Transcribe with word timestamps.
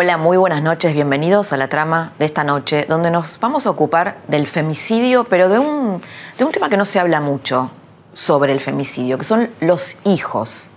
Hola, 0.00 0.16
muy 0.16 0.36
buenas 0.36 0.62
noches, 0.62 0.94
bienvenidos 0.94 1.52
a 1.52 1.56
la 1.56 1.66
trama 1.66 2.12
de 2.20 2.26
esta 2.26 2.44
noche, 2.44 2.86
donde 2.88 3.10
nos 3.10 3.40
vamos 3.40 3.66
a 3.66 3.70
ocupar 3.70 4.18
del 4.28 4.46
femicidio, 4.46 5.24
pero 5.24 5.48
de 5.48 5.58
un, 5.58 6.00
de 6.38 6.44
un 6.44 6.52
tema 6.52 6.68
que 6.68 6.76
no 6.76 6.86
se 6.86 7.00
habla 7.00 7.20
mucho 7.20 7.72
sobre 8.12 8.52
el 8.52 8.60
femicidio, 8.60 9.18
que 9.18 9.24
son 9.24 9.50
los 9.58 9.96
hijos, 10.04 10.68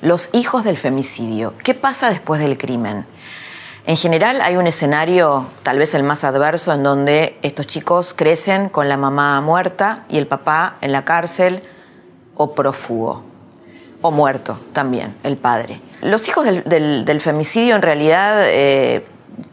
los 0.00 0.30
hijos 0.32 0.62
del 0.62 0.76
femicidio. 0.76 1.54
¿Qué 1.64 1.74
pasa 1.74 2.08
después 2.08 2.40
del 2.40 2.56
crimen? 2.56 3.04
En 3.84 3.96
general 3.96 4.40
hay 4.40 4.56
un 4.56 4.68
escenario, 4.68 5.48
tal 5.64 5.80
vez 5.80 5.92
el 5.96 6.04
más 6.04 6.22
adverso, 6.22 6.72
en 6.72 6.84
donde 6.84 7.40
estos 7.42 7.66
chicos 7.66 8.14
crecen 8.14 8.68
con 8.68 8.88
la 8.88 8.96
mamá 8.96 9.40
muerta 9.40 10.04
y 10.08 10.18
el 10.18 10.28
papá 10.28 10.76
en 10.82 10.92
la 10.92 11.04
cárcel 11.04 11.62
o 12.36 12.54
prófugo, 12.54 13.24
o 14.02 14.12
muerto 14.12 14.56
también, 14.72 15.16
el 15.24 15.36
padre. 15.36 15.80
Los 16.02 16.26
hijos 16.26 16.44
del, 16.44 17.20
femicidio 17.20 17.76
en 17.76 17.82
realidad 17.82 18.42
eh, 18.48 19.06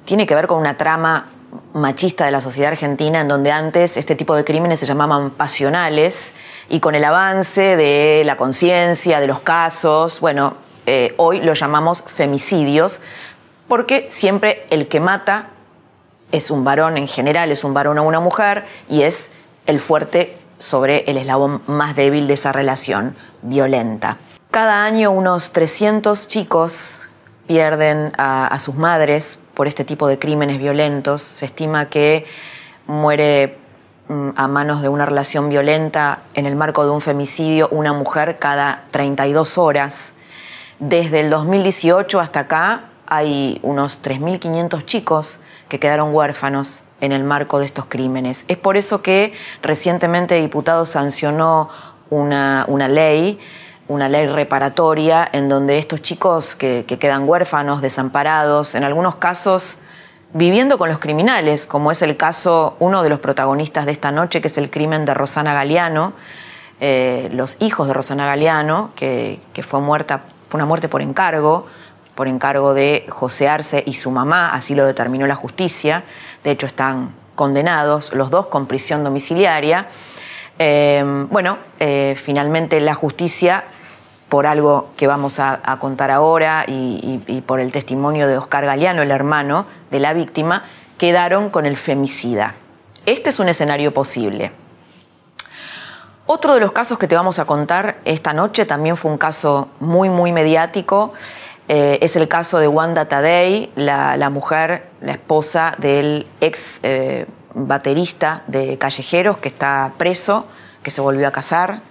tiene 0.04 0.26
que 0.26 0.34
ver 0.34 0.48
con 0.48 0.58
una 0.58 0.78
trama 0.78 1.28
machista 1.74 2.26
de 2.26 2.32
la 2.32 2.42
sociedad 2.42 2.72
argentina 2.72 3.22
en 3.22 3.28
donde 3.28 3.52
antes 3.52 3.98
este 3.98 4.16
tipo 4.16 4.36
de 4.36 4.44
crímenes 4.44 4.80
se 4.80 4.88
llamaban 4.88 5.30
pasionales 5.30 6.34
y 6.68 6.80
con 6.80 6.96
el 6.96 7.04
avance 7.04 7.78
de 7.78 8.24
la 8.26 8.36
conciencia, 8.36 9.20
de 9.20 9.28
los 9.28 9.42
casos, 9.42 10.20
bueno, 10.22 10.56
eh, 10.88 11.14
hoy 11.18 11.40
lo 11.40 11.54
llamamos 11.54 12.04
femicidios 12.08 13.00
porque 13.68 14.08
siempre 14.10 14.66
el 14.72 14.88
que 14.88 15.00
mata 15.00 15.50
es 16.32 16.50
un 16.50 16.64
varón 16.64 16.98
en 16.98 17.08
general, 17.08 17.52
es 17.52 17.64
un 17.64 17.76
varón 17.76 18.00
o 18.00 18.04
una 18.04 18.22
mujer 18.22 18.66
y 18.90 19.04
es 19.04 19.30
el 19.68 19.80
fuerte 19.80 20.36
sobre 20.58 21.04
el 21.06 21.18
eslabón 21.18 21.62
más 21.68 21.96
débil 21.96 22.28
de 22.28 22.34
esa 22.34 22.52
relación 22.52 23.16
violenta. 23.44 24.18
Cada 24.52 24.84
año 24.84 25.12
unos 25.12 25.52
300 25.52 26.28
chicos 26.28 27.00
pierden 27.46 28.12
a, 28.18 28.58
sus 28.60 28.74
madres 28.74 29.38
por 29.54 29.68
este 29.68 29.86
tipo 29.86 30.08
de 30.08 30.18
crímenes 30.18 30.58
violentos. 30.58 31.22
Se 31.22 31.46
estima 31.46 31.88
que 31.90 32.26
muere 32.88 33.60
mm, 34.08 34.30
a 34.36 34.48
manos 34.48 34.82
de 34.82 34.90
una 34.90 35.06
relación 35.06 35.50
violenta 35.50 36.24
en 36.34 36.48
el 36.48 36.56
marco 36.56 36.84
de 36.84 36.90
un 36.90 37.00
femicidio 37.00 37.68
una 37.70 37.94
mujer 37.94 38.40
cada 38.40 38.86
32 38.90 39.60
horas. 39.60 40.14
Desde 40.80 41.20
el 41.20 41.30
2018 41.30 42.20
hasta 42.20 42.40
acá 42.40 42.86
hay 43.06 43.60
unos 43.62 44.02
3.500 44.02 44.84
chicos 44.84 45.38
que 45.68 45.80
quedaron 45.80 46.12
huérfanos 46.12 46.82
en 47.02 47.12
el 47.12 47.24
marco 47.24 47.60
de 47.60 47.68
estos 47.68 47.86
crímenes. 47.86 48.46
Es 48.48 48.58
por 48.58 48.78
eso 48.78 49.04
que 49.04 49.32
recientemente 49.62 50.34
diputado 50.42 50.88
sancionó 50.88 51.70
una, 52.10 52.66
una 52.68 52.88
ley 52.88 53.40
una 53.90 54.08
ley 54.08 54.28
reparatoria 54.28 55.28
en 55.34 55.50
donde 55.50 55.80
estos 55.80 56.02
chicos 56.02 56.54
que, 56.54 56.86
quedan 56.86 57.28
huérfanos, 57.28 57.82
desamparados, 57.82 58.76
en 58.76 58.84
algunos 58.84 59.16
casos 59.16 59.80
viviendo 60.32 60.78
con 60.78 60.90
los 60.90 61.00
criminales, 61.00 61.66
como 61.66 61.92
es 61.92 62.04
el 62.04 62.16
caso, 62.16 62.76
uno 62.80 63.02
de 63.02 63.10
los 63.10 63.20
protagonistas 63.20 63.88
de 63.88 63.92
esta 63.92 64.12
noche, 64.12 64.42
que 64.42 64.48
es 64.48 64.60
el 64.60 64.70
crimen 64.70 65.06
de 65.06 65.16
Rosana 65.16 65.56
Galeano, 65.56 66.14
eh, 66.80 67.30
los 67.34 67.58
hijos 67.62 67.88
de 67.88 67.96
Rosana 67.96 68.28
Galeano, 68.28 68.92
que, 68.96 69.42
fue 69.64 69.82
muerta, 69.82 70.22
fue 70.50 70.60
una 70.60 70.68
muerte 70.68 70.88
por 70.88 71.02
encargo, 71.02 71.66
por 72.14 72.28
encargo 72.28 72.76
de 72.76 73.08
José 73.10 73.50
Arce 73.50 73.84
y 73.88 73.94
su 73.94 74.12
mamá, 74.12 74.52
así 74.52 74.76
lo 74.76 74.86
determinó 74.86 75.26
la 75.26 75.36
justicia, 75.36 76.04
de 76.44 76.52
hecho 76.52 76.68
están 76.68 77.16
condenados 77.34 78.14
los 78.14 78.30
dos 78.30 78.48
con 78.48 78.68
prisión 78.68 79.04
domiciliaria. 79.04 79.88
Eh, 80.60 81.26
bueno, 81.32 81.58
eh, 81.80 82.14
finalmente 82.18 82.80
la 82.82 82.94
justicia 82.94 83.64
por 84.30 84.46
algo 84.46 84.90
que 84.96 85.08
vamos 85.08 85.40
a, 85.40 85.60
contar 85.80 86.12
ahora 86.12 86.64
y, 86.68 87.44
por 87.46 87.60
el 87.60 87.72
testimonio 87.72 88.28
de 88.28 88.38
Oscar 88.38 88.66
Galeano, 88.66 89.02
el 89.02 89.12
hermano 89.12 89.66
de 89.90 90.00
la 90.00 90.14
víctima, 90.14 90.66
quedaron 90.98 91.50
con 91.50 91.66
el 91.66 91.76
femicida. 91.78 92.56
Este 93.06 93.32
es 93.32 93.40
un 93.40 93.50
escenario 93.50 93.94
posible. 93.94 94.52
Otro 96.28 96.54
de 96.54 96.60
los 96.60 96.72
casos 96.72 97.00
que 97.00 97.08
te 97.08 97.16
vamos 97.16 97.40
a 97.40 97.46
contar 97.46 97.98
esta 98.06 98.34
noche 98.34 98.66
también 98.66 98.98
fue 98.98 99.10
un 99.10 99.18
caso 99.18 99.70
muy, 99.80 100.12
muy 100.12 100.32
mediático. 100.32 101.14
Eh, 101.68 101.98
es 102.02 102.16
el 102.16 102.28
caso 102.28 102.60
de 102.60 102.68
Wanda 102.68 103.06
Tadei, 103.06 103.72
la, 103.76 104.30
mujer, 104.30 104.90
la 105.02 105.14
esposa 105.14 105.74
del 105.80 106.28
ex 106.40 106.82
eh, 106.84 107.26
baterista 107.56 108.44
de 108.46 108.78
Callejeros 108.78 109.40
que 109.40 109.50
está 109.50 109.94
preso, 109.98 110.46
que 110.84 110.92
se 110.92 111.02
volvió 111.02 111.28
a 111.28 111.32
casar. 111.32 111.82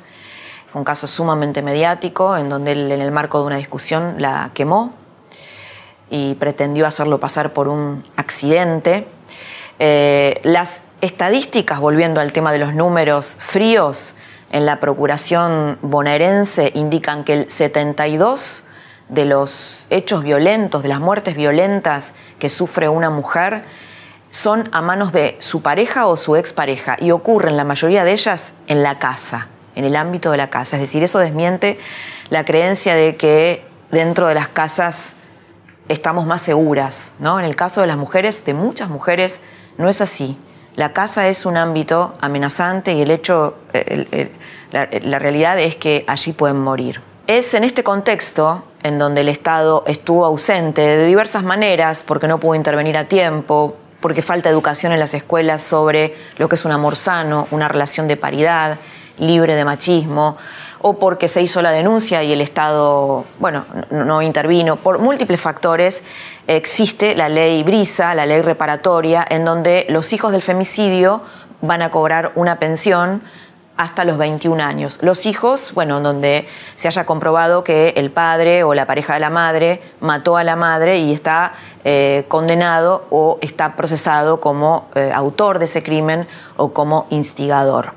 Fue 0.71 0.81
un 0.81 0.85
caso 0.85 1.07
sumamente 1.07 1.63
mediático 1.63 2.37
en 2.37 2.51
donde 2.51 2.73
él 2.73 2.93
en 2.93 3.01
el 3.01 3.11
marco 3.11 3.41
de 3.41 3.47
una 3.47 3.57
discusión 3.57 4.17
la 4.19 4.51
quemó 4.53 4.93
y 6.11 6.35
pretendió 6.35 6.87
hacerlo 6.87 7.19
pasar 7.19 7.55
por 7.55 7.69
un 7.69 8.03
accidente. 8.17 9.09
Eh, 9.79 10.39
las 10.45 10.83
estadísticas, 11.01 11.81
volviendo 11.81 12.21
al 12.21 12.33
tema 12.33 12.53
de 12.53 12.59
los 12.59 12.75
números 12.75 13.35
fríos, 13.39 14.15
en 14.53 14.67
la 14.67 14.79
procuración 14.79 15.79
bonaerense 15.81 16.71
indican 16.75 17.25
que 17.25 17.33
el 17.33 17.51
72 17.51 18.65
de 19.09 19.25
los 19.25 19.87
hechos 19.89 20.23
violentos, 20.23 20.83
de 20.83 20.91
las 20.91 21.01
muertes 21.01 21.35
violentas 21.35 22.13
que 22.39 22.51
sufre 22.51 22.91
una 22.91 23.09
mujer, 23.09 23.63
son 24.31 24.69
a 24.73 24.83
manos 24.83 25.13
de 25.13 25.39
su 25.41 25.63
pareja 25.63 26.09
o 26.09 26.19
su 26.19 26.37
expareja 26.37 26.99
y 27.01 27.11
ocurren 27.11 27.57
la 27.57 27.65
mayoría 27.65 28.05
de 28.05 28.13
ellas 28.13 28.53
en 28.67 28.83
la 28.83 28.99
casa 28.99 29.49
en 29.79 29.85
el 29.85 29.95
ámbito 29.95 30.33
de 30.33 30.37
la 30.37 30.51
casa. 30.51 30.77
Es 30.77 30.83
decir, 30.83 31.05
eso 31.05 31.21
desmiente 31.21 31.79
la 32.31 32.45
creencia 32.45 32.97
de 32.97 33.17
que 33.17 33.65
dentro 33.91 34.27
de 34.27 34.35
las 34.35 34.49
casas 34.49 35.15
estamos 35.89 36.27
más 36.27 36.43
seguras. 36.43 37.13
¿no? 37.21 37.39
En 37.39 37.45
el 37.45 37.55
caso 37.55 37.81
de 37.81 37.87
las 37.87 37.97
mujeres, 37.97 38.45
de 38.45 38.55
muchas 38.55 38.91
mujeres, 38.91 39.41
no 39.79 39.89
es 39.89 40.01
así. 40.01 40.37
La 40.75 40.93
casa 40.93 41.29
es 41.29 41.47
un 41.47 41.57
ámbito 41.57 42.15
amenazante 42.21 42.93
y 42.93 43.03
el 43.03 43.11
hecho, 43.13 43.57
la, 44.73 44.89
la 45.01 45.19
realidad 45.19 45.59
es 45.61 45.77
que 45.77 46.05
allí 46.09 46.33
pueden 46.33 46.59
morir. 46.59 47.01
Es 47.29 47.55
en 47.55 47.63
este 47.63 47.85
contexto 47.85 48.65
en 48.83 48.99
donde 48.99 49.21
el 49.21 49.29
Estado 49.29 49.85
estuvo 49.87 50.25
ausente 50.25 50.81
de 50.83 51.07
diversas 51.07 51.45
maneras, 51.45 52.03
porque 52.05 52.27
no 52.27 52.39
pudo 52.39 52.55
intervenir 52.55 52.97
a 52.97 53.05
tiempo, 53.05 53.77
porque 54.01 54.23
falta 54.23 54.49
educación 54.49 54.93
en 54.93 54.99
las 54.99 55.15
escuelas 55.15 55.63
sobre 55.63 56.17
lo 56.37 56.49
que 56.49 56.55
es 56.55 56.65
un 56.65 56.73
amor 56.73 56.97
sano, 56.97 57.49
una 57.51 57.69
relación 57.69 58.09
de 58.09 58.17
paridad, 58.17 58.79
libre 59.19 59.55
de 59.55 59.65
machismo, 59.65 60.37
o 60.81 60.99
porque 60.99 61.29
se 61.29 61.43
hizo 61.43 61.61
la 61.63 61.71
denuncia 61.71 62.23
y 62.23 62.33
el 62.33 62.41
Estado, 62.41 63.25
bueno, 63.39 63.65
no, 63.91 64.23
intervino, 64.23 64.77
por 64.77 64.99
múltiples 64.99 65.41
factores, 65.41 66.03
existe 66.47 67.15
la 67.15 67.29
ley 67.29 67.63
Brisa, 67.63 68.15
la 68.15 68.27
ley 68.27 68.43
reparatoria, 68.43 69.25
en 69.29 69.45
donde 69.45 69.87
los 69.89 70.13
hijos 70.13 70.33
del 70.33 70.43
femicidio 70.43 71.23
van 71.61 71.83
a 71.83 71.91
cobrar 71.91 72.33
una 72.37 72.59
pensión 72.59 73.23
hasta 73.77 74.05
los 74.05 74.19
21 74.19 74.63
años. 74.63 74.99
Los 75.03 75.25
hijos, 75.25 75.73
bueno, 75.73 75.99
en 75.99 76.03
donde 76.03 76.49
se 76.75 76.89
haya 76.89 77.07
comprobado 77.07 77.63
que 77.63 77.95
el 77.97 78.11
padre 78.11 78.65
o 78.65 78.75
la 78.75 78.87
pareja 78.87 79.15
de 79.15 79.21
la 79.21 79.31
madre 79.31 79.83
mató 80.01 80.37
a 80.37 80.43
la 80.43 80.57
madre 80.57 80.99
y 80.99 81.13
está 81.13 81.55
eh, 81.85 82.25
condenado 82.27 83.07
o 83.11 83.39
está 83.41 83.77
procesado 83.77 84.41
como 84.41 84.89
eh, 84.97 85.13
autor 85.15 85.61
de 85.61 85.67
ese 85.67 85.83
crimen 85.83 86.27
o 86.57 86.73
como 86.73 87.07
instigador. 87.11 87.95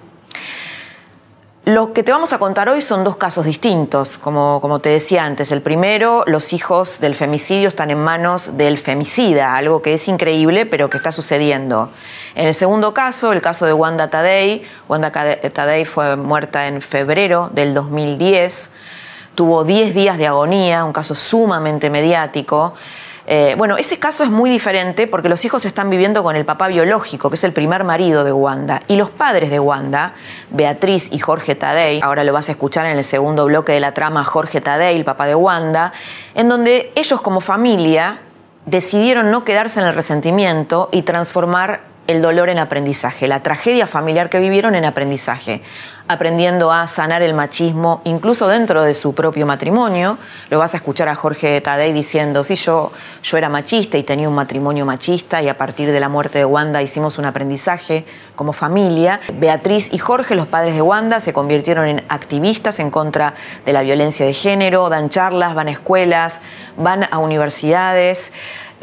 Lo 1.63 1.93
que 1.93 2.01
te 2.01 2.11
vamos 2.11 2.33
a 2.33 2.39
contar 2.39 2.69
hoy 2.69 2.81
son 2.81 3.03
dos 3.03 3.17
casos 3.17 3.45
distintos, 3.45 4.17
como, 4.17 4.59
como, 4.61 4.79
te 4.79 4.89
decía 4.89 5.25
antes. 5.25 5.51
El 5.51 5.61
primero, 5.61 6.23
los 6.25 6.53
hijos 6.53 6.99
del 6.99 7.13
femicidio 7.13 7.67
están 7.67 7.91
en 7.91 7.99
manos 7.99 8.57
del 8.57 8.79
femicida, 8.79 9.55
algo 9.55 9.79
que 9.83 9.93
es 9.93 10.07
increíble, 10.07 10.65
pero 10.65 10.89
que 10.89 10.97
está 10.97 11.11
sucediendo. 11.11 11.91
En 12.33 12.47
el 12.47 12.55
segundo 12.55 12.95
caso, 12.95 13.31
el 13.31 13.41
caso 13.41 13.67
de 13.67 13.73
Wanda 13.73 14.09
Tadei, 14.09 14.63
Wanda 14.89 15.11
Tadei 15.11 15.85
fue 15.85 16.15
muerta 16.15 16.67
en 16.67 16.81
febrero 16.81 17.51
del 17.53 17.75
2010, 17.75 18.71
tuvo 19.35 19.63
10 19.63 19.93
días 19.93 20.17
de 20.17 20.25
agonía, 20.25 20.83
un 20.83 20.93
caso 20.93 21.13
sumamente 21.13 21.91
mediático. 21.91 22.73
Eh, 23.33 23.55
bueno, 23.57 23.77
ese 23.77 23.97
caso 23.97 24.25
es 24.25 24.29
muy 24.29 24.49
diferente 24.49 25.07
porque 25.07 25.29
los 25.29 25.45
hijos 25.45 25.63
están 25.63 25.89
viviendo 25.89 26.21
con 26.21 26.35
el 26.35 26.43
papá 26.43 26.67
biológico, 26.67 27.29
que 27.29 27.37
es 27.37 27.43
el 27.45 27.53
primer 27.53 27.85
marido 27.85 28.25
de 28.25 28.33
Wanda, 28.33 28.81
y 28.89 28.97
los 28.97 29.09
padres 29.09 29.49
de 29.49 29.57
Wanda, 29.57 30.15
Beatriz 30.49 31.07
y 31.13 31.19
Jorge 31.19 31.55
Tadei, 31.55 32.01
ahora 32.03 32.25
lo 32.25 32.33
vas 32.33 32.49
a 32.49 32.51
escuchar 32.51 32.87
en 32.87 32.97
el 32.97 33.05
segundo 33.05 33.45
bloque 33.45 33.71
de 33.71 33.79
la 33.79 33.93
trama 33.93 34.25
Jorge 34.25 34.59
Tadei, 34.59 34.97
el 34.97 35.05
papá 35.05 35.27
de 35.27 35.35
Wanda, 35.35 35.93
en 36.35 36.49
donde 36.49 36.91
ellos 36.93 37.21
como 37.21 37.39
familia 37.39 38.19
decidieron 38.65 39.31
no 39.31 39.45
quedarse 39.45 39.79
en 39.79 39.85
el 39.85 39.95
resentimiento 39.95 40.89
y 40.91 41.03
transformar 41.03 41.90
el 42.07 42.21
dolor 42.21 42.49
en 42.49 42.59
aprendizaje, 42.59 43.27
la 43.27 43.41
tragedia 43.43 43.87
familiar 43.87 44.29
que 44.29 44.39
vivieron 44.39 44.75
en 44.75 44.85
aprendizaje, 44.85 45.61
aprendiendo 46.07 46.71
a 46.73 46.87
sanar 46.87 47.21
el 47.21 47.33
machismo 47.33 48.01
incluso 48.03 48.49
dentro 48.49 48.83
de 48.83 48.95
su 48.95 49.13
propio 49.13 49.45
matrimonio. 49.45 50.17
Lo 50.49 50.59
vas 50.59 50.73
a 50.73 50.77
escuchar 50.77 51.07
a 51.07 51.15
Jorge 51.15 51.61
Tadei 51.61 51.93
diciendo, 51.93 52.43
sí, 52.43 52.55
yo, 52.55 52.91
yo 53.23 53.37
era 53.37 53.47
machista 53.47 53.97
y 53.97 54.03
tenía 54.03 54.27
un 54.27 54.35
matrimonio 54.35 54.85
machista 54.85 55.41
y 55.41 55.47
a 55.47 55.57
partir 55.57 55.91
de 55.91 55.99
la 55.99 56.09
muerte 56.09 56.39
de 56.39 56.45
Wanda 56.45 56.81
hicimos 56.81 57.17
un 57.17 57.25
aprendizaje 57.25 58.03
como 58.35 58.51
familia. 58.51 59.21
Beatriz 59.35 59.93
y 59.93 59.99
Jorge, 59.99 60.35
los 60.35 60.47
padres 60.47 60.73
de 60.73 60.81
Wanda, 60.81 61.21
se 61.21 61.31
convirtieron 61.31 61.87
en 61.87 62.03
activistas 62.09 62.79
en 62.79 62.91
contra 62.91 63.35
de 63.63 63.71
la 63.71 63.83
violencia 63.83 64.25
de 64.25 64.33
género, 64.33 64.89
dan 64.89 65.09
charlas, 65.09 65.55
van 65.55 65.69
a 65.69 65.71
escuelas, 65.71 66.41
van 66.75 67.07
a 67.09 67.19
universidades 67.19 68.33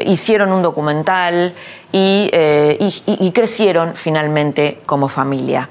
hicieron 0.04 0.52
un 0.52 0.62
documental 0.62 1.54
eh, 1.92 2.78
y, 3.06 3.30
crecieron 3.32 3.94
finalmente 3.94 4.80
como 4.86 5.08
familia. 5.08 5.68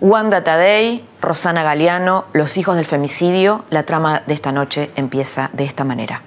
Wanda 0.00 0.42
Tadei, 0.42 1.04
Rosana 1.20 1.62
Galeano, 1.62 2.24
Los 2.32 2.56
hijos 2.56 2.76
del 2.76 2.86
femicidio, 2.86 3.64
la 3.70 3.84
trama 3.84 4.22
de 4.26 4.34
esta 4.34 4.50
noche 4.50 4.90
empieza 4.96 5.50
de 5.52 5.64
esta 5.64 5.84
manera. 5.84 6.22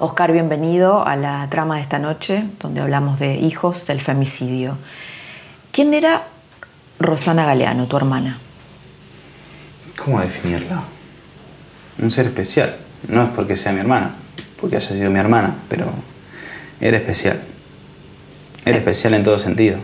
Oscar, 0.00 0.30
bienvenido 0.30 1.04
a 1.04 1.16
la 1.16 1.50
trama 1.50 1.74
de 1.74 1.80
esta 1.80 1.98
noche, 1.98 2.44
donde 2.60 2.80
hablamos 2.80 3.18
de 3.18 3.34
hijos 3.34 3.84
del 3.84 4.00
femicidio. 4.00 4.78
¿Quién 5.72 5.92
era 5.92 6.22
Rosana 7.00 7.44
Galeano, 7.44 7.86
tu 7.88 7.96
hermana? 7.96 8.38
¿Cómo 9.96 10.20
definirla? 10.20 10.84
Un 12.00 12.12
ser 12.12 12.26
especial. 12.26 12.76
No 13.08 13.24
es 13.24 13.30
porque 13.30 13.56
sea 13.56 13.72
mi 13.72 13.80
hermana, 13.80 14.14
porque 14.60 14.76
haya 14.76 14.88
sido 14.88 15.10
mi 15.10 15.18
hermana, 15.18 15.56
pero 15.68 15.86
era 16.80 16.96
especial. 16.96 17.40
Era 18.64 18.76
eh. 18.76 18.78
especial 18.78 19.14
en 19.14 19.24
todo 19.24 19.36
sentido. 19.36 19.78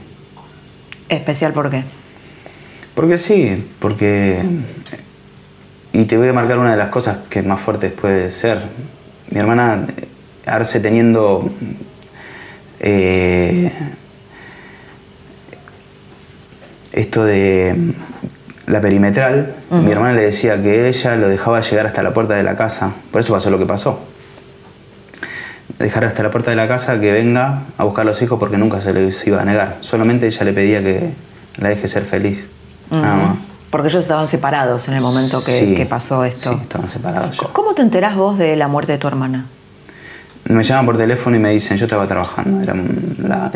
¿Especial 1.09 1.53
por 1.53 1.71
qué? 1.71 1.83
Porque 2.95 3.19
sí, 3.19 3.69
porque... 3.81 4.45
Y 5.93 6.05
te 6.05 6.17
voy 6.17 6.29
a 6.29 6.33
marcar 6.33 6.59
una 6.59 6.71
de 6.71 6.77
las 6.77 6.91
cosas 6.91 7.19
que 7.29 7.43
más 7.43 7.61
fuertes 7.61 7.93
puede 7.93 8.31
ser 8.31 8.63
mi 9.31 9.41
hermana 9.41 9.87
Arce 10.47 10.81
teniendo 10.81 11.51
eh, 12.81 13.73
esto 16.93 17.25
de 17.25 17.95
la 18.67 18.81
perimetral, 18.81 19.55
mi 19.71 19.91
hermana 19.91 20.15
le 20.15 20.23
decía 20.23 20.63
que 20.63 20.89
ella 20.89 21.17
lo 21.17 21.29
dejaba 21.29 21.61
llegar 21.61 21.87
hasta 21.87 22.03
la 22.03 22.15
puerta 22.15 22.35
de 22.35 22.43
la 22.43 22.57
casa, 22.57 22.93
por 23.11 23.21
eso 23.21 23.33
pasó 23.33 23.51
lo 23.51 23.59
que 23.59 23.67
pasó. 23.67 24.01
Dejar 25.79 26.05
hasta 26.05 26.23
la 26.23 26.31
puerta 26.31 26.51
de 26.51 26.57
la 26.57 26.69
casa 26.69 27.01
que 27.01 27.11
venga 27.11 27.63
a 27.77 27.85
buscar 27.85 28.03
a 28.03 28.05
los 28.07 28.23
hijos 28.23 28.39
porque 28.39 28.57
nunca 28.57 28.81
se 28.81 28.93
les 28.93 29.27
iba 29.27 29.43
a 29.43 29.45
negar. 29.45 29.79
Solamente 29.81 30.27
ella 30.27 30.45
le 30.45 30.53
pedía 30.53 30.83
que 30.83 31.11
la 31.57 31.71
deje 31.71 31.89
ser 31.89 32.05
feliz. 32.05 32.49
Nada 32.91 33.17
más. 33.17 33.37
Porque 33.71 33.89
ellos 33.89 34.03
estaban 34.03 34.29
separados 34.29 34.87
en 34.87 34.95
el 34.95 35.01
momento 35.01 35.43
que, 35.45 35.85
pasó 35.91 36.25
esto. 36.25 36.53
Sí, 36.53 36.59
estaban 36.63 36.89
separados. 36.89 37.43
¿Cómo 37.53 37.64
te 37.75 37.83
enterás 37.83 38.17
vos 38.17 38.39
de 38.39 38.57
la 38.57 38.69
muerte 38.69 38.93
de 38.93 38.99
tu 38.99 39.07
hermana? 39.07 39.47
Me 40.45 40.63
llaman 40.63 40.87
por 40.87 40.97
teléfono 40.97 41.37
y 41.37 41.39
me 41.39 41.51
dicen, 41.51 41.77
yo 41.77 41.87
estaba 41.87 42.07
trabajando, 42.07 42.63
eran 42.63 43.17
las 43.19 43.51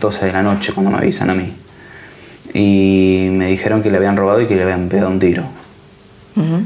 12 0.00 0.26
de 0.26 0.32
la 0.32 0.42
noche 0.42 0.72
cuando 0.72 0.90
me 0.90 0.98
avisan 0.98 1.30
a 1.30 1.34
mí. 1.34 1.52
Y 2.54 3.28
me 3.30 3.46
dijeron 3.46 3.82
que 3.82 3.90
le 3.90 3.96
habían 3.96 4.16
robado 4.16 4.40
y 4.40 4.46
que 4.46 4.56
le 4.56 4.62
habían 4.64 4.88
pegado 4.88 5.10
un 5.10 5.18
tiro. 5.18 5.44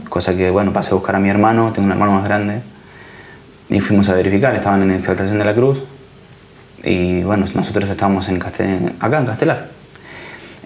Cosa 0.08 0.36
que, 0.36 0.50
bueno, 0.50 0.72
pasé 0.72 0.90
a 0.92 0.94
buscar 0.94 1.16
a 1.16 1.18
mi 1.18 1.28
hermano, 1.28 1.72
tengo 1.72 1.86
un 1.86 1.92
hermano 1.92 2.12
más 2.12 2.24
grande, 2.24 2.60
y 3.68 3.80
fuimos 3.80 4.08
a 4.08 4.14
verificar, 4.14 4.54
estaban 4.54 4.82
en 4.82 4.92
Exaltación 4.92 5.38
de 5.38 5.44
la 5.44 5.54
Cruz. 5.54 5.82
Y 6.84 7.22
bueno, 7.22 7.44
nosotros 7.54 7.90
estábamos 7.90 8.28
en 8.28 8.36
acá 8.36 9.18
en 9.18 9.26
Castelar. 9.26 9.68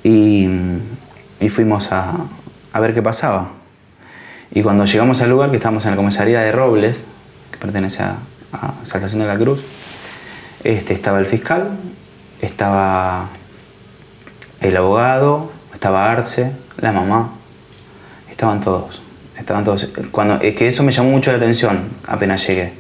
Y 0.05 0.49
y 1.41 1.49
fuimos 1.49 1.91
a, 1.91 2.27
ver 2.79 2.93
qué 2.93 3.03
pasaba. 3.03 3.49
Y 4.53 4.63
cuando 4.63 4.85
llegamos 4.85 5.21
al 5.23 5.31
lugar, 5.31 5.51
que 5.51 5.57
estábamos 5.57 5.85
en 5.85 5.93
la 5.93 5.97
comisaría 5.97 6.41
de 6.41 6.53
Robles, 6.53 7.05
que 7.51 7.59
pertenece 7.59 8.03
a, 8.03 8.17
Saltación 8.83 9.21
de 9.21 9.29
la 9.29 9.39
Cruz, 9.39 9.61
este, 10.65 10.93
estaba 10.93 11.21
el 11.21 11.27
fiscal, 11.27 11.71
estaba 12.41 13.29
el 14.61 14.77
abogado, 14.77 15.53
estaba 15.73 16.11
Arce, 16.11 16.51
la 16.79 16.91
mamá, 16.91 17.31
estaban 18.29 18.61
todos. 18.61 19.03
Estaban 19.39 19.65
todos. 19.65 19.89
Cuando, 20.11 20.41
es 20.41 20.55
que 20.55 20.67
eso 20.67 20.83
me 20.83 20.93
llamó 20.93 21.11
mucho 21.11 21.31
la 21.31 21.37
atención 21.37 21.89
apenas 22.07 22.47
llegué. 22.47 22.73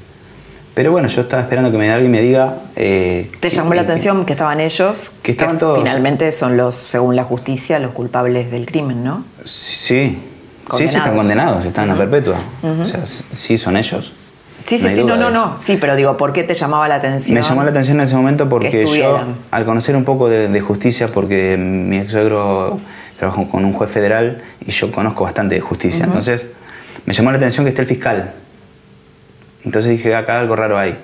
Pero 0.74 0.92
bueno, 0.92 1.08
yo 1.08 1.22
estaba 1.22 1.42
esperando 1.42 1.70
que 1.70 1.78
me 1.78 1.90
alguien 1.90 2.10
me 2.10 2.20
diga. 2.20 2.58
Eh, 2.76 3.30
¿Te 3.40 3.50
llamó 3.50 3.74
la 3.74 3.82
atención 3.82 4.24
que 4.24 4.32
estaban 4.32 4.60
ellos? 4.60 5.12
Que 5.22 5.32
estaban 5.32 5.58
todos. 5.58 5.78
Finalmente 5.78 6.30
son 6.32 6.56
los, 6.56 6.76
según 6.76 7.16
la 7.16 7.24
justicia, 7.24 7.78
los 7.78 7.92
culpables 7.92 8.50
del 8.50 8.66
crimen, 8.66 9.02
¿no? 9.04 9.24
Sí. 9.44 10.18
Sí, 10.70 10.88
sí, 10.88 10.96
están 10.96 11.16
condenados, 11.16 11.64
están 11.64 11.90
a 11.90 11.96
perpetua. 11.96 12.36
O 12.62 12.84
sea, 12.84 13.04
sí, 13.04 13.58
son 13.58 13.76
ellos. 13.76 14.12
Sí, 14.64 14.78
sí, 14.78 14.88
sí, 14.88 15.04
no, 15.04 15.16
no, 15.16 15.30
no. 15.30 15.56
Sí, 15.58 15.78
pero 15.80 15.96
digo, 15.96 16.16
¿por 16.16 16.32
qué 16.32 16.44
te 16.44 16.54
llamaba 16.54 16.86
la 16.86 16.96
atención? 16.96 17.34
Me 17.34 17.42
llamó 17.42 17.64
la 17.64 17.70
atención 17.70 17.98
en 17.98 18.04
ese 18.04 18.14
momento 18.14 18.48
porque 18.48 18.86
yo, 18.86 19.20
al 19.50 19.64
conocer 19.64 19.96
un 19.96 20.04
poco 20.04 20.28
de, 20.28 20.60
justicia, 20.60 21.08
porque 21.08 21.56
mi 21.56 21.98
ex 21.98 22.12
suegro 22.12 22.78
trabajó 23.18 23.48
con 23.48 23.64
un 23.64 23.72
juez 23.72 23.90
federal 23.90 24.42
y 24.64 24.70
yo 24.70 24.90
conozco 24.92 25.24
bastante 25.24 25.54
de 25.54 25.60
justicia, 25.60 26.04
entonces 26.04 26.48
me 27.04 27.12
llamó 27.12 27.30
la 27.30 27.36
atención 27.36 27.64
que 27.64 27.70
esté 27.70 27.82
el 27.82 27.88
fiscal 27.88 28.32
entonces 29.64 29.90
dije, 29.92 30.14
acá 30.14 30.40
algo 30.40 30.56
raro 30.56 30.78
hay. 30.78 30.96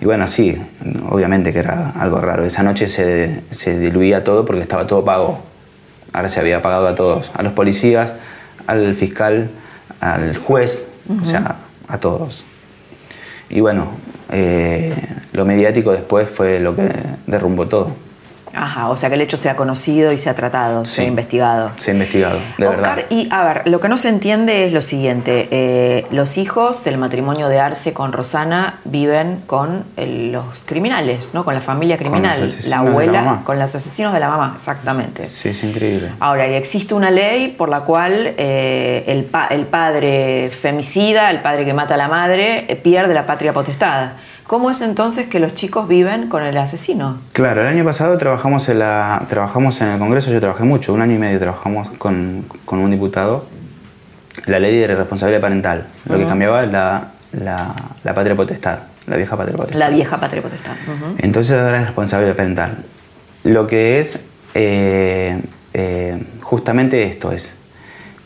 Y 0.00 0.04
bueno, 0.04 0.26
sí, 0.26 0.60
obviamente 1.08 1.52
que 1.52 1.60
era 1.60 1.90
algo 1.90 2.20
raro. 2.20 2.44
Esa 2.44 2.62
noche 2.62 2.88
se, 2.88 3.78
diluía 3.78 4.24
todo 4.24 4.44
porque 4.44 4.62
estaba 4.62 4.86
todo 4.86 5.04
pago. 5.04 5.42
Ahora 6.12 6.28
se 6.28 6.40
había 6.40 6.60
pagado 6.60 6.88
a 6.88 6.94
todos, 6.94 7.30
a 7.34 7.42
los 7.42 7.52
policías, 7.52 8.14
al 8.66 8.94
fiscal, 8.94 9.50
al 10.00 10.36
juez, 10.36 10.88
o 11.20 11.24
sea, 11.24 11.56
a 11.88 11.98
todos. 11.98 12.44
Y 13.48 13.60
bueno, 13.60 13.88
eh, 14.30 14.94
lo 15.32 15.44
mediático 15.44 15.92
después 15.92 16.28
fue 16.28 16.60
lo 16.60 16.76
que 16.76 16.88
derrumbó 17.26 17.66
todo. 17.66 17.94
Ajá, 18.54 18.88
o 18.88 18.96
sea 18.96 19.08
que 19.08 19.14
el 19.14 19.20
hecho 19.20 19.36
se 19.36 19.48
ha 19.48 19.56
conocido 19.56 20.12
y 20.12 20.18
se 20.18 20.28
ha 20.28 20.34
tratado, 20.34 20.84
se 20.84 21.02
ha 21.02 21.04
investigado. 21.04 21.72
Se 21.78 21.90
ha 21.90 21.94
investigado, 21.94 22.40
de 22.58 22.66
verdad. 22.68 22.98
Y 23.08 23.28
a 23.30 23.44
ver, 23.44 23.68
lo 23.68 23.80
que 23.80 23.88
no 23.88 23.98
se 23.98 24.08
entiende 24.08 24.66
es 24.66 24.72
lo 24.72 24.82
siguiente: 24.82 25.48
eh, 25.50 26.06
los 26.10 26.38
hijos 26.38 26.84
del 26.84 26.98
matrimonio 26.98 27.48
de 27.48 27.60
Arce 27.60 27.92
con 27.92 28.12
Rosana 28.12 28.80
viven 28.84 29.42
con 29.46 29.84
los 29.96 30.62
criminales, 30.64 31.34
¿no? 31.34 31.44
Con 31.44 31.54
la 31.54 31.60
familia 31.60 31.96
criminal. 31.96 32.38
la 32.66 32.78
abuela, 32.78 33.42
con 33.44 33.58
los 33.58 33.74
asesinos 33.74 34.12
de 34.12 34.20
la 34.20 34.28
mamá, 34.28 34.54
exactamente. 34.56 35.24
Sí, 35.24 35.50
es 35.50 35.62
increíble. 35.62 36.12
Ahora, 36.20 36.48
y 36.48 36.54
existe 36.54 36.94
una 36.94 37.10
ley 37.10 37.48
por 37.48 37.68
la 37.68 37.80
cual 37.80 38.34
eh, 38.36 39.04
el, 39.06 39.28
el 39.50 39.66
padre 39.66 40.50
femicida, 40.50 41.30
el 41.30 41.40
padre 41.40 41.64
que 41.64 41.72
mata 41.72 41.94
a 41.94 41.96
la 41.96 42.08
madre, 42.08 42.66
eh, 42.68 42.76
pierde 42.76 43.14
la 43.14 43.26
patria 43.26 43.52
potestad. 43.52 44.10
¿Cómo 44.50 44.68
es 44.68 44.80
entonces 44.80 45.28
que 45.28 45.38
los 45.38 45.54
chicos 45.54 45.86
viven 45.86 46.26
con 46.26 46.42
el 46.42 46.56
asesino? 46.56 47.20
Claro, 47.32 47.60
el 47.60 47.68
año 47.68 47.84
pasado 47.84 48.18
trabajamos 48.18 48.68
en, 48.68 48.80
la, 48.80 49.24
trabajamos 49.28 49.80
en 49.80 49.90
el 49.90 49.98
Congreso, 50.00 50.32
yo 50.32 50.40
trabajé 50.40 50.64
mucho, 50.64 50.92
un 50.92 51.00
año 51.00 51.14
y 51.14 51.18
medio 51.18 51.38
trabajamos 51.38 51.88
con, 51.98 52.46
un 52.66 52.90
diputado, 52.90 53.46
la 54.46 54.58
ley 54.58 54.76
de 54.76 54.88
responsabilidad 54.88 55.40
parental. 55.40 55.86
Lo 56.04 56.18
que 56.18 56.26
cambiaba 56.26 56.64
es 56.64 56.72
la, 56.72 57.12
patria 58.02 58.34
potestad, 58.34 58.80
la 59.06 59.16
vieja 59.16 59.36
patria 59.36 59.56
potestad. 59.56 59.78
La 59.78 59.88
vieja 59.88 60.18
patria 60.18 60.42
potestad. 60.42 60.72
Entonces 61.18 61.56
ahora 61.56 61.78
es 61.82 61.84
responsabilidad 61.84 62.34
parental. 62.34 62.78
Lo 63.44 63.68
que 63.68 64.00
es 64.00 64.18
eh, 64.54 65.40
eh, 65.74 66.24
justamente 66.40 67.04
esto 67.04 67.30
es, 67.30 67.54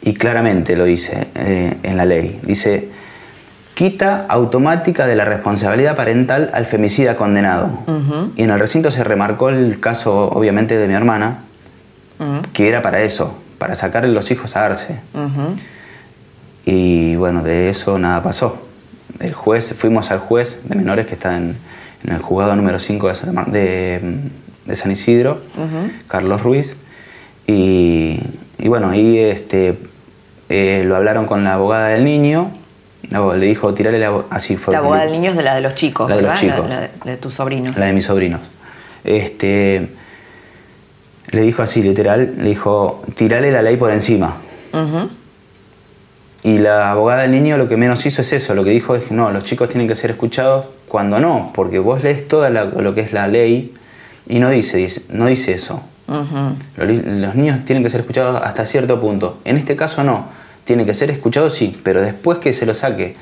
y 0.01 0.15
claramente 0.15 0.75
lo 0.75 0.85
dice 0.85 1.29
eh, 1.35 1.77
en 1.83 1.99
la 1.99 2.07
ley, 2.07 2.41
dice 2.45 2.89
quita 3.75 4.27
automática 4.29 5.07
de 5.07 5.17
la 5.17 5.25
responsabilidad 5.25 5.97
parental 5.97 6.51
al 6.55 6.67
femicida 6.67 7.17
condenado. 7.17 7.71
Y 8.37 8.43
en 8.43 8.51
el 8.51 8.59
recinto 8.59 8.91
se 8.91 9.05
remarcó 9.05 9.49
el 9.49 9.81
caso, 9.81 10.29
obviamente, 10.31 10.77
de 10.77 10.89
mi 10.89 10.95
hermana, 10.95 11.39
que 12.53 12.69
era 12.69 12.83
para 12.83 13.03
eso, 13.03 13.37
para 13.59 13.75
sacarle 13.75 14.11
los 14.11 14.31
hijos 14.31 14.57
a 14.57 14.67
Arce. 14.67 15.01
Y 16.65 17.17
bueno, 17.17 17.43
de 17.43 17.69
eso 17.69 17.99
nada 17.99 18.23
pasó. 18.23 18.59
el 19.21 19.35
juez, 19.35 19.75
fuimos 19.77 20.11
al 20.11 20.19
juez 20.19 20.63
de 20.65 20.75
menores 20.77 21.07
que 21.07 21.15
está 21.15 21.37
en, 21.37 21.57
el 22.07 22.19
juzgado 22.19 22.55
número 22.55 22.79
5 22.79 23.13
de, 23.47 24.21
de, 24.67 24.77
San 24.77 24.91
Isidro, 24.91 25.41
Carlos 26.07 26.43
Ruiz, 26.43 26.77
y, 27.47 28.21
bueno, 28.65 28.91
ahí 28.91 29.19
este, 29.19 29.79
eh, 30.49 30.85
lo 30.87 30.97
hablaron 30.97 31.27
con 31.27 31.45
la 31.45 31.55
abogada 31.55 31.89
del 31.89 32.05
niño, 32.05 32.51
le 33.11 33.47
dijo, 33.47 33.75
tirale 33.75 33.99
la... 33.99 34.25
Así 34.31 34.57
fue. 34.57 34.73
La 34.73 34.79
abogada 34.79 35.05
del 35.05 35.13
niño 35.13 35.31
es 35.31 35.37
de 35.37 35.43
la 35.43 35.55
de 35.55 35.61
los 35.61 35.75
chicos, 35.75 36.09
la 36.09 36.17
de 36.17 36.23
los 36.23 36.41
chicos. 36.41 36.69
La, 36.69 36.91
de 37.05 37.17
tus 37.17 37.35
sobrinos. 37.35 37.77
La 37.77 37.87
de 37.87 37.93
mis 37.93 38.05
sobrinos. 38.05 38.41
Este, 39.05 39.89
le 41.31 41.41
dijo 41.43 41.63
así, 41.63 41.83
literal, 41.83 42.35
le 42.39 42.49
dijo, 42.49 43.03
tirale 43.15 43.51
la 43.51 43.63
ley 43.63 43.77
por 43.77 43.91
encima. 43.91 44.37
Y 46.43 46.59
la 46.59 46.91
abogada 46.91 47.23
del 47.23 47.31
niño 47.31 47.57
lo 47.57 47.69
que 47.69 47.77
menos 47.77 48.05
hizo 48.05 48.21
es 48.21 48.33
eso, 48.33 48.55
lo 48.55 48.65
que 48.65 48.71
dijo 48.71 48.95
es, 48.95 49.11
no, 49.11 49.31
los 49.31 49.45
chicos 49.45 49.69
tienen 49.69 49.89
que 49.89 49.95
ser 49.95 50.11
escuchados 50.11 50.67
cuando 50.89 51.19
no, 51.19 51.53
porque 51.55 51.79
vos 51.79 52.03
lees 52.03 52.29
toda 52.29 52.51
lo 52.51 52.95
que 52.95 53.01
es 53.01 53.13
la 53.13 53.29
ley 53.29 53.75
y 54.27 54.39
no 54.41 54.51
dice, 54.51 54.87
no 55.11 55.27
dice 55.27 55.53
eso. 55.53 55.83
los, 56.77 57.35
niños 57.35 57.65
tienen 57.65 57.83
que 57.83 57.91
ser 57.91 58.01
escuchados 58.01 58.41
hasta 58.43 58.67
cierto 58.67 59.01
punto. 59.01 59.39
En 59.45 59.57
este 59.57 59.75
caso 59.75 60.05
no, 60.05 60.27
tiene 60.65 60.87
que 60.87 60.95
ser 60.95 61.11
escuchado 61.11 61.51
sí, 61.51 61.79
pero 61.83 62.01
después 62.01 62.39
que 62.39 62.53
se 62.53 62.67
lo 62.67 62.75
saque 62.75 63.17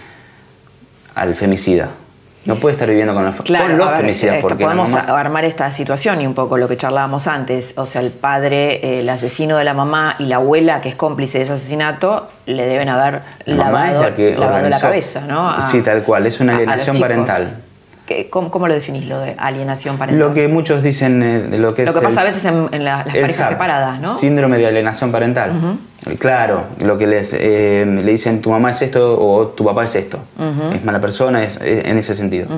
al 1.14 1.34
femicida. 1.34 1.90
No 2.44 2.56
puede 2.56 2.72
estar 2.72 2.88
viviendo 2.88 3.14
con, 3.14 3.24
los, 3.24 3.36
claro, 3.42 3.76
los 3.76 3.92
femicidas. 3.92 4.38
Porque 4.42 4.64
podemos 4.64 4.92
armar 4.94 5.44
esta 5.44 5.70
situación 5.70 6.20
y 6.20 6.26
un 6.26 6.34
poco 6.34 6.58
lo 6.58 6.66
que 6.66 6.76
charlábamos 6.76 7.28
antes. 7.28 7.74
O 7.76 7.86
sea, 7.86 8.00
el 8.00 8.10
padre, 8.10 8.98
el 8.98 9.08
asesino 9.08 9.58
de 9.58 9.64
la 9.64 9.74
mamá 9.74 10.16
y 10.18 10.24
la 10.26 10.36
abuela, 10.36 10.80
que 10.80 10.88
es 10.88 10.96
cómplice 10.96 11.38
de 11.38 11.44
ese 11.44 11.52
asesinato, 11.52 12.28
le 12.46 12.66
deben 12.66 12.88
haber 12.88 13.22
lavado, 13.44 14.02
la, 14.02 14.62
la 14.68 14.80
cabeza, 14.80 15.20
¿no? 15.20 15.60
sí, 15.60 15.82
tal 15.82 16.02
cual. 16.02 16.26
Es 16.26 16.40
una 16.40 16.56
alienación 16.56 16.98
parental. 16.98 17.62
¿Cómo, 18.30 18.66
lo 18.66 18.74
definís 18.74 19.06
lo 19.06 19.20
de 19.20 19.34
alienación 19.38 19.98
parental? 19.98 20.28
Lo 20.28 20.34
que 20.34 20.48
muchos 20.48 20.82
dicen 20.82 21.22
eh, 21.22 21.58
lo 21.58 21.74
que 21.74 21.84
Lo 21.84 21.94
que 21.94 22.00
pasa 22.00 22.22
a 22.22 22.24
veces 22.24 22.44
en, 22.44 22.84
las 22.84 23.04
parejas 23.04 23.48
separadas, 23.48 24.00
¿no? 24.00 24.16
Síndrome 24.16 24.58
de 24.58 24.66
alienación 24.66 25.12
parental. 25.12 25.52
Claro, 26.18 26.64
lo 26.78 26.98
que 26.98 27.06
les 27.06 27.32
eh, 27.32 27.84
le 27.86 28.10
dicen 28.10 28.40
tu 28.40 28.50
mamá 28.50 28.70
es 28.70 28.82
esto 28.82 29.18
o 29.20 29.48
tu 29.48 29.64
papá 29.64 29.84
es 29.84 29.94
esto. 29.94 30.18
Es 30.74 30.84
mala 30.84 31.00
persona, 31.00 31.44
es, 31.44 31.58
en 31.60 31.98
ese 31.98 32.14
sentido. 32.14 32.48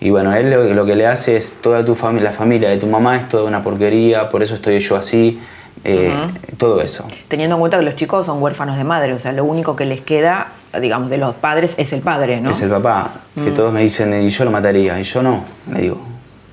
Y 0.00 0.10
bueno, 0.10 0.34
él 0.34 0.50
lo, 0.50 0.84
que 0.84 0.96
le 0.96 1.06
hace 1.06 1.36
es 1.36 1.52
toda 1.60 1.84
tu 1.84 1.94
familia, 1.94 2.30
la 2.30 2.36
familia 2.36 2.68
de 2.68 2.76
tu 2.76 2.86
mamá 2.86 3.16
es 3.16 3.28
toda 3.28 3.44
una 3.44 3.62
porquería, 3.62 4.28
por 4.28 4.42
eso 4.42 4.54
estoy 4.54 4.78
yo 4.80 4.96
así. 4.96 5.40
Eh, 5.82 6.14
todo 6.56 6.80
eso. 6.80 7.06
Teniendo 7.28 7.56
en 7.56 7.60
cuenta 7.60 7.78
que 7.78 7.84
los 7.84 7.96
chicos 7.96 8.26
son 8.26 8.42
huérfanos 8.42 8.78
de 8.78 8.84
madre, 8.84 9.12
o 9.12 9.18
sea, 9.18 9.32
lo 9.32 9.44
único 9.44 9.76
que 9.76 9.84
les 9.84 10.00
queda, 10.00 10.48
digamos, 10.80 11.10
de 11.10 11.18
los 11.18 11.34
padres 11.34 11.74
es 11.78 11.92
el 11.92 12.00
padre, 12.00 12.40
¿no? 12.40 12.50
Es 12.50 12.60
el 12.62 12.70
papá, 12.70 13.20
que 13.34 13.50
mm. 13.50 13.54
todos 13.54 13.72
me 13.72 13.82
dicen, 13.82 14.22
y 14.22 14.28
yo 14.28 14.44
lo 14.44 14.50
mataría, 14.50 14.98
y 14.98 15.02
yo 15.02 15.22
no, 15.22 15.44
le 15.72 15.80
digo, 15.80 16.00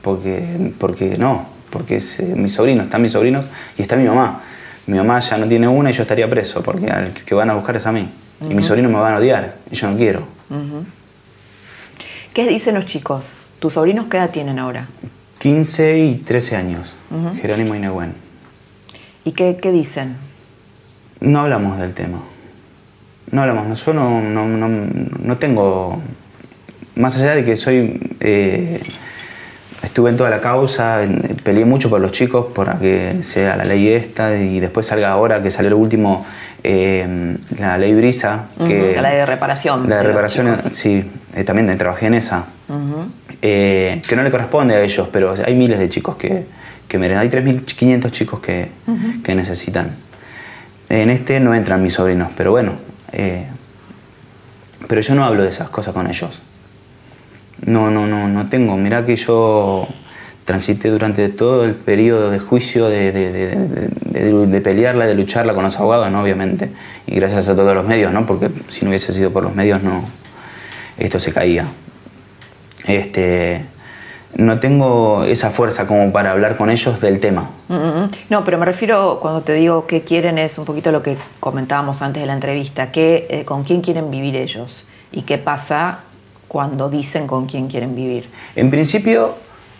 porque, 0.01 0.73
porque 0.77 1.17
no, 1.17 1.47
porque 1.69 1.97
es 1.97 2.19
eh, 2.19 2.33
mi 2.35 2.49
sobrino, 2.49 2.83
están 2.83 3.01
mis 3.01 3.11
sobrinos 3.11 3.45
y 3.77 3.81
está 3.81 3.95
mi 3.95 4.05
mamá. 4.05 4.41
Mi 4.87 4.97
mamá 4.97 5.19
ya 5.19 5.37
no 5.37 5.47
tiene 5.47 5.67
una 5.67 5.91
y 5.91 5.93
yo 5.93 6.01
estaría 6.01 6.29
preso, 6.29 6.61
porque 6.63 6.89
al 6.89 7.13
que 7.13 7.35
van 7.35 7.49
a 7.49 7.53
buscar 7.53 7.75
es 7.75 7.85
a 7.85 7.91
mí. 7.91 8.09
Y 8.49 8.55
mis 8.55 8.65
sobrinos 8.65 8.91
me 8.91 8.97
van 8.97 9.13
a 9.13 9.17
odiar, 9.17 9.57
y 9.69 9.75
yo 9.75 9.89
no 9.89 9.97
quiero. 9.97 10.23
¿Qué 12.33 12.47
dicen 12.47 12.75
los 12.75 12.85
chicos? 12.85 13.35
¿Tus 13.59 13.73
sobrinos 13.73 14.07
qué 14.09 14.17
edad 14.17 14.31
tienen 14.31 14.57
ahora? 14.57 14.87
15 15.39 15.99
y 15.99 16.15
13 16.15 16.55
años, 16.55 16.95
Jerónimo 17.41 17.75
y 17.75 17.79
Nehuen. 17.79 18.13
¿Y 19.23 19.31
qué, 19.33 19.55
dicen? 19.71 20.17
No 21.19 21.41
hablamos 21.41 21.77
del 21.77 21.93
tema. 21.93 22.21
No 23.29 23.41
hablamos. 23.41 23.85
Yo 23.85 23.93
no, 23.93 24.21
no, 24.21 25.37
tengo. 25.37 26.01
Más 26.95 27.17
allá 27.17 27.35
de 27.35 27.45
que 27.45 27.55
soy. 27.55 27.99
Eh, 28.19 28.81
estuve 29.83 30.09
en 30.09 30.17
toda 30.17 30.29
la 30.29 30.41
causa, 30.41 30.99
peleé 31.43 31.65
mucho 31.65 31.89
por 31.89 31.99
los 31.99 32.11
chicos 32.11 32.47
para 32.53 32.77
que 32.79 33.23
sea 33.23 33.55
la 33.55 33.65
ley 33.65 33.89
esta 33.89 34.37
y 34.37 34.59
después 34.59 34.85
salga 34.85 35.11
ahora 35.11 35.41
que 35.41 35.51
salió 35.51 35.69
el 35.69 35.75
último. 35.75 36.25
Eh, 36.63 37.37
la 37.57 37.77
ley 37.77 37.93
Brisa. 37.93 38.49
Que, 38.57 38.93
la 38.95 39.09
ley 39.09 39.17
de 39.17 39.25
reparación. 39.25 39.89
La 39.89 39.97
de, 39.97 40.03
reparación, 40.03 40.57
sí, 40.71 41.03
eh, 41.33 41.43
también 41.43 41.75
trabajé 41.77 42.07
en 42.07 42.13
esa. 42.15 42.45
que 43.41 44.13
no 44.15 44.23
le 44.23 44.31
corresponde 44.31 44.75
a 44.75 44.81
ellos, 44.81 45.07
pero 45.11 45.33
hay 45.43 45.55
miles 45.55 45.79
de 45.79 45.89
chicos 45.89 46.17
que, 46.17 46.45
que 46.87 46.97
merecen. 46.99 47.21
Hay 47.21 47.29
3.500 47.29 48.11
chicos 48.11 48.39
que, 48.41 48.67
que, 49.23 49.33
necesitan. 49.33 49.95
En 50.89 51.09
este 51.09 51.39
no 51.39 51.55
entran 51.55 51.81
mis 51.81 51.93
sobrinos, 51.93 52.29
pero 52.35 52.51
bueno. 52.51 52.90
Eh, 53.13 53.45
pero 54.87 55.01
yo 55.01 55.15
no 55.15 55.25
hablo 55.25 55.43
de 55.43 55.49
esas 55.49 55.69
cosas 55.69 55.93
con 55.93 56.07
ellos. 56.07 56.41
No, 57.65 57.91
no, 57.91 58.07
no, 58.07 58.27
no 58.27 58.49
tengo. 58.49 58.77
Mirá 58.77 59.05
que 59.05 59.15
yo 59.15 59.87
transité 60.45 60.89
durante 60.89 61.29
todo 61.29 61.65
el 61.65 61.75
periodo 61.75 62.31
de 62.31 62.39
juicio, 62.39 62.89
de, 62.89 63.11
de, 63.11 64.47
de, 64.47 64.61
pelearla, 64.61 65.05
de 65.05 65.15
lucharla 65.15 65.53
con 65.53 65.63
los 65.63 65.77
abogados, 65.77 66.11
¿no? 66.11 66.21
obviamente. 66.21 66.71
Y 67.07 67.15
gracias 67.15 67.49
a 67.49 67.55
todos 67.55 67.75
los 67.75 67.85
medios, 67.85 68.11
¿no? 68.11 68.25
porque 68.25 68.49
si 68.67 68.83
no 68.83 68.89
hubiese 68.89 69.13
sido 69.13 69.31
por 69.31 69.43
los 69.43 69.55
medios, 69.55 69.83
no, 69.83 70.03
esto 70.97 71.19
se 71.19 71.31
caía. 71.31 71.67
Este, 72.85 73.65
no 74.35 74.59
tengo 74.59 75.23
esa 75.23 75.51
fuerza 75.51 75.87
como 75.87 76.11
para 76.11 76.31
hablar 76.31 76.57
con 76.57 76.69
ellos 76.69 76.99
del 77.01 77.19
tema. 77.19 77.49
Mm, 77.67 77.73
mm, 77.73 78.03
mm. 78.03 78.09
No, 78.29 78.43
pero 78.43 78.57
me 78.57 78.65
refiero 78.65 79.19
cuando 79.21 79.41
te 79.41 79.53
digo 79.53 79.87
que 79.87 80.03
quieren 80.03 80.37
es 80.37 80.57
un 80.57 80.65
poquito 80.65 80.91
lo 80.91 81.03
que 81.03 81.17
comentábamos 81.39 82.01
antes 82.01 82.21
de 82.21 82.27
la 82.27 82.33
entrevista, 82.33 82.91
que, 82.91 83.27
eh, 83.29 83.45
con 83.45 83.63
quién 83.63 83.81
quieren 83.81 84.09
vivir 84.11 84.35
ellos 84.35 84.85
y 85.11 85.23
qué 85.23 85.37
pasa 85.37 85.99
cuando 86.47 86.89
dicen 86.89 87.27
con 87.27 87.45
quién 87.45 87.67
quieren 87.67 87.95
vivir. 87.95 88.29
En 88.55 88.69
principio, 88.69 89.35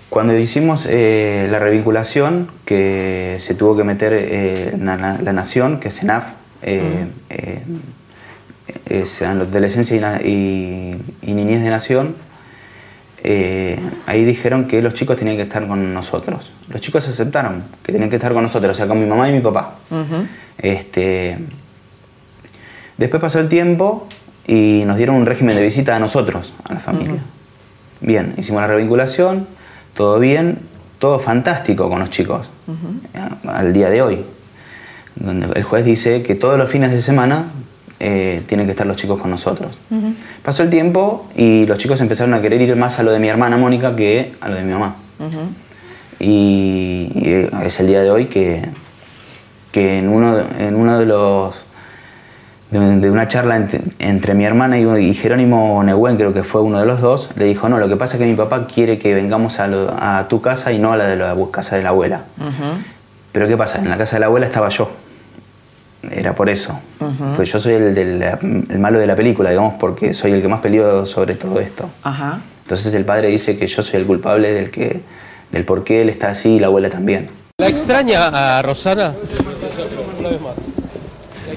cuando 0.10 0.38
hicimos 0.38 0.86
eh, 0.90 1.48
la 1.50 1.60
revinculación, 1.60 2.52
que 2.66 3.38
se 3.40 3.56
tuvo 3.56 3.78
que 3.78 3.84
meter 3.84 4.14
eh, 4.14 4.78
la, 4.80 5.34
Nación, 5.34 5.80
que 5.80 5.88
es 5.88 6.00
CENAF, 6.00 6.26
es 8.86 9.22
la 9.22 9.32
Adolescencia 9.32 10.22
y, 10.22 11.02
y 11.22 11.34
Niñez 11.34 11.64
de 11.64 11.70
Nación, 11.70 12.16
eh, 13.24 13.80
ahí 14.08 14.26
dijeron 14.26 14.66
que 14.66 14.82
los 14.82 14.94
chicos 14.94 15.16
tenían 15.16 15.38
que 15.38 15.44
estar 15.44 15.68
con 15.68 15.94
nosotros. 15.94 16.52
Los 16.70 16.82
chicos 16.82 17.08
aceptaron 17.08 17.64
que 17.84 17.92
tenían 17.92 18.10
que 18.10 18.16
estar 18.16 18.34
con 18.34 18.42
nosotros, 18.42 18.72
o 18.72 18.74
sea, 18.74 18.88
con 18.88 19.00
mi 19.00 19.06
mamá 19.06 19.30
y 19.30 19.34
mi 19.34 19.42
papá. 19.42 19.76
este, 20.58 21.38
después 22.98 23.22
pasó 23.22 23.40
el 23.40 23.48
tiempo 23.48 24.08
y 24.48 24.84
nos 24.86 24.98
dieron 24.98 25.16
un 25.16 25.26
régimen 25.26 25.56
de 25.56 25.62
visita 25.62 25.96
a 25.96 26.00
nosotros, 26.00 26.54
a 26.64 26.74
la 26.74 26.80
familia. 26.80 27.22
Bien, 28.00 28.34
hicimos 28.38 28.62
la 28.62 28.68
revinculación, 28.68 29.48
todo 29.94 30.18
bien, 30.18 30.58
todo 30.98 31.20
fantástico 31.20 31.90
con 31.90 32.00
los 32.00 32.10
chicos, 32.10 32.50
al 33.48 33.74
día 33.74 33.90
de 33.90 34.02
hoy. 34.02 34.26
Donde 35.16 35.48
el 35.54 35.64
juez 35.64 35.86
dice 35.86 36.24
que 36.24 36.34
todos 36.34 36.58
los 36.58 36.72
fines 36.72 36.92
de 36.92 37.00
semana 37.00 37.46
eh, 38.04 38.42
tienen 38.48 38.66
que 38.66 38.72
estar 38.72 38.88
los 38.88 38.98
chicos 38.98 39.22
con 39.22 39.30
nosotros. 39.30 39.78
Pasó 40.44 40.64
el 40.64 40.72
tiempo 40.72 41.28
y 41.36 41.68
los 41.68 41.78
chicos 41.78 42.02
empezaron 42.02 42.34
a 42.34 42.42
querer 42.42 42.60
ir 42.60 42.76
más 42.76 42.98
a 42.98 43.04
lo 43.04 43.12
de 43.12 43.20
mi 43.20 43.28
hermana 43.28 43.58
Mónica 43.58 43.96
que 43.96 44.34
a 44.42 44.50
lo 44.50 44.56
de 44.56 44.64
mi 44.64 44.74
mamá. 44.74 44.96
y, 46.20 47.12
es 47.64 47.80
el 47.80 47.86
día 47.86 48.02
de 48.02 48.10
hoy 48.10 48.26
que, 48.26 48.68
que 49.72 50.00
en, 50.00 50.10
uno, 50.10 50.36
en 50.58 50.76
uno 50.76 50.98
de 50.98 51.06
los... 51.06 51.64
De, 52.72 53.12
una 53.12 53.28
charla 53.28 53.68
entre, 54.00 54.34
mi 54.34 54.46
hermana 54.46 54.80
y, 54.80 55.14
Jerónimo 55.14 55.84
Nehuen, 55.84 56.16
creo 56.16 56.34
que 56.34 56.44
fue 56.44 56.62
uno 56.62 56.80
de 56.80 56.88
los 56.88 57.02
dos, 57.02 57.30
le 57.36 57.46
dijo, 57.46 57.70
no, 57.70 57.78
lo 57.78 57.88
que 57.88 57.98
pasa 57.98 58.16
es 58.16 58.22
que 58.22 58.26
mi 58.26 58.36
papá 58.36 58.66
quiere 58.66 58.98
que 58.98 59.14
vengamos 59.14 59.60
a, 59.60 60.20
a 60.20 60.28
tu 60.28 60.42
casa 60.42 60.72
y 60.72 60.80
no 60.80 60.92
a 60.92 60.98
la 60.98 61.08
de 61.08 61.18
la 61.18 61.36
casa 61.52 61.76
de 61.76 61.84
la 61.84 61.90
abuela. 61.90 62.24
Pero 63.32 63.48
¿qué 63.48 63.58
pasa? 63.58 63.78
En 63.78 63.90
la 63.90 63.98
casa 63.98 64.16
de 64.16 64.22
la 64.22 64.26
abuela 64.26 64.48
estaba 64.48 64.70
yo 64.70 64.90
era 66.10 66.34
por 66.36 66.50
eso. 66.50 66.80
Pues 67.36 67.52
yo 67.52 67.60
soy 67.60 67.74
el, 67.74 68.80
malo 68.80 69.00
de 69.00 69.08
la 69.08 69.16
película, 69.16 69.50
digamos, 69.50 69.76
porque 69.80 70.14
soy 70.14 70.32
el 70.32 70.42
que 70.42 70.48
más 70.48 70.60
peleó 70.62 71.06
sobre 71.06 71.36
todo 71.36 71.60
esto. 71.60 71.90
Entonces 72.64 72.94
el 72.94 73.06
padre 73.06 73.28
dice 73.28 73.58
que 73.58 73.68
yo 73.68 73.82
soy 73.82 74.00
el 74.00 74.06
culpable 74.06 74.52
del, 74.52 74.72
que, 74.72 75.02
del 75.52 75.66
por 75.66 75.84
qué 75.84 76.02
él 76.02 76.10
está 76.10 76.30
así 76.30 76.56
y 76.56 76.60
la 76.60 76.68
abuela 76.68 76.90
también. 76.90 77.30
¿La 77.58 77.68
extraña 77.68 78.58
a 78.58 78.62
Rosana? 78.62 79.14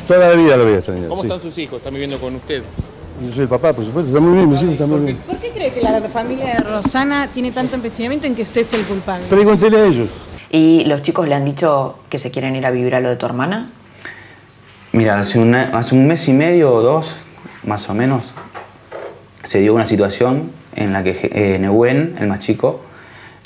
Toda 0.07 0.29
la 0.29 0.35
vida 0.35 0.57
lo 0.57 0.65
voy 0.65 0.75
a 0.75 0.77
extrañar. 0.77 1.09
¿Cómo 1.09 1.23
están 1.23 1.41
sus 1.41 1.57
hijos? 1.57 1.79
¿Están 1.79 1.95
viviendo 1.95 2.19
con 2.19 2.35
usted? 2.35 2.63
Yo 3.25 3.33
soy 3.33 3.43
el 3.45 3.49
papá, 3.49 3.73
por 3.73 3.85
supuesto, 3.85 4.09
está 4.09 4.21
muy 4.21 4.37
bien, 4.37 4.51
mis 4.51 4.61
hijos 4.61 4.73
están 4.73 4.91
muy 4.91 5.01
bien. 5.01 5.17
¿Por 5.19 5.37
qué 5.37 5.51
cree 5.51 5.73
que 5.73 5.81
la 5.81 6.01
familia 6.03 6.55
de 6.55 6.59
Rosana 6.59 7.29
tiene 7.33 7.53
tanto 7.53 7.77
empecinamiento 7.77 8.27
en 8.27 8.35
que 8.35 8.43
usted 8.43 8.65
sea 8.65 8.79
el 8.79 8.85
culpable? 8.87 9.25
Pregúntele 9.29 9.79
a 9.79 9.87
ellos. 9.87 10.09
¿Y 10.51 10.85
los 10.85 11.03
chicos 11.03 11.29
le 11.29 11.35
han 11.35 11.45
dicho 11.45 11.99
que 12.09 12.19
se 12.19 12.31
quieren 12.31 12.57
ir 12.57 12.67
a 12.67 12.71
vivir 12.71 12.95
a 12.95 13.01
lo 13.01 13.09
de 13.09 13.17
tu 13.17 13.25
hermana? 13.27 13.71
Mira, 14.95 15.19
hace, 15.19 15.41
hace 15.73 15.97
un 15.97 16.07
mes 16.07 16.29
y 16.29 16.33
medio 16.33 16.73
o 16.73 16.81
dos, 16.81 17.25
más 17.65 17.91
o 17.91 17.95
menos, 17.95 18.33
se 19.43 19.59
dio 19.59 19.75
una 19.75 19.87
situación 19.87 20.53
en 20.77 20.93
la 20.93 21.03
que 21.03 21.31
eh, 21.33 21.59
Nehuen, 21.59 22.15
el 22.21 22.29
más 22.29 22.39
chico, 22.39 22.81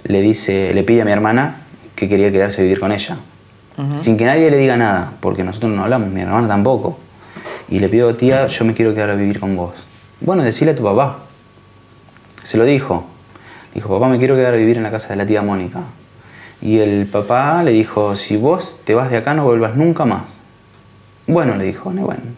le 0.04 0.20
dice, 0.20 0.74
le 0.74 0.82
pide 0.82 1.00
a 1.00 1.04
mi 1.06 1.10
hermana 1.10 1.62
que 1.96 2.06
quería 2.06 2.30
quedarse 2.30 2.60
a 2.60 2.64
vivir 2.64 2.78
con 2.78 2.92
ella. 2.92 3.16
Sin 3.96 4.18
que 4.18 4.26
nadie 4.26 4.50
le 4.50 4.58
diga 4.58 4.76
nada, 4.76 5.14
porque 5.20 5.42
nosotros 5.42 5.72
no 5.72 5.84
hablamos, 5.84 6.10
mi 6.10 6.20
hermana 6.20 6.46
tampoco. 6.48 6.98
Y 7.70 7.78
le 7.78 7.88
pido, 7.88 8.14
tía, 8.14 8.46
yo 8.46 8.66
me 8.66 8.74
quiero 8.74 8.92
quedar 8.92 9.08
a 9.08 9.14
vivir 9.14 9.40
con 9.40 9.56
vos. 9.56 9.86
Bueno, 10.20 10.42
decile 10.42 10.72
a 10.72 10.74
tu 10.74 10.82
papá. 10.82 11.20
Se 12.42 12.58
lo 12.58 12.66
dijo. 12.66 13.06
Dijo, 13.72 13.88
papá, 13.88 14.10
me 14.10 14.18
quiero 14.18 14.34
quedar 14.34 14.52
a 14.52 14.58
vivir 14.58 14.76
en 14.76 14.82
la 14.82 14.90
casa 14.90 15.08
de 15.08 15.16
la 15.16 15.24
tía 15.24 15.40
Mónica. 15.40 15.80
Y 16.60 16.80
el 16.80 17.06
papá 17.06 17.62
le 17.62 17.72
dijo, 17.72 18.14
si 18.16 18.36
vos 18.36 18.82
te 18.84 18.94
vas 18.94 19.10
de 19.10 19.16
acá 19.16 19.32
no 19.32 19.44
vuelvas 19.44 19.76
nunca 19.76 20.04
más. 20.04 20.37
Bueno, 21.28 21.54
le 21.56 21.64
dijo 21.64 21.92
Nehuen. 21.92 22.36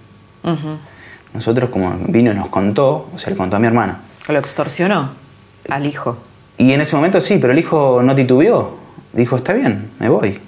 Nosotros 1.32 1.70
como 1.70 1.96
vino 2.08 2.32
y 2.32 2.34
nos 2.34 2.48
contó, 2.48 3.08
o 3.14 3.16
sea, 3.18 3.30
le 3.30 3.36
contó 3.36 3.56
a 3.56 3.58
mi 3.60 3.66
hermana. 3.68 3.98
¿Lo 4.28 4.38
extorsionó 4.38 5.10
al 5.68 5.86
hijo? 5.86 6.18
Y 6.58 6.72
en 6.72 6.80
ese 6.82 6.94
momento 6.96 7.20
sí, 7.20 7.38
pero 7.40 7.52
el 7.52 7.58
hijo 7.58 8.02
no 8.02 8.14
titubeó. 8.14 8.76
Dijo, 9.12 9.36
está 9.36 9.54
bien, 9.54 9.90
me 9.98 10.08
voy. 10.08 10.38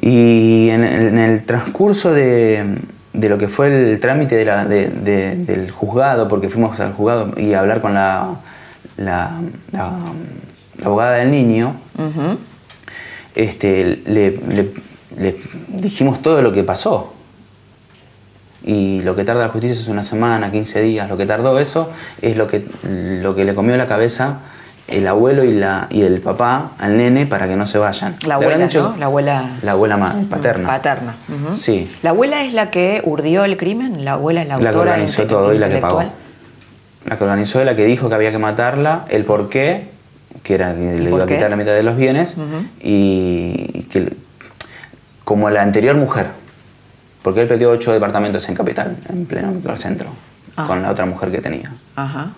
Y 0.00 0.68
en 0.70 0.84
el, 0.84 1.08
en 1.08 1.18
el 1.18 1.44
transcurso 1.44 2.12
de, 2.12 2.78
de 3.12 3.28
lo 3.28 3.36
que 3.38 3.48
fue 3.48 3.66
el 3.92 4.00
trámite 4.00 4.36
de 4.36 4.44
la- 4.44 4.64
de- 4.64 4.88
de- 4.88 5.36
del 5.36 5.70
juzgado, 5.70 6.28
porque 6.28 6.48
fuimos 6.48 6.78
al 6.80 6.92
juzgado 6.92 7.32
y 7.38 7.52
a 7.54 7.60
hablar 7.60 7.80
con 7.80 7.92
la, 7.94 8.36
la- 8.96 9.40
la- 9.72 9.98
la 10.78 10.86
abogada 10.86 11.16
del 11.16 11.30
niño, 11.30 11.74
este, 13.34 14.00
le, 14.06 14.30
le- 14.48 14.72
le 15.20 15.36
dijimos 15.68 16.20
todo 16.22 16.42
lo 16.42 16.52
que 16.52 16.64
pasó. 16.64 17.12
Y 18.64 19.00
lo 19.02 19.16
que 19.16 19.24
tarda 19.24 19.42
la 19.46 19.48
justicia 19.48 19.80
es 19.80 19.88
una 19.88 20.02
semana, 20.02 20.50
15 20.50 20.82
días. 20.82 21.08
Lo 21.08 21.16
que 21.16 21.24
tardó 21.26 21.58
eso 21.58 21.90
es 22.20 22.36
lo 22.36 22.46
que, 22.46 22.66
lo 22.82 23.34
que 23.34 23.44
le 23.44 23.54
comió 23.54 23.76
la 23.76 23.86
cabeza 23.86 24.40
el 24.86 25.06
abuelo 25.06 25.44
y, 25.44 25.52
la, 25.52 25.86
y 25.88 26.02
el 26.02 26.20
papá 26.20 26.72
al 26.78 26.96
nene 26.96 27.24
para 27.24 27.46
que 27.46 27.54
no 27.54 27.64
se 27.64 27.78
vayan. 27.78 28.16
La 28.26 28.34
abuela, 28.34 28.66
¿no? 28.74 28.96
La 28.98 29.06
abuela 29.06 29.50
La 29.62 29.70
abuela 29.72 29.96
ma- 29.96 30.16
paterna. 30.28 30.66
paterna. 30.66 31.14
Sí. 31.52 31.88
¿La 32.02 32.10
abuela 32.10 32.44
es 32.44 32.52
la 32.54 32.70
que 32.72 33.00
urdió 33.04 33.44
el 33.44 33.56
crimen? 33.56 34.04
¿La 34.04 34.14
abuela 34.14 34.42
es 34.42 34.48
la 34.48 34.54
La 34.56 34.60
que 34.62 34.66
autora 34.68 34.90
organizó 34.90 35.22
inte- 35.22 35.28
todo 35.32 35.54
y 35.54 35.58
la 35.58 35.68
que 35.68 35.78
pagó. 35.78 36.02
La 37.06 37.16
que 37.16 37.22
organizó, 37.24 37.64
la 37.64 37.76
que 37.76 37.84
dijo 37.84 38.08
que 38.08 38.14
había 38.16 38.32
que 38.32 38.38
matarla, 38.38 39.04
el 39.10 39.24
por 39.24 39.48
qué, 39.48 39.90
que 40.42 40.54
era 40.54 40.74
que 40.74 40.98
le 40.98 41.08
iba 41.08 41.22
a 41.22 41.26
quitar 41.26 41.50
la 41.50 41.56
mitad 41.56 41.72
de 41.72 41.84
los 41.84 41.96
bienes, 41.96 42.36
y 42.82 43.84
que 43.92 44.12
como 45.30 45.48
la 45.48 45.62
anterior 45.62 45.94
mujer, 45.94 46.26
porque 47.22 47.40
él 47.40 47.46
perdió 47.46 47.70
ocho 47.70 47.92
departamentos 47.92 48.48
en 48.48 48.56
Capital, 48.56 48.96
en 49.08 49.26
pleno 49.26 49.54
centro, 49.76 50.08
Ah. 50.56 50.64
con 50.66 50.82
la 50.82 50.90
otra 50.90 51.06
mujer 51.06 51.30
que 51.30 51.38
tenía. 51.40 51.70
Ajá. 51.94 52.30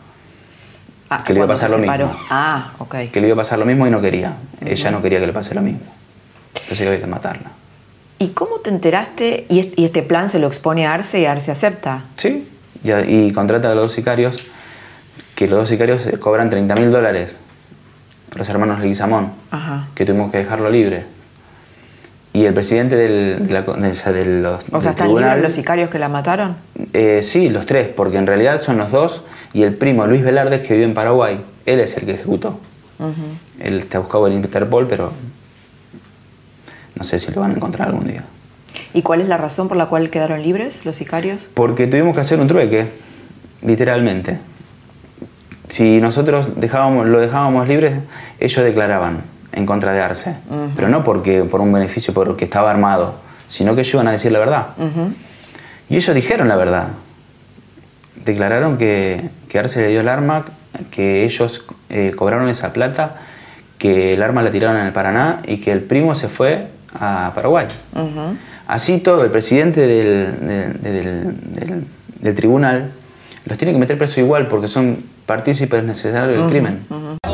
Ah, 1.08 1.25
Que 1.25 1.32
le 1.32 1.38
iba 1.38 1.46
a 1.46 1.49
pasar 1.49 1.70
se 1.70 1.76
lo 1.76 1.80
separó. 1.82 2.08
mismo. 2.08 2.20
Ah, 2.28 2.72
ok. 2.78 2.96
Que 3.11 3.22
le 3.22 3.28
iba 3.28 3.34
a 3.34 3.37
pasar 3.38 3.58
lo 3.58 3.64
mismo 3.64 3.87
y 3.87 3.90
no 3.90 4.02
quería. 4.02 4.34
Ella 4.62 4.90
no 4.90 5.00
quería 5.00 5.20
que 5.20 5.26
le 5.26 5.32
pase 5.32 5.54
lo 5.54 5.62
mismo. 5.62 5.80
Entonces 6.61 6.87
había 6.87 7.00
que 7.00 7.06
matarla. 7.06 7.50
¿Y 8.18 8.28
cómo 8.28 8.58
te 8.58 8.68
enteraste? 8.68 9.46
Y 9.49 9.61
est- 9.61 9.78
y 9.78 9.87
este 9.87 10.02
plan 10.02 10.28
se 10.28 10.38
lo 10.38 10.46
expone 10.46 10.87
a 10.87 10.92
Arce 10.92 11.18
y 11.18 11.25
Arce 11.25 11.50
acepta. 11.50 12.02
Sí, 12.16 12.46
y 13.08 13.32
contrata 13.32 13.70
a 13.72 13.75
los 13.75 13.84
dos 13.84 13.92
sicarios, 13.92 14.44
que 15.34 15.46
los 15.49 15.61
dos 15.61 15.68
sicarios 15.70 16.06
eh, 16.08 16.18
cobran 16.18 16.50
30 16.50 16.75
mil 16.75 16.90
dólares, 16.92 17.38
los 18.34 18.46
hermanos 18.50 18.80
Leguizamón, 18.80 19.32
Ajá. 19.50 19.87
que 19.94 20.04
tuvimos 20.04 20.30
que 20.30 20.37
dejarlo 20.37 20.68
libre. 20.68 21.06
Y 22.34 22.46
el 22.46 22.54
presidente 22.54 22.96
del, 22.96 23.46
de 23.46 23.52
la 23.52 23.60
de 23.62 24.12
de 24.12 24.24
los, 24.40 24.64
O 24.72 24.80
sea, 24.80 24.92
¿están 24.92 25.06
tribunal, 25.06 25.30
libres 25.30 25.42
los 25.44 25.52
sicarios 25.52 25.90
que 25.90 25.98
la 25.98 26.08
mataron? 26.08 26.56
eh, 26.94 27.20
sí, 27.22 27.50
los 27.50 27.66
tres, 27.66 27.88
porque 27.88 28.16
en 28.16 28.26
realidad 28.26 28.60
son 28.60 28.78
los 28.78 28.90
dos 28.90 29.22
y 29.52 29.62
el 29.64 29.74
primo 29.74 30.06
Luis 30.06 30.22
Velarde, 30.22 30.62
que 30.62 30.74
vive 30.74 30.86
en 30.86 30.94
Paraguay, 30.94 31.40
él 31.66 31.80
es 31.80 31.96
el 31.96 32.06
que 32.06 32.12
ejecutó. 32.12 32.58
Él 33.58 33.80
está 33.80 33.98
buscado 33.98 34.28
en 34.28 34.34
Interpol, 34.34 34.86
pero 34.86 35.12
no 36.94 37.04
sé 37.04 37.18
si 37.18 37.32
lo 37.32 37.40
van 37.40 37.50
a 37.50 37.54
encontrar 37.54 37.88
algún 37.88 38.06
día. 38.06 38.24
¿Y 38.94 39.02
cuál 39.02 39.20
es 39.20 39.28
la 39.28 39.36
razón 39.36 39.68
por 39.68 39.76
la 39.76 39.86
cual 39.86 40.08
quedaron 40.08 40.40
libres 40.42 40.86
los 40.86 40.96
sicarios? 40.96 41.50
Porque 41.52 41.86
tuvimos 41.86 42.14
que 42.14 42.20
hacer 42.20 42.38
un 42.38 42.46
trueque, 42.46 42.86
literalmente. 43.60 44.38
Si 45.68 46.00
nosotros 46.00 46.60
dejábamos, 46.60 47.08
lo 47.08 47.18
dejábamos 47.18 47.66
libre, 47.66 48.00
ellos 48.38 48.64
declaraban 48.64 49.31
en 49.52 49.66
contra 49.66 49.92
de 49.92 50.00
Arce. 50.00 50.37
Pero 50.76 50.88
no 50.88 51.04
porque, 51.04 51.44
por 51.44 51.61
un 51.61 51.73
beneficio, 51.73 52.12
porque 52.14 52.44
estaba 52.44 52.71
armado, 52.71 53.14
sino 53.49 53.75
que 53.75 53.80
ellos 53.82 53.94
iban 53.94 54.09
a 54.09 54.12
decir 54.12 54.32
la 54.32 54.38
verdad. 54.38 54.66
Y 55.88 55.97
ellos 55.97 56.15
dijeron 56.15 56.49
la 56.49 56.56
verdad. 56.56 56.88
Declararon 58.25 58.78
que, 58.78 59.30
que 59.49 59.58
Arce 59.58 59.80
le 59.80 59.88
dio 59.88 60.00
el 60.00 60.08
arma, 60.08 60.45
que 60.91 61.25
ellos 61.25 61.65
eh, 61.91 62.12
cobraron 62.17 62.49
esa 62.49 62.73
plata, 62.73 63.17
que 63.78 64.15
el 64.15 64.23
arma 64.23 64.43
la 64.43 64.50
tiraron 64.50 64.80
en 64.80 64.86
el 64.86 64.93
Paraná 64.93 65.41
y 65.47 65.56
que 65.58 65.73
el 65.73 65.80
primo 65.80 66.15
se 66.15 66.28
fue 66.28 66.69
a 66.99 67.32
Paraguay. 67.34 67.67
Así 68.69 68.99
todo, 68.99 69.25
el 69.25 69.30
presidente 69.30 69.80
del, 69.86 70.38
del- 70.47 70.82
del- 70.82 71.54
del- 71.54 71.84
del 72.21 72.34
tribunal 72.36 72.93
los 73.45 73.58
tiene 73.58 73.73
que 73.73 73.78
meter 73.80 73.99
preso 73.99 74.21
igual 74.21 74.47
porque 74.47 74.69
son 74.69 74.99
partícipes 75.26 75.82
necesarios 75.82 76.38
del 76.38 76.49
crimen. 76.49 76.86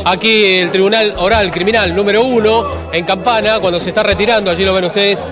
Aquí 0.04 0.56
el 0.56 0.70
Tribunal 0.70 1.14
Oral 1.18 1.50
Criminal 1.50 1.94
número 1.94 2.24
uno 2.24 2.66
en 2.92 3.04
Campana, 3.04 3.58
cuando 3.60 3.78
se 3.78 3.90
está 3.90 4.02
retirando, 4.02 4.50
allí 4.50 4.64
lo 4.64 4.72
ven 4.72 4.84
ustedes, 4.84 5.26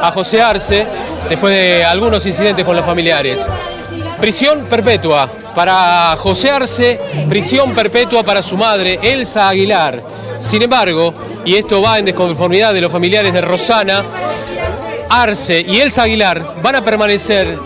a 0.00 0.10
José 0.10 0.42
Arce, 0.42 0.86
después 1.28 1.54
de 1.54 1.84
algunos 1.84 2.24
incidentes 2.26 2.64
con 2.64 2.76
los 2.76 2.84
familiares. 2.84 3.48
Prisión 4.20 4.64
perpetua 4.64 5.28
para 5.54 6.16
José 6.16 6.50
Arce, 6.50 7.00
prisión 7.28 7.74
perpetua 7.74 8.22
para 8.22 8.42
su 8.42 8.56
madre, 8.56 8.98
Elsa 9.02 9.48
Aguilar. 9.48 10.02
Sin 10.38 10.62
embargo, 10.62 11.14
y 11.44 11.54
esto 11.54 11.80
va 11.80 11.98
en 11.98 12.06
desconformidad 12.06 12.74
de 12.74 12.80
los 12.80 12.92
familiares 12.92 13.32
de 13.32 13.40
Rosana, 13.40 14.04
Arce 15.08 15.60
y 15.60 15.80
Elsa 15.80 16.02
Aguilar 16.02 16.56
van 16.62 16.76
a 16.76 16.84
permanecer 16.84 17.56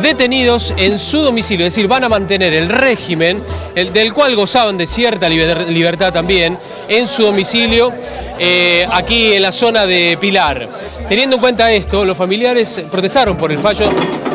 detenidos 0.00 0.72
en 0.76 0.98
su 0.98 1.22
domicilio, 1.22 1.66
es 1.66 1.74
decir, 1.74 1.88
van 1.88 2.04
a 2.04 2.08
mantener 2.08 2.52
el 2.52 2.68
régimen 2.68 3.42
el 3.74 3.92
del 3.92 4.12
cual 4.12 4.34
gozaban 4.36 4.76
de 4.78 4.86
cierta 4.86 5.28
liber- 5.28 5.66
libertad 5.68 6.12
también 6.12 6.58
en 6.88 7.06
su 7.08 7.22
domicilio 7.24 7.92
eh, 8.38 8.86
aquí 8.92 9.32
en 9.34 9.42
la 9.42 9.52
zona 9.52 9.86
de 9.86 10.16
Pilar. 10.20 10.68
Teniendo 11.08 11.36
en 11.36 11.40
cuenta 11.40 11.70
esto, 11.70 12.04
los 12.04 12.16
familiares 12.16 12.84
protestaron 12.90 13.36
por 13.36 13.52
el 13.52 13.58
fallo 13.58 13.88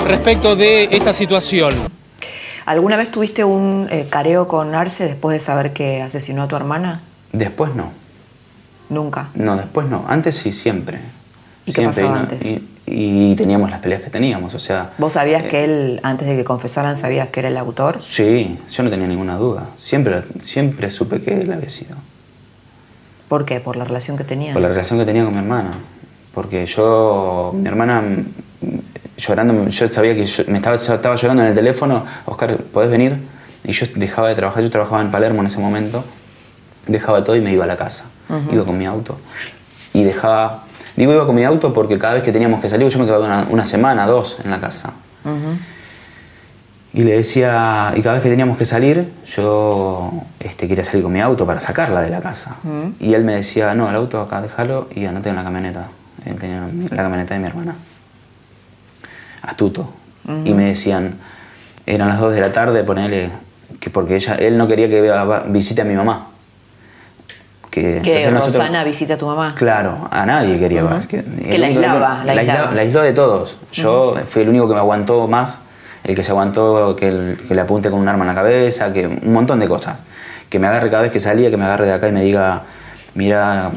respecto 0.05 0.55
de 0.55 0.85
esta 0.91 1.13
situación. 1.13 1.87
¿Alguna 2.65 2.97
vez 2.97 3.11
tuviste 3.11 3.43
un 3.43 3.87
eh, 3.89 4.07
careo 4.09 4.47
con 4.47 4.75
Arce 4.75 5.05
después 5.07 5.39
de 5.39 5.45
saber 5.45 5.73
que 5.73 6.01
asesinó 6.01 6.43
a 6.43 6.47
tu 6.47 6.55
hermana? 6.55 7.01
Después 7.31 7.73
no. 7.73 7.91
Nunca. 8.89 9.29
No, 9.33 9.55
después 9.55 9.87
no. 9.87 10.05
Antes 10.07 10.35
sí, 10.35 10.51
siempre. 10.51 10.99
¿Y 11.65 11.73
qué 11.73 11.83
pasaba 11.83 12.09
no- 12.09 12.15
antes? 12.17 12.45
Y, 12.45 12.67
y 12.91 13.35
teníamos 13.35 13.69
las 13.69 13.79
peleas 13.79 14.01
que 14.01 14.09
teníamos, 14.09 14.53
o 14.53 14.59
sea... 14.59 14.91
¿Vos 14.97 15.13
sabías 15.13 15.43
eh, 15.43 15.47
que 15.47 15.63
él, 15.63 15.99
antes 16.03 16.27
de 16.27 16.35
que 16.35 16.43
confesaran, 16.43 16.97
sabías 16.97 17.27
que 17.29 17.39
era 17.41 17.49
el 17.49 17.57
autor? 17.57 18.01
Sí, 18.01 18.57
yo 18.69 18.83
no 18.83 18.89
tenía 18.89 19.07
ninguna 19.07 19.35
duda. 19.37 19.69
Siempre, 19.75 20.23
siempre 20.41 20.89
supe 20.89 21.21
que 21.21 21.41
él 21.41 21.51
había 21.53 21.69
sido. 21.69 21.95
¿Por 23.27 23.45
qué? 23.45 23.59
¿Por 23.59 23.75
la 23.75 23.85
relación 23.85 24.17
que 24.17 24.23
tenían? 24.23 24.53
Por 24.53 24.61
la 24.61 24.69
relación 24.69 24.97
que 24.97 25.05
tenía 25.05 25.23
con 25.23 25.33
mi 25.33 25.39
hermana. 25.39 25.71
Porque 26.33 26.65
yo, 26.65 27.51
mi 27.55 27.67
hermana 27.67 28.01
llorando, 29.17 29.67
yo 29.69 29.91
sabía 29.91 30.15
que 30.15 30.25
yo- 30.25 30.43
me 30.47 30.57
estaba, 30.57 30.75
estaba 30.77 31.15
llorando 31.15 31.43
en 31.43 31.49
el 31.49 31.55
teléfono, 31.55 32.05
Oscar, 32.25 32.57
¿podés 32.57 32.89
venir? 32.89 33.17
Y 33.63 33.71
yo 33.73 33.85
dejaba 33.95 34.29
de 34.29 34.35
trabajar, 34.35 34.63
yo 34.63 34.69
trabajaba 34.69 35.01
en 35.01 35.11
Palermo 35.11 35.41
en 35.41 35.47
ese 35.47 35.59
momento, 35.59 36.03
dejaba 36.87 37.23
todo 37.23 37.35
y 37.35 37.41
me 37.41 37.51
iba 37.53 37.65
a 37.65 37.67
la 37.67 37.77
casa. 37.77 38.05
Iba 38.51 38.63
con 38.63 38.77
mi 38.77 38.85
auto. 38.85 39.17
Y 39.93 40.03
dejaba, 40.03 40.63
digo 40.99 41.13
iba 41.13 41.25
con 41.25 41.35
mi 41.35 41.43
auto 41.43 41.73
porque 41.73 41.97
cada 41.97 42.15
vez 42.15 42.23
que 42.23 42.31
teníamos 42.31 42.61
que 42.61 42.67
salir, 42.67 42.87
yo 42.89 42.99
me 42.99 43.05
quedaba 43.05 43.25
una, 43.25 43.47
una 43.49 43.65
semana, 43.65 44.05
dos 44.05 44.39
en 44.43 44.51
la 44.51 44.59
casa. 44.59 44.93
Y 46.91 47.03
le 47.03 47.13
decía, 47.13 47.93
y 47.95 48.01
cada 48.01 48.15
vez 48.15 48.23
que 48.23 48.29
teníamos 48.29 48.57
que 48.57 48.65
salir, 48.65 49.11
yo 49.25 50.11
este, 50.39 50.67
quería 50.67 50.83
salir 50.83 51.03
con 51.03 51.13
mi 51.13 51.21
auto 51.21 51.45
para 51.45 51.59
sacarla 51.59 52.01
de 52.01 52.09
la 52.09 52.19
casa. 52.19 52.57
Y 52.99 53.13
él 53.13 53.23
me 53.23 53.35
decía, 53.35 53.73
no, 53.75 53.89
el 53.89 53.95
auto 53.95 54.19
acá, 54.19 54.41
déjalo 54.41 54.87
y 54.93 55.05
andate 55.05 55.29
en 55.29 55.35
la 55.35 55.43
camioneta. 55.43 55.87
Él 56.25 56.35
tenía 56.35 56.67
la 56.89 57.03
camioneta 57.03 57.33
de 57.33 57.39
mi 57.39 57.45
hermana. 57.45 57.75
Astuto. 59.41 59.93
Y 60.43 60.53
me 60.53 60.65
decían, 60.65 61.17
eran 61.85 62.09
las 62.09 62.19
2 62.19 62.33
de 62.33 62.41
la 62.41 62.51
tarde, 62.51 62.83
ponele, 62.83 63.29
que 63.79 63.89
porque 63.89 64.15
ella, 64.15 64.35
él 64.35 64.57
no 64.57 64.67
quería 64.67 64.89
que 64.89 65.13
visite 65.47 65.81
a 65.81 65.85
mi 65.85 65.95
mamá. 65.95 66.27
Que, 67.69 67.81
Que 67.81 68.23
entonces 68.23 68.31
nosotros- 68.33 68.55
Rosana 68.55 68.83
visita 68.83 69.13
a 69.13 69.17
tu 69.17 69.27
mamá. 69.27 69.53
Claro, 69.55 70.07
a 70.09 70.25
nadie 70.25 70.57
quería 70.57 70.83
más. 70.83 71.05
Que, 71.05 71.23
la 71.57 71.67
aislaba, 71.67 72.23
la 72.25 72.33
la, 72.33 72.41
aislaba. 72.41 72.71
la 72.71 72.81
aisló 72.81 73.01
de 73.03 73.13
todos. 73.13 73.57
Yo 73.71 74.15
fui 74.27 74.41
el 74.41 74.49
único 74.49 74.67
que 74.67 74.73
me 74.73 74.79
aguantó 74.79 75.27
más, 75.27 75.59
el 76.03 76.15
que 76.15 76.23
se 76.23 76.31
aguantó 76.31 76.95
que, 76.95 77.07
el- 77.09 77.37
que 77.47 77.53
le 77.53 77.61
apunte 77.61 77.91
con 77.91 77.99
un 77.99 78.07
arma 78.07 78.23
en 78.23 78.29
la 78.29 78.35
cabeza, 78.35 78.91
que 78.91 79.05
un 79.05 79.33
montón 79.33 79.59
de 79.59 79.67
cosas. 79.67 80.03
Que 80.49 80.57
me 80.57 80.65
agarre 80.65 80.89
cada 80.89 81.03
vez 81.03 81.11
que 81.11 81.19
salía, 81.19 81.51
que 81.51 81.57
me 81.57 81.65
agarre 81.65 81.85
de 81.85 81.93
acá 81.93 82.07
y 82.07 82.11
me 82.11 82.23
diga, 82.23 82.63
mira, 83.13 83.69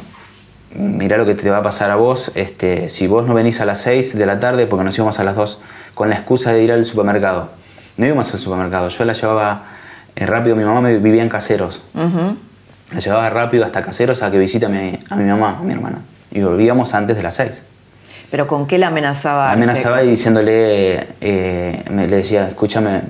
mira 0.74 1.18
lo 1.18 1.26
que 1.26 1.35
te 1.35 1.50
va 1.50 1.59
a 1.59 1.62
pasar 1.62 1.90
a 1.90 1.96
vos, 1.96 2.33
este, 2.35 2.88
si 2.88 3.07
vos 3.07 3.26
no 3.26 3.35
venís 3.35 3.61
a 3.61 3.66
las 3.66 3.83
6 3.83 4.16
de 4.16 4.24
la 4.24 4.40
tarde, 4.40 4.66
porque 4.66 4.85
nos 4.85 4.96
íbamos 4.96 5.18
a 5.20 5.24
las 5.24 5.37
2, 5.37 5.61
con 5.92 6.09
la 6.09 6.14
excusa 6.14 6.52
de 6.55 6.62
ir 6.62 6.72
al 6.72 6.87
supermercado. 6.87 7.50
No 7.98 8.07
íbamos 8.07 8.33
al 8.33 8.40
supermercado, 8.40 8.88
yo 8.88 9.05
la 9.05 9.12
llevaba 9.12 9.64
eh, 10.16 10.24
rápido, 10.24 10.57
mi 10.57 10.64
mamá 10.64 10.81
me 10.81 10.96
vivía 10.96 11.22
en 11.22 11.28
caseros. 11.28 11.83
La 12.92 13.00
llevaba 13.00 13.31
rápido 13.31 13.64
hasta 13.64 13.83
caseros 13.83 14.22
a 14.22 14.31
que 14.31 14.38
visite 14.38 14.66
a 14.66 14.68
mi, 14.68 14.98
a 15.09 15.16
mi 15.16 15.24
mamá, 15.24 15.59
a 15.61 15.62
mi 15.62 15.72
hermana. 15.72 15.98
Y 16.31 16.40
volvíamos 16.40 16.94
antes 16.94 17.16
de 17.16 17.22
las 17.22 17.35
6. 17.37 17.64
¿Pero 18.31 18.46
con 18.46 18.66
qué 18.66 18.78
la 18.78 18.87
amenazaba 18.87 19.46
La 19.46 19.52
amenazaba 19.52 20.02
y 20.02 20.09
diciéndole, 20.09 21.07
eh, 21.20 21.85
me, 21.90 22.09
le 22.09 22.16
decía, 22.16 22.48
escúchame, 22.48 23.02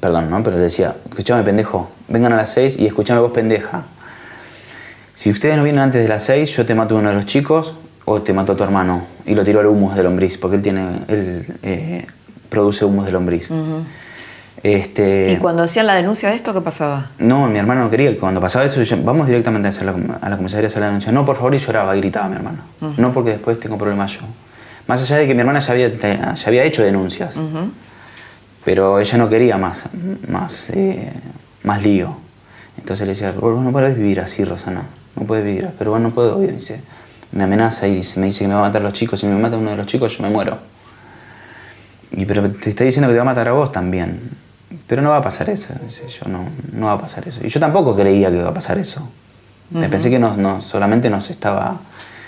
perdón, 0.00 0.30
¿no? 0.30 0.42
Pero 0.42 0.56
le 0.56 0.64
decía, 0.64 0.96
escuchame 1.08 1.44
pendejo, 1.44 1.90
vengan 2.08 2.32
a 2.32 2.36
las 2.36 2.50
6 2.50 2.78
y 2.78 2.86
escuchame 2.86 3.20
vos 3.20 3.30
pendeja. 3.30 3.84
Si 5.14 5.30
ustedes 5.30 5.56
no 5.56 5.62
vienen 5.62 5.82
antes 5.82 6.02
de 6.02 6.08
las 6.08 6.24
6, 6.24 6.56
yo 6.56 6.66
te 6.66 6.74
mato 6.74 6.96
a 6.96 6.98
uno 6.98 7.10
de 7.10 7.14
los 7.14 7.26
chicos 7.26 7.74
o 8.04 8.22
te 8.22 8.32
mato 8.32 8.52
a 8.52 8.56
tu 8.56 8.64
hermano. 8.64 9.06
Y 9.26 9.36
lo 9.36 9.44
tiro 9.44 9.60
al 9.60 9.66
humus 9.66 9.94
de 9.94 10.02
lombriz, 10.02 10.38
porque 10.38 10.56
él 10.56 10.62
tiene, 10.62 10.86
él 11.06 11.46
eh, 11.62 12.06
produce 12.48 12.84
humus 12.84 13.06
de 13.06 13.12
lombriz. 13.12 13.48
Este, 14.62 15.32
¿Y 15.32 15.36
cuando 15.38 15.64
hacían 15.64 15.86
la 15.86 15.94
denuncia 15.94 16.28
de 16.28 16.36
esto, 16.36 16.54
qué 16.54 16.60
pasaba? 16.60 17.10
No, 17.18 17.48
mi 17.48 17.58
hermano 17.58 17.82
no 17.82 17.90
quería 17.90 18.10
que 18.10 18.18
cuando 18.18 18.40
pasaba 18.40 18.64
eso, 18.64 18.80
yo, 18.80 18.96
vamos 19.02 19.26
directamente 19.26 19.66
a, 19.66 19.70
hacer 19.70 19.86
la, 19.86 19.94
a 20.20 20.28
la 20.28 20.36
comisaría 20.36 20.66
a 20.66 20.68
hacer 20.68 20.80
la 20.80 20.86
denuncia. 20.86 21.10
No, 21.10 21.26
por 21.26 21.36
favor, 21.36 21.54
y 21.54 21.58
lloraba, 21.58 21.96
y 21.96 22.00
gritaba 22.00 22.28
mi 22.28 22.36
hermano. 22.36 22.58
No 22.96 23.12
porque 23.12 23.30
después 23.30 23.58
tengo 23.58 23.76
problemas 23.76 24.12
yo. 24.12 24.20
Más 24.86 25.02
allá 25.02 25.16
de 25.16 25.26
que 25.26 25.34
mi 25.34 25.40
hermana 25.40 25.58
ya 25.58 25.72
había, 25.72 25.98
ya 25.98 26.46
había 26.46 26.64
hecho 26.64 26.82
denuncias, 26.82 27.38
pero 28.64 29.00
ella 29.00 29.18
no 29.18 29.28
quería 29.28 29.58
más, 29.58 29.84
más, 30.28 30.70
eh, 30.70 31.12
más 31.64 31.82
lío. 31.82 32.16
Entonces 32.78 33.06
le 33.06 33.14
decía, 33.14 33.32
vos 33.32 33.60
no 33.60 33.72
puedes 33.72 33.96
vivir 33.96 34.20
así, 34.20 34.44
Rosana, 34.44 34.82
no 35.16 35.24
puedes 35.24 35.44
vivir, 35.44 35.70
pero 35.78 35.90
vos 35.90 36.00
no 36.00 36.10
puedo 36.10 36.38
vivir. 36.38 36.54
Dice, 36.54 36.82
me 37.32 37.44
amenaza 37.44 37.88
y 37.88 38.02
me 38.16 38.26
dice 38.26 38.40
que 38.40 38.48
me 38.48 38.54
va 38.54 38.60
a 38.60 38.62
matar 38.64 38.82
los 38.82 38.92
chicos, 38.92 39.20
si 39.20 39.26
me 39.26 39.36
mata 39.36 39.56
uno 39.56 39.70
de 39.70 39.76
los 39.76 39.86
chicos 39.86 40.16
yo 40.16 40.22
me 40.22 40.30
muero. 40.30 40.58
Y 42.12 42.26
pero 42.26 42.50
te 42.50 42.70
está 42.70 42.84
diciendo 42.84 43.08
que 43.08 43.14
te 43.14 43.18
va 43.18 43.22
a 43.22 43.26
matar 43.26 43.48
a 43.48 43.52
vos 43.52 43.72
también. 43.72 44.30
Pero 44.86 45.02
no 45.02 45.10
va 45.10 45.18
a 45.18 45.22
pasar 45.22 45.48
eso. 45.50 45.74
Dice, 45.84 46.06
yo 46.08 46.28
no, 46.28 46.44
no 46.72 46.86
va 46.86 46.92
a 46.92 46.98
pasar 46.98 47.26
eso. 47.26 47.40
Y 47.44 47.48
yo 47.48 47.60
tampoco 47.60 47.96
creía 47.96 48.30
que 48.30 48.36
iba 48.36 48.48
a 48.48 48.54
pasar 48.54 48.78
eso. 48.78 49.08
Me 49.70 49.88
Pensé 49.88 50.10
que 50.10 50.18
no, 50.18 50.36
no, 50.36 50.60
solamente 50.60 51.08
nos 51.08 51.30
estaba. 51.30 51.80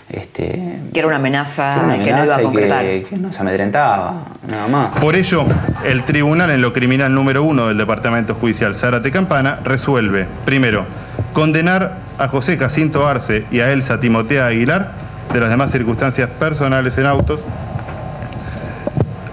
Este, 0.09 0.81
Que 0.93 0.99
era 0.99 1.09
una 1.09 1.17
amenaza, 1.17 1.77
que 2.03 2.13
no 2.13 2.25
iba 2.25 2.37
a 2.37 2.43
concretar. 2.43 2.85
que, 2.85 3.07
que 3.09 3.17
nos 3.17 3.39
amedrentaba, 3.41 4.25
nada 4.51 4.69
más. 4.69 4.97
Por 4.99 5.17
ello, 5.17 5.45
el 5.85 6.05
tribunal 6.05 6.51
en 6.51 6.61
lo 6.61 6.73
criminal 6.73 7.15
número 7.15 7.43
uno 7.43 7.69
del 7.69 7.79
Departamento 7.79 8.35
Judicial 8.35 8.75
Zárate 8.77 9.11
Campana 9.11 9.61
resuelve, 9.65 10.27
primero, 10.45 10.85
condenar 11.33 11.99
a 12.19 12.29
José 12.29 12.59
Jacinto 12.59 13.07
Arce 13.07 13.45
y 13.51 13.61
a 13.61 13.73
Elsa 13.73 13.99
Timotea 13.99 14.47
Aguilar, 14.47 14.93
de 15.33 15.41
las 15.41 15.49
demás 15.49 15.73
circunstancias 15.73 16.29
personales 16.31 16.97
en 16.99 17.07
autos, 17.07 17.41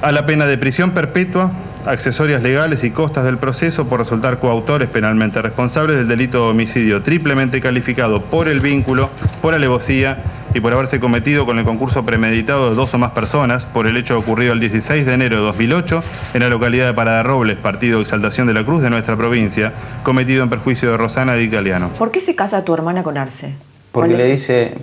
a 0.02 0.12
la 0.12 0.26
pena 0.26 0.46
de 0.46 0.58
prisión 0.58 0.92
perpetua, 0.92 1.52
accesorias 1.86 2.42
legales 2.42 2.84
y 2.84 2.92
costas 2.92 3.26
del 3.26 3.38
proceso 3.38 3.88
por 3.88 4.00
resultar 4.00 4.40
coautores 4.40 4.88
penalmente 4.88 5.42
responsables 5.42 5.98
del 5.98 6.08
delito 6.08 6.44
de 6.44 6.52
homicidio 6.52 7.02
triplemente 7.02 7.62
calificado 7.62 8.22
por 8.22 8.48
el 8.48 8.60
vínculo, 8.60 9.10
por 9.42 9.54
alevosía 9.54 10.24
y 10.54 10.60
por 10.60 10.74
haberse 10.74 11.00
cometido 11.00 11.46
con 11.46 11.60
el 11.60 11.66
concurso 11.66 12.06
premeditado 12.06 12.70
de 12.70 12.76
dos 12.76 12.94
o 12.94 12.98
más 12.98 13.12
personas 13.12 13.66
por 13.66 13.88
el 13.88 13.98
hecho 13.98 14.18
ocurrido 14.18 14.54
el 14.54 14.60
16 14.60 15.06
de 15.06 15.14
enero 15.14 15.38
de 15.38 15.44
2008 15.44 16.04
en 16.34 16.40
la 16.42 16.50
localidad 16.50 16.88
de 16.88 16.94
Parada 16.94 17.24
Robles, 17.24 17.58
partido 17.58 17.98
de 17.98 18.04
Exaltación 18.04 18.48
de 18.48 18.54
la 18.54 18.66
Cruz 18.66 18.82
de 18.82 18.90
nuestra 18.90 19.16
provincia, 19.16 19.72
cometido 20.04 20.44
en 20.44 20.50
perjuicio 20.50 20.92
de 20.92 20.98
Rosana 20.98 21.36
Di 21.36 21.48
Galeano. 21.48 21.90
¿Por 21.98 22.12
qué 22.12 22.20
se 22.20 22.36
casa 22.36 22.64
tu 22.66 22.74
hermana 22.74 23.04
con 23.04 23.18
Arce? 23.18 23.56
Porque 23.92 24.14
¿Cuál 24.14 24.24
le, 24.24 24.30
dice, 24.30 24.74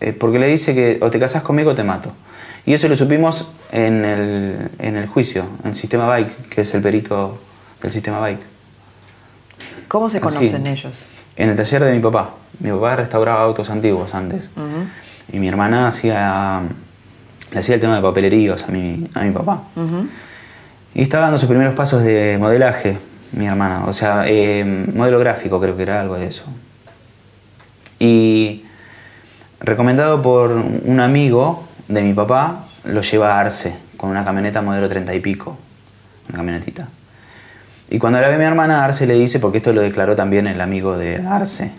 eh, 0.00 0.12
porque 0.12 0.38
le 0.38 0.48
dice 0.48 0.74
que 0.74 0.98
o 1.00 1.10
te 1.10 1.18
casas 1.18 1.42
conmigo 1.42 1.70
o 1.70 1.74
te 1.74 1.84
mato. 1.84 2.12
Y 2.66 2.74
eso 2.74 2.88
lo 2.88 2.96
supimos 2.96 3.48
en 3.70 4.04
el, 4.04 4.70
en 4.80 4.96
el 4.96 5.06
juicio, 5.06 5.46
en 5.62 5.70
el 5.70 5.74
sistema 5.76 6.08
Bike, 6.08 6.48
que 6.48 6.62
es 6.62 6.74
el 6.74 6.82
perito 6.82 7.38
del 7.80 7.92
sistema 7.92 8.18
Bike. 8.18 8.44
¿Cómo 9.86 10.10
se 10.10 10.18
Así. 10.18 10.24
conocen 10.24 10.66
ellos? 10.66 11.06
En 11.36 11.50
el 11.50 11.56
taller 11.56 11.84
de 11.84 11.92
mi 11.92 12.00
papá. 12.00 12.30
Mi 12.58 12.70
papá 12.70 12.96
restauraba 12.96 13.40
autos 13.42 13.70
antiguos 13.70 14.14
antes. 14.14 14.50
Y 15.32 15.38
mi 15.38 15.46
hermana 15.46 15.86
hacía, 15.86 16.62
le 17.52 17.58
hacía 17.58 17.76
el 17.76 17.80
tema 17.80 17.96
de 17.96 18.02
papeleríos 18.02 18.64
a 18.64 18.68
mi, 18.68 19.08
a 19.14 19.22
mi 19.22 19.30
papá. 19.30 19.62
Y 20.92 21.02
estaba 21.02 21.24
dando 21.24 21.38
sus 21.38 21.48
primeros 21.48 21.74
pasos 21.74 22.02
de 22.02 22.36
modelaje, 22.40 22.98
mi 23.30 23.46
hermana. 23.46 23.84
O 23.86 23.92
sea, 23.92 24.24
eh, 24.26 24.64
modelo 24.92 25.20
gráfico 25.20 25.60
creo 25.60 25.76
que 25.76 25.82
era 25.84 26.00
algo 26.00 26.16
de 26.16 26.26
eso. 26.26 26.44
Y 28.00 28.64
recomendado 29.60 30.20
por 30.20 30.50
un 30.50 30.98
amigo 31.00 31.65
de 31.88 32.02
mi 32.02 32.14
papá, 32.14 32.64
lo 32.84 33.02
lleva 33.02 33.36
a 33.36 33.40
Arce 33.40 33.76
con 33.96 34.10
una 34.10 34.24
camioneta 34.24 34.62
modelo 34.62 34.88
30 34.88 35.14
y 35.14 35.20
pico. 35.20 35.56
Una 36.28 36.38
camionetita. 36.38 36.88
Y 37.88 37.98
cuando 37.98 38.20
la 38.20 38.28
ve 38.28 38.36
mi 38.36 38.44
hermana, 38.44 38.84
Arce 38.84 39.06
le 39.06 39.14
dice, 39.14 39.38
porque 39.38 39.58
esto 39.58 39.72
lo 39.72 39.80
declaró 39.80 40.16
también 40.16 40.48
el 40.48 40.60
amigo 40.60 40.98
de 40.98 41.18
Arce, 41.18 41.70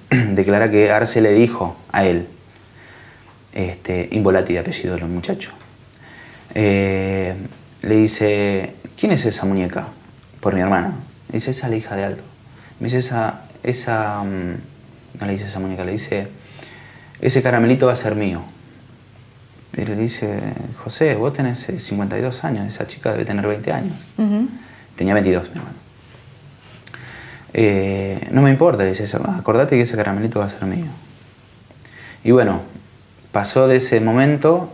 declara 0.30 0.70
que 0.70 0.90
Arce 0.90 1.20
le 1.20 1.32
dijo 1.34 1.76
a 1.92 2.04
él, 2.04 2.26
este, 3.52 4.08
Involati 4.12 4.54
de 4.54 4.58
apellido 4.60 4.94
del 4.94 5.04
muchacho, 5.06 5.50
eh, 6.54 7.34
le 7.82 7.96
dice, 7.96 8.74
¿quién 8.98 9.12
es 9.12 9.26
esa 9.26 9.44
muñeca? 9.44 9.88
Por 10.40 10.54
mi 10.54 10.60
hermana. 10.60 10.94
Le 11.28 11.34
dice, 11.34 11.50
esa 11.50 11.66
es 11.66 11.70
la 11.70 11.76
hija 11.76 11.94
de 11.94 12.04
Aldo. 12.04 12.22
Me 12.78 12.86
dice, 12.86 12.98
esa, 12.98 13.42
esa, 13.62 14.22
mm, 14.22 15.20
no 15.20 15.26
le 15.26 15.32
dice 15.32 15.44
esa 15.44 15.60
muñeca, 15.60 15.84
le 15.84 15.92
dice, 15.92 16.28
ese 17.20 17.42
caramelito 17.42 17.86
va 17.86 17.92
a 17.92 17.96
ser 17.96 18.14
mío. 18.14 18.42
Y 19.76 19.84
le 19.84 19.96
dice, 19.96 20.38
José, 20.82 21.14
vos 21.14 21.32
tenés 21.32 21.68
eh, 21.68 21.78
52 21.78 22.44
años, 22.44 22.66
esa 22.66 22.86
chica 22.86 23.12
debe 23.12 23.24
tener 23.24 23.46
20 23.46 23.72
años. 23.72 23.94
Tenía 24.96 25.14
22, 25.14 25.44
mi 25.50 25.56
hermano. 25.58 25.76
Eh, 27.52 28.28
no 28.32 28.42
me 28.42 28.50
importa, 28.50 28.84
dice 28.84 29.04
eso. 29.04 29.20
Acordate 29.38 29.76
que 29.76 29.82
ese 29.82 29.96
caramelito 29.96 30.38
va 30.40 30.46
a 30.46 30.50
ser 30.50 30.64
mío. 30.66 30.86
Y 32.22 32.30
bueno, 32.30 32.60
pasó 33.32 33.66
de 33.66 33.76
ese 33.76 34.00
momento 34.00 34.70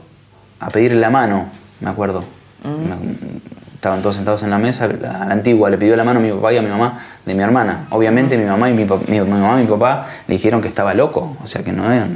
a 0.60 0.68
pedirle 0.70 1.00
la 1.00 1.10
mano, 1.10 1.46
me 1.80 1.90
acuerdo. 1.90 2.24
Me- 2.64 3.36
estaban 3.74 4.02
todos 4.02 4.16
sentados 4.16 4.42
en 4.42 4.50
la 4.50 4.58
mesa, 4.58 4.86
a 4.86 5.26
la 5.26 5.32
antigua 5.32 5.70
le 5.70 5.78
pidió 5.78 5.94
la 5.96 6.02
mano 6.02 6.18
a 6.18 6.22
mi 6.22 6.32
papá 6.32 6.52
y 6.52 6.56
a 6.56 6.62
mi 6.62 6.68
mamá 6.70 6.98
de 7.24 7.34
mi 7.34 7.42
hermana. 7.42 7.86
Obviamente 7.90 8.36
mi 8.36 8.44
mamá 8.44 8.68
y 8.68 8.72
mi- 8.72 8.84
mi 8.84 9.20
mamá 9.20 9.60
y 9.60 9.64
mi 9.64 9.70
papá 9.70 10.08
le 10.26 10.34
dijeron 10.34 10.60
que 10.60 10.68
estaba 10.68 10.92
loco, 10.94 11.36
o 11.42 11.46
sea 11.46 11.62
que 11.62 11.72
no 11.72 11.92
era, 11.92 12.06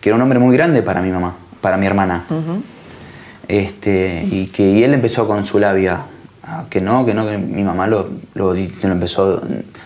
que 0.00 0.08
era 0.08 0.16
un 0.16 0.22
hombre 0.22 0.38
muy 0.40 0.56
grande 0.56 0.82
para 0.82 1.00
mi 1.00 1.10
mamá, 1.10 1.36
para 1.62 1.78
mi 1.78 1.86
hermana. 1.86 2.24
Este, 3.48 4.26
y 4.30 4.48
que 4.48 4.70
y 4.70 4.84
él 4.84 4.92
empezó 4.92 5.26
con 5.26 5.46
su 5.46 5.58
labia, 5.58 6.02
a 6.42 6.64
que 6.68 6.80
no, 6.80 7.06
que 7.06 7.14
no, 7.14 7.26
que 7.26 7.38
mi 7.38 7.62
mamá 7.62 7.86
lo, 7.86 8.10
lo, 8.34 8.54
empezó, 8.54 9.40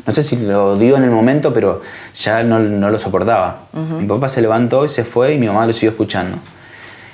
no 0.07 0.13
sé 0.13 0.23
si 0.23 0.37
lo 0.37 0.77
dio 0.77 0.97
en 0.97 1.05
el 1.05 1.11
momento, 1.11 1.53
pero 1.53 1.83
ya 2.19 2.43
no, 2.43 2.59
no 2.59 2.91
lo 2.91 2.99
soportaba. 2.99 3.67
Mi 4.01 4.07
papá 4.07 4.29
se 4.29 4.41
levantó 4.41 4.85
y 4.85 4.89
se 4.89 5.05
fue 5.05 5.35
y 5.35 5.39
mi 5.39 5.47
mamá 5.47 5.67
lo 5.67 5.73
siguió 5.73 5.91
escuchando. 5.91 6.39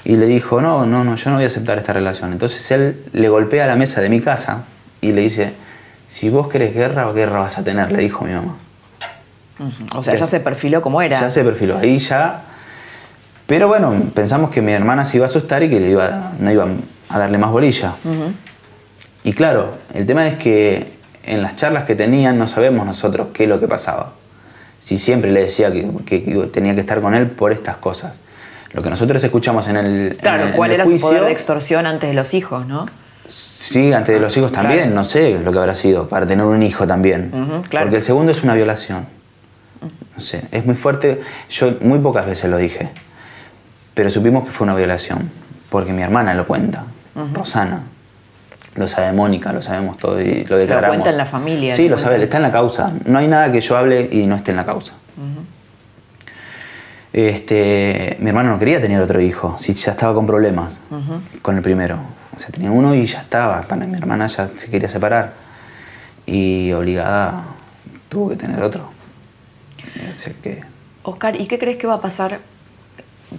Y 0.04 0.16
le 0.16 0.26
dijo, 0.26 0.60
no, 0.62 0.86
no, 0.86 1.04
no, 1.04 1.14
yo 1.16 1.30
no 1.30 1.36
voy 1.36 1.44
a 1.44 1.48
aceptar 1.48 1.78
esta 1.78 1.92
relación. 1.92 2.32
Entonces 2.32 2.68
él 2.70 3.04
le 3.12 3.28
golpea 3.28 3.66
la 3.66 3.76
mesa 3.76 4.00
de 4.00 4.08
mi 4.08 4.20
casa 4.20 4.64
y 5.00 5.12
le 5.12 5.22
dice, 5.22 5.52
si 6.08 6.28
vos 6.28 6.48
querés 6.48 6.74
guerra, 6.74 7.10
guerra 7.12 7.40
vas 7.40 7.58
a 7.58 7.64
tener, 7.64 7.90
le 7.92 7.98
dijo 7.98 8.24
mi 8.24 8.32
mamá. 8.32 8.56
O 9.94 10.02
sea, 10.02 10.14
ya 10.14 10.26
se 10.26 10.40
perfiló 10.40 10.82
como 10.82 11.02
era. 11.02 11.20
Ya 11.20 11.30
se 11.30 11.44
perfiló, 11.44 11.78
ahí 11.78 11.98
ya... 11.98 12.42
Pero 13.46 13.68
bueno, 13.68 13.92
pensamos 14.14 14.50
que 14.50 14.62
mi 14.62 14.72
hermana 14.72 15.04
se 15.04 15.16
iba 15.18 15.24
a 15.24 15.28
asustar 15.28 15.62
y 15.62 15.68
que 15.68 15.80
le 15.80 15.90
iba, 15.90 16.32
no 16.38 16.50
iba 16.50 16.66
a 17.08 17.18
darle 17.18 17.38
más 17.38 17.50
bolilla. 17.50 17.94
Y 19.24 19.32
claro, 19.34 19.74
el 19.94 20.06
tema 20.06 20.26
es 20.26 20.36
que 20.36 20.92
en 21.24 21.42
las 21.42 21.56
charlas 21.56 21.84
que 21.84 21.94
tenían 21.94 22.38
no 22.38 22.46
sabemos 22.46 22.84
nosotros 22.86 23.28
qué 23.32 23.44
es 23.44 23.48
lo 23.48 23.60
que 23.60 23.68
pasaba. 23.68 24.12
Si 24.78 24.98
siempre 24.98 25.30
le 25.30 25.42
decía 25.42 25.70
que, 25.72 25.88
que- 26.04 26.24
que 26.24 26.34
tenía 26.46 26.74
que 26.74 26.80
estar 26.80 27.00
con 27.00 27.14
él 27.14 27.28
por 27.28 27.52
estas 27.52 27.76
cosas. 27.76 28.20
Lo 28.72 28.82
que 28.82 28.90
nosotros 28.90 29.22
escuchamos 29.22 29.68
en 29.68 29.76
el, 29.76 30.16
Claro, 30.20 30.42
en 30.44 30.48
el- 30.50 30.54
¿cuál 30.56 30.70
en 30.72 30.80
el 30.80 30.86
era 30.88 30.90
su 30.98 31.00
poder 31.00 31.24
de 31.24 31.30
extorsión 31.32 31.86
antes 31.86 32.08
de 32.08 32.14
los 32.14 32.34
hijos, 32.34 32.66
no? 32.66 32.86
Sí, 33.28 33.92
antes 33.92 34.14
de 34.14 34.20
los 34.20 34.36
hijos 34.36 34.50
también, 34.50 34.80
Claro. 34.80 34.94
no 34.96 35.04
sé 35.04 35.38
lo 35.38 35.52
que 35.52 35.58
habrá 35.58 35.74
sido, 35.74 36.08
para 36.08 36.26
tener 36.26 36.44
un 36.44 36.62
hijo 36.62 36.86
también. 36.86 37.30
Claro. 37.68 37.86
Porque 37.86 37.96
el 37.98 38.02
segundo 38.02 38.32
es 38.32 38.42
una 38.42 38.54
violación. 38.54 39.06
No 40.16 40.20
sé, 40.20 40.42
es 40.50 40.66
muy 40.66 40.74
fuerte. 40.74 41.20
Yo 41.50 41.76
muy 41.80 41.98
pocas 42.00 42.26
veces 42.26 42.50
lo 42.50 42.56
dije, 42.56 42.88
pero 43.94 44.10
supimos 44.10 44.44
que 44.44 44.50
fue 44.50 44.64
una 44.64 44.74
violación, 44.74 45.30
porque 45.70 45.92
mi 45.92 46.02
hermana 46.02 46.34
lo 46.34 46.46
cuenta, 46.46 46.84
Rosana. 47.34 47.82
Lo 48.74 48.88
sabe 48.88 49.12
Mónica, 49.12 49.52
lo 49.52 49.60
sabemos 49.60 49.98
todo 49.98 50.18
y 50.20 50.44
lo 50.44 50.56
declaramos. 50.56 50.96
cuenta 50.96 51.10
en 51.10 51.18
la 51.18 51.26
familia, 51.26 51.74
Sí, 51.74 51.84
lo 51.84 51.96
lo 51.96 51.98
sabe, 51.98 52.22
está 52.22 52.38
en 52.38 52.44
la 52.44 52.52
causa. 52.52 52.90
No 53.04 53.18
hay 53.18 53.28
nada 53.28 53.52
que 53.52 53.60
yo 53.60 53.76
hable 53.76 54.08
y 54.10 54.26
no 54.26 54.34
esté 54.34 54.52
en 54.52 54.56
la 54.56 54.64
causa. 54.64 54.94
Este, 57.12 58.16
mi 58.20 58.28
hermano 58.30 58.50
no 58.50 58.58
quería 58.58 58.80
tener 58.80 58.98
otro 59.02 59.20
hijo, 59.20 59.56
si 59.58 59.74
ya 59.74 59.92
estaba 59.92 60.14
con 60.14 60.26
problemas 60.26 60.80
con 61.42 61.56
el 61.56 61.62
primero. 61.62 61.98
O 62.34 62.38
sea, 62.38 62.48
tenía 62.48 62.70
uno 62.70 62.94
y 62.94 63.04
ya 63.04 63.20
estaba. 63.20 63.60
Para 63.62 63.86
mi 63.86 63.96
hermana 63.98 64.26
ya 64.26 64.50
se 64.56 64.70
quería 64.70 64.88
separar. 64.88 65.34
Y 66.24 66.72
obligada 66.72 67.44
tuvo 68.08 68.30
que 68.30 68.36
tener 68.36 68.62
otro. 68.62 68.90
Así 70.08 70.30
que, 70.42 70.62
Oscar, 71.02 71.38
¿y 71.38 71.46
qué 71.46 71.58
crees 71.58 71.76
que 71.76 71.86
va 71.86 71.94
a 71.94 72.00
pasar? 72.00 72.38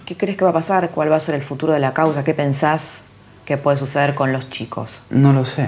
¿Qué 0.05 0.17
crees 0.17 0.37
que 0.37 0.43
va 0.43 0.51
a 0.51 0.53
pasar? 0.53 0.91
¿Cuál 0.91 1.11
va 1.11 1.15
a 1.15 1.19
ser 1.19 1.35
el 1.35 1.41
futuro 1.41 1.73
de 1.73 1.79
la 1.79 1.93
causa? 1.93 2.23
¿Qué 2.23 2.33
pensás 2.33 3.05
que 3.45 3.57
puede 3.57 3.77
suceder 3.77 4.15
con 4.15 4.31
los 4.31 4.49
chicos? 4.49 5.01
no 5.09 5.33
lo 5.33 5.45
sé. 5.45 5.67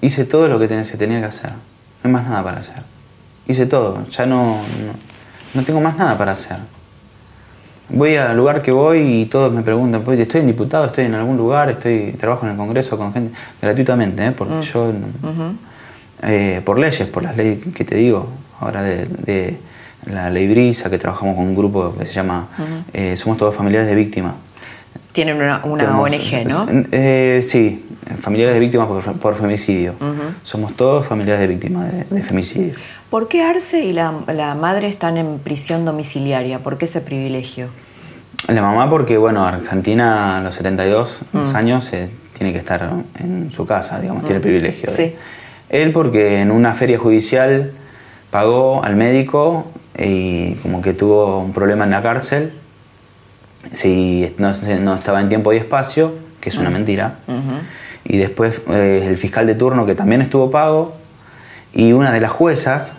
Hice 0.00 0.24
todo 0.24 0.48
lo 0.48 0.58
que 0.58 0.84
se 0.84 0.96
tenía 0.96 1.20
que 1.20 1.26
hacer. 1.26 1.50
No 1.50 1.56
hay 2.04 2.10
más 2.12 2.24
nada 2.24 2.44
para 2.44 2.58
hacer. 2.58 2.82
Hice 3.46 3.66
todo. 3.66 4.06
Ya 4.08 4.26
no, 4.26 4.58
no, 4.58 4.92
no 5.54 5.62
tengo 5.64 5.80
más 5.80 5.96
nada 5.96 6.16
para 6.16 6.32
hacer. 6.32 6.58
Voy 7.88 8.16
al 8.16 8.36
lugar 8.36 8.60
que 8.60 8.70
voy 8.70 8.98
y 9.00 9.26
todos 9.26 9.50
me 9.52 9.62
preguntan, 9.62 10.02
pues, 10.02 10.20
estoy 10.20 10.42
en 10.42 10.46
diputado, 10.46 10.84
estoy 10.86 11.06
en 11.06 11.14
algún 11.14 11.38
lugar, 11.38 11.70
estoy 11.70 12.12
trabajo 12.12 12.44
en 12.44 12.52
el 12.52 12.58
Congreso 12.58 12.98
con 12.98 13.12
gente 13.14 13.36
gratuitamente, 13.62 14.26
¿eh? 14.26 14.32
porque 14.32 14.60
yo, 14.60 14.92
eh, 16.22 16.60
por 16.64 16.78
leyes, 16.78 17.08
por 17.08 17.22
las 17.22 17.34
leyes 17.34 17.60
que 17.74 17.84
te 17.84 17.94
digo, 17.94 18.28
ahora 18.60 18.82
de, 18.82 19.06
de 19.06 19.58
la 20.10 20.30
ley 20.30 20.48
Brisa, 20.48 20.90
que 20.90 20.98
trabajamos 20.98 21.36
con 21.36 21.44
un 21.44 21.54
grupo 21.56 21.94
que 21.98 22.06
se 22.06 22.12
llama 22.12 22.48
eh, 22.92 23.16
Somos 23.16 23.36
Todos 23.38 23.54
Familiares 23.54 23.88
de 23.88 23.94
Víctimas. 23.94 24.34
Tienen 25.12 25.36
una, 25.36 25.60
una 25.64 25.84
Tenemos- 25.84 26.10
ONG, 26.10 26.48
¿no? 26.48 26.66
Eh, 26.92 27.40
sí, 27.42 27.84
familiares 28.20 28.54
de 28.54 28.60
víctimas 28.60 28.86
por, 28.86 29.02
por 29.18 29.34
femicidio. 29.36 29.94
Somos 30.42 30.74
todos 30.76 31.06
familiares 31.06 31.40
de 31.40 31.46
víctimas 31.48 31.92
de, 31.92 32.04
de 32.04 32.22
femicidio. 32.22 32.74
¿Por 33.10 33.26
qué 33.28 33.42
Arce 33.42 33.84
y 33.84 33.92
la, 33.92 34.12
la 34.32 34.54
madre 34.54 34.86
están 34.88 35.16
en 35.16 35.38
prisión 35.38 35.84
domiciliaria? 35.84 36.60
¿Por 36.60 36.78
qué 36.78 36.84
ese 36.84 37.00
privilegio? 37.00 37.68
La 38.46 38.62
mamá 38.62 38.88
porque, 38.88 39.16
bueno, 39.18 39.44
Argentina 39.44 40.38
a 40.38 40.40
los 40.42 40.54
72 40.54 41.20
Mm. 41.32 41.56
años 41.56 41.92
eh, 41.92 42.08
tiene 42.36 42.52
que 42.52 42.58
estar 42.58 42.88
en 43.18 43.50
su 43.50 43.66
casa, 43.66 44.00
digamos, 44.00 44.22
tiene 44.24 44.36
el 44.36 44.42
privilegio. 44.42 44.88
de- 44.88 44.94
Sí. 44.96 45.14
Él 45.70 45.92
porque 45.92 46.40
en 46.40 46.50
una 46.50 46.72
feria 46.74 46.98
judicial 46.98 47.72
pagó 48.30 48.82
al 48.84 48.96
médico 48.96 49.66
y 49.98 50.54
como 50.56 50.80
que 50.80 50.92
tuvo 50.92 51.38
un 51.38 51.52
problema 51.52 51.84
en 51.84 51.90
la 51.90 52.02
cárcel, 52.02 52.52
si 53.72 54.34
no, 54.38 54.52
no 54.80 54.94
estaba 54.94 55.20
en 55.20 55.28
tiempo 55.28 55.52
y 55.52 55.56
espacio, 55.56 56.14
que 56.40 56.48
es 56.50 56.56
una 56.56 56.70
mentira. 56.70 57.18
Y 58.04 58.16
después 58.16 58.60
eh, 58.70 59.04
el 59.06 59.16
fiscal 59.18 59.46
de 59.46 59.54
turno 59.54 59.84
que 59.84 59.94
también 59.94 60.22
estuvo 60.22 60.50
pago 60.50 60.96
y 61.74 61.92
una 61.92 62.12
de 62.12 62.20
las 62.20 62.30
juezas 62.30 62.94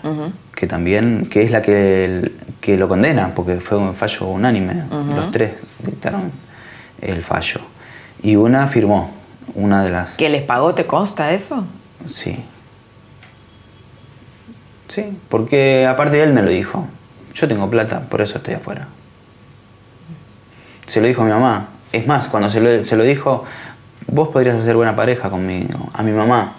que 0.53 0.67
también 0.67 1.27
que 1.31 1.41
es 1.41 1.51
la 1.51 1.61
que, 1.61 2.31
que 2.61 2.77
lo 2.77 2.87
condena 2.87 3.33
porque 3.33 3.59
fue 3.59 3.77
un 3.77 3.95
fallo 3.95 4.27
unánime 4.27 4.83
los 5.15 5.31
tres 5.31 5.53
dictaron 5.83 6.31
el 7.01 7.23
fallo. 7.23 7.61
Y 8.21 8.35
una 8.35 8.67
firmó 8.67 9.11
una 9.55 9.83
de 9.83 9.89
las 9.89 10.15
¿Que 10.15 10.29
les 10.29 10.43
pagó, 10.43 10.75
te 10.75 10.85
consta 10.85 11.31
eso? 11.31 11.65
sí 12.05 12.37
sí 14.89 15.17
porque 15.29 15.87
aparte 15.87 16.17
de 16.17 16.23
él 16.23 16.33
me 16.33 16.41
lo 16.41 16.49
dijo 16.49 16.85
yo 17.33 17.47
tengo 17.47 17.69
plata 17.69 18.01
por 18.01 18.19
eso 18.21 18.37
estoy 18.39 18.55
afuera 18.55 18.87
se 20.85 20.99
lo 21.01 21.07
dijo 21.07 21.21
a 21.21 21.25
mi 21.25 21.31
mamá 21.31 21.67
es 21.93 22.05
más 22.07 22.27
cuando 22.27 22.49
se 22.49 22.59
lo, 22.59 22.83
se 22.83 22.95
lo 22.97 23.03
dijo 23.03 23.45
vos 24.07 24.27
podrías 24.29 24.57
hacer 24.57 24.75
buena 24.75 24.95
pareja 24.95 25.29
conmigo 25.29 25.89
a 25.93 26.03
mi 26.03 26.11
mamá 26.11 26.53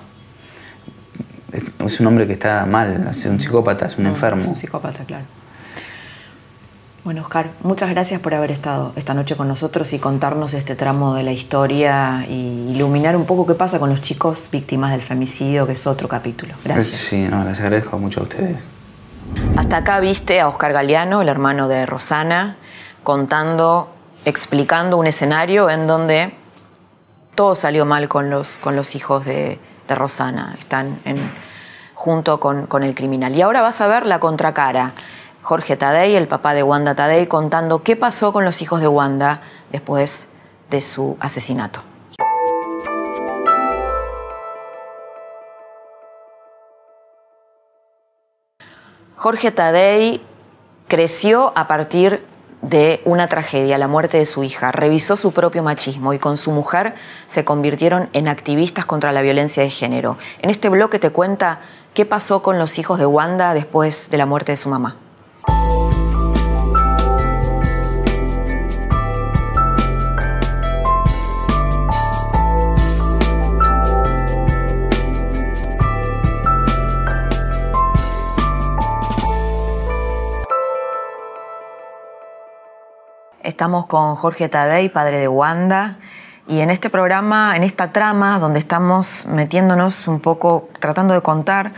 es- 1.53 1.64
es 1.87 2.01
un 2.01 2.07
hombre 2.07 2.27
que 2.29 2.33
está 2.35 2.64
mal, 2.66 3.09
es 3.11 3.27
un 3.27 3.40
psicópata, 3.40 3.87
es 3.87 3.99
un 3.99 4.07
enfermo. 4.07 4.40
Es 4.40 4.47
un 4.47 4.57
psicópata, 4.57 5.05
claro. 5.05 5.25
Bueno, 7.02 7.22
Oscar, 7.22 7.52
muchas 7.62 7.88
gracias 7.88 8.20
por 8.20 8.34
haber 8.34 8.50
estado 8.50 8.92
esta 8.94 9.14
noche 9.14 9.34
con 9.34 9.48
nosotros 9.48 9.90
y 9.94 9.98
contarnos 9.98 10.52
este 10.52 10.76
tramo 10.76 11.14
de 11.14 11.22
la 11.22 11.32
historia 11.32 12.26
y 12.28 12.72
iluminar 12.74 13.16
un 13.16 13.24
poco 13.24 13.46
qué 13.46 13.54
pasa 13.54 13.78
con 13.78 13.88
los 13.88 14.02
chicos 14.02 14.50
víctimas 14.52 14.90
del 14.90 15.00
femicidio, 15.00 15.66
que 15.66 15.72
es 15.72 15.86
otro 15.86 16.08
capítulo. 16.08 16.54
Gracias. 16.62 16.88
Sí, 16.88 17.26
no, 17.26 17.42
les 17.42 17.58
agradezco 17.58 17.98
mucho 17.98 18.20
a 18.20 18.22
ustedes. 18.24 18.68
Hasta 19.56 19.78
acá 19.78 20.00
viste 20.00 20.40
a 20.40 20.48
Oscar 20.48 20.74
Galeano, 20.74 21.22
el 21.22 21.30
hermano 21.30 21.68
de 21.68 21.86
Rosana, 21.86 22.56
contando, 23.02 23.88
explicando 24.26 24.98
un 24.98 25.06
escenario 25.06 25.70
en 25.70 25.86
donde 25.86 26.34
todo 27.34 27.54
salió 27.54 27.86
mal 27.86 28.08
con 28.08 28.28
los, 28.28 28.58
con 28.58 28.76
los 28.76 28.94
hijos 28.94 29.24
de, 29.24 29.58
de 29.88 29.94
Rosana. 29.94 30.54
Están 30.58 30.98
en, 31.06 31.16
junto 31.94 32.40
con, 32.40 32.66
con 32.66 32.82
el 32.82 32.94
criminal. 32.94 33.34
Y 33.34 33.40
ahora 33.40 33.62
vas 33.62 33.80
a 33.80 33.86
ver 33.86 34.04
la 34.04 34.20
contracara. 34.20 34.92
Jorge 35.42 35.76
Tadei, 35.76 36.16
el 36.16 36.29
papá 36.29 36.55
de 36.55 36.62
Wanda 36.62 36.94
Tadei, 36.94 37.26
contando 37.26 37.83
qué 37.83 37.96
pasó 37.96 38.33
con 38.33 38.44
los 38.44 38.61
hijos 38.62 38.81
de 38.81 38.88
Wanda 38.88 39.42
después 39.72 40.29
de 40.68 40.81
su 40.81 41.16
asesinato. 41.20 41.83
Jorge 49.16 49.50
Tadei 49.50 50.22
creció 50.88 51.53
a 51.55 51.68
partir 51.68 52.24
de 52.62 53.00
una 53.05 53.26
tragedia, 53.26 53.79
la 53.79 53.88
muerte 53.88 54.18
de 54.18 54.26
su 54.26 54.44
hija. 54.44 54.72
Revisó 54.72 55.16
su 55.16 55.33
propio 55.33 55.62
machismo 55.62 56.12
y 56.12 56.18
con 56.18 56.37
su 56.37 56.53
mujer 56.53 56.94
se 57.26 57.44
convirtieron 57.44 58.09
en 58.12 58.29
activistas 58.29 58.87
contra 58.87 59.12
la 59.12 59.22
violencia 59.22 59.62
de 59.62 59.70
género. 59.70 60.18
En 60.40 60.50
este 60.50 60.68
bloque 60.68 60.98
te 60.98 61.11
cuenta 61.11 61.61
qué 61.94 62.07
pasó 62.07 62.42
con 62.42 62.59
los 62.59 62.79
hijos 62.79 62.98
de 62.98 63.07
Wanda 63.07 63.55
después 63.55 64.11
de 64.11 64.18
la 64.18 64.26
muerte 64.26 64.53
de 64.53 64.57
su 64.57 64.68
mamá. 64.68 64.96
Estamos 83.50 83.86
con 83.86 84.14
Jorge 84.14 84.48
Tadei, 84.48 84.88
padre 84.90 85.18
de 85.18 85.26
Wanda, 85.26 85.96
y 86.46 86.60
en 86.60 86.70
este 86.70 86.88
programa, 86.88 87.56
en 87.56 87.64
esta 87.64 87.90
trama, 87.90 88.38
donde 88.38 88.60
estamos 88.60 89.26
metiéndonos 89.26 90.06
un 90.06 90.20
poco, 90.20 90.68
tratando 90.78 91.14
de 91.14 91.20
contar 91.20 91.72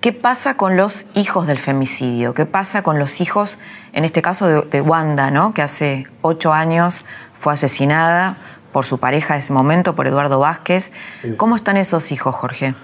qué 0.00 0.14
pasa 0.14 0.56
con 0.56 0.78
los 0.78 1.04
hijos 1.12 1.46
del 1.46 1.58
femicidio, 1.58 2.32
qué 2.32 2.46
pasa 2.46 2.82
con 2.82 2.98
los 2.98 3.20
hijos, 3.20 3.58
en 3.92 4.06
este 4.06 4.22
caso 4.22 4.46
de, 4.48 4.62
de 4.62 4.80
Wanda, 4.80 5.30
¿no? 5.30 5.52
que 5.52 5.60
hace 5.60 6.06
ocho 6.22 6.54
años 6.54 7.04
fue 7.40 7.52
asesinada 7.52 8.36
por 8.72 8.86
su 8.86 8.96
pareja 8.96 9.34
de 9.34 9.40
ese 9.40 9.52
momento, 9.52 9.94
por 9.94 10.06
Eduardo 10.06 10.38
Vázquez. 10.38 10.92
¿Cómo 11.36 11.56
están 11.56 11.76
esos 11.76 12.10
hijos, 12.10 12.34
Jorge? 12.34 12.74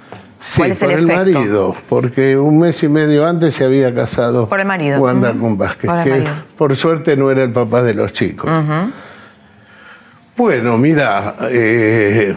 Sí, 0.44 0.58
¿Cuál 0.58 0.72
es 0.72 0.78
por 0.80 0.90
el 0.90 0.98
el, 0.98 1.10
efecto? 1.10 1.38
marido, 1.38 1.76
porque 1.88 2.36
un 2.36 2.58
mes 2.58 2.82
y 2.82 2.88
medio 2.88 3.24
antes 3.26 3.54
se 3.54 3.64
había 3.64 3.94
casado 3.94 4.48
Por 4.48 4.58
el 4.58 4.66
marido. 4.66 5.00
Wanda 5.00 5.30
Ujú. 5.30 5.38
con 5.40 5.56
Vázquez, 5.58 5.88
Por 5.88 6.02
que 6.04 6.24
por 6.58 6.76
suerte 6.76 7.16
no 7.16 7.30
era 7.30 7.44
el 7.44 7.52
papá 7.52 7.82
de 7.82 7.94
los 7.94 8.12
chicos. 8.12 8.50
Bueno, 10.36 10.78
mira, 10.78 11.36
eh, 11.50 12.34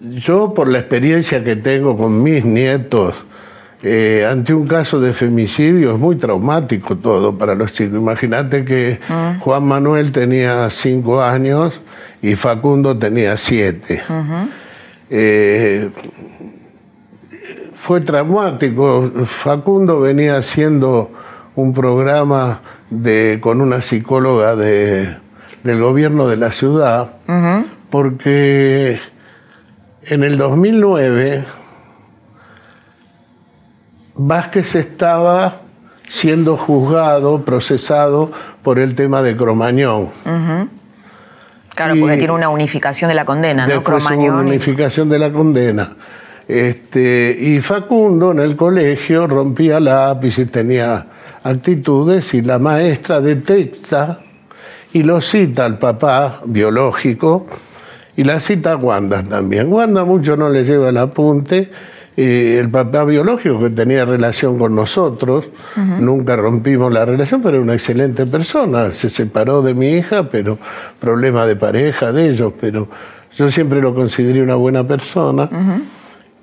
yo 0.00 0.52
por 0.54 0.68
la 0.68 0.78
experiencia 0.78 1.42
que 1.42 1.56
tengo 1.56 1.96
con 1.96 2.22
mis 2.22 2.44
nietos, 2.44 3.14
eh, 3.82 4.26
ante 4.30 4.52
un 4.54 4.66
caso 4.68 5.00
de 5.00 5.12
femicidio 5.12 5.94
es 5.94 5.98
muy 5.98 6.16
traumático 6.16 6.96
todo 6.96 7.36
para 7.36 7.54
los 7.54 7.72
chicos. 7.72 7.98
Imagínate 7.98 8.64
que 8.64 9.00
Juan 9.40 9.64
Manuel 9.64 10.12
tenía 10.12 10.68
cinco 10.70 11.22
años 11.22 11.80
y 12.22 12.34
Facundo 12.34 12.96
tenía 12.96 13.36
siete. 13.36 14.02
Eh, 15.10 15.90
fue 17.86 18.00
traumático. 18.00 19.12
Facundo 19.26 20.00
venía 20.00 20.38
haciendo 20.38 21.12
un 21.54 21.72
programa 21.72 22.60
de, 22.90 23.38
con 23.40 23.60
una 23.60 23.80
psicóloga 23.80 24.56
de, 24.56 25.16
del 25.62 25.80
gobierno 25.80 26.26
de 26.26 26.36
la 26.36 26.50
ciudad, 26.50 27.12
porque 27.88 28.98
en 30.02 30.24
el 30.24 30.36
2009 30.36 31.44
Vázquez 34.16 34.74
estaba 34.74 35.60
siendo 36.08 36.56
juzgado, 36.56 37.44
procesado 37.44 38.32
por 38.64 38.80
el 38.80 38.96
tema 38.96 39.22
de 39.22 39.36
Cromañón. 39.36 40.08
Claro, 41.76 41.94
Y 41.94 42.00
porque 42.00 42.16
tiene 42.16 42.32
una 42.32 42.48
unificación 42.48 43.10
de 43.10 43.14
la 43.14 43.24
condena, 43.24 43.64
¿no? 43.64 43.84
Cromañón 43.84 44.34
una 44.34 44.42
unificación 44.42 45.08
de 45.08 45.20
la 45.20 45.30
condena. 45.30 45.92
Este, 46.48 47.36
y 47.40 47.60
Facundo 47.60 48.30
en 48.30 48.38
el 48.38 48.54
colegio 48.54 49.26
rompía 49.26 49.80
lápiz 49.80 50.38
y 50.38 50.46
tenía 50.46 51.06
actitudes 51.42 52.34
y 52.34 52.42
la 52.42 52.58
maestra 52.58 53.20
detecta 53.20 54.20
y 54.92 55.02
lo 55.02 55.20
cita 55.20 55.64
al 55.64 55.78
papá 55.78 56.42
biológico 56.44 57.46
y 58.16 58.24
la 58.24 58.40
cita 58.40 58.72
a 58.72 58.76
Wanda 58.76 59.22
también. 59.22 59.72
Wanda 59.72 60.04
mucho 60.04 60.36
no 60.36 60.48
le 60.48 60.64
lleva 60.64 60.88
el 60.88 60.96
apunte. 60.96 61.70
eh, 62.16 62.58
el 62.58 62.70
papá 62.70 63.04
biológico 63.04 63.60
que 63.60 63.70
tenía 63.70 64.06
relación 64.06 64.58
con 64.58 64.74
nosotros, 64.74 65.48
nunca 66.00 66.34
rompimos 66.34 66.90
la 66.90 67.04
relación, 67.04 67.42
pero 67.42 67.56
era 67.56 67.62
una 67.62 67.74
excelente 67.74 68.24
persona. 68.24 68.90
Se 68.92 69.10
separó 69.10 69.60
de 69.60 69.74
mi 69.74 69.88
hija, 69.88 70.30
pero 70.30 70.58
problema 70.98 71.44
de 71.44 71.56
pareja 71.56 72.12
de 72.12 72.30
ellos, 72.30 72.54
pero 72.58 72.88
yo 73.36 73.50
siempre 73.50 73.82
lo 73.82 73.94
consideré 73.94 74.40
una 74.40 74.54
buena 74.54 74.86
persona. 74.88 75.50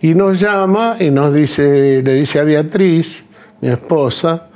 Y 0.04 0.16
nos 0.16 0.38
llama 0.38 0.98
y 1.00 1.10
nos 1.12 1.34
dice, 1.34 2.04
le 2.04 2.16
dice 2.16 2.38
a 2.42 2.44
Beatriz, 2.44 3.24
mi 3.62 3.70
esposa, 3.70 4.48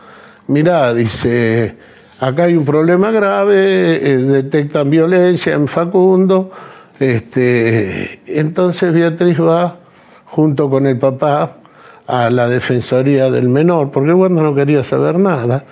mirá, 0.47 0.93
dice, 0.93 1.73
acá 2.19 2.43
hay 2.43 2.57
un 2.57 2.65
problema 2.65 3.11
grave, 3.11 3.95
eh, 3.95 4.17
detectan 4.17 4.89
violencia 4.89 5.53
en 5.53 5.69
Facundo. 5.69 6.51
Este, 6.99 8.19
entonces 8.25 8.91
Beatriz 8.91 9.39
va 9.39 9.77
junto 10.25 10.69
con 10.69 10.85
el 10.85 10.99
papá 10.99 11.59
a 12.05 12.29
la 12.29 12.49
Defensoría 12.49 13.31
del 13.31 13.47
Menor, 13.47 13.89
porque 13.91 14.11
Wanda 14.11 14.43
no 14.43 14.53
quería 14.53 14.83
saber 14.83 15.17
nada. 15.17 15.63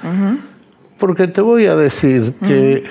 Porque 0.98 1.28
te 1.28 1.42
voy 1.42 1.66
a 1.66 1.76
decir 1.76 2.34
que 2.48 2.86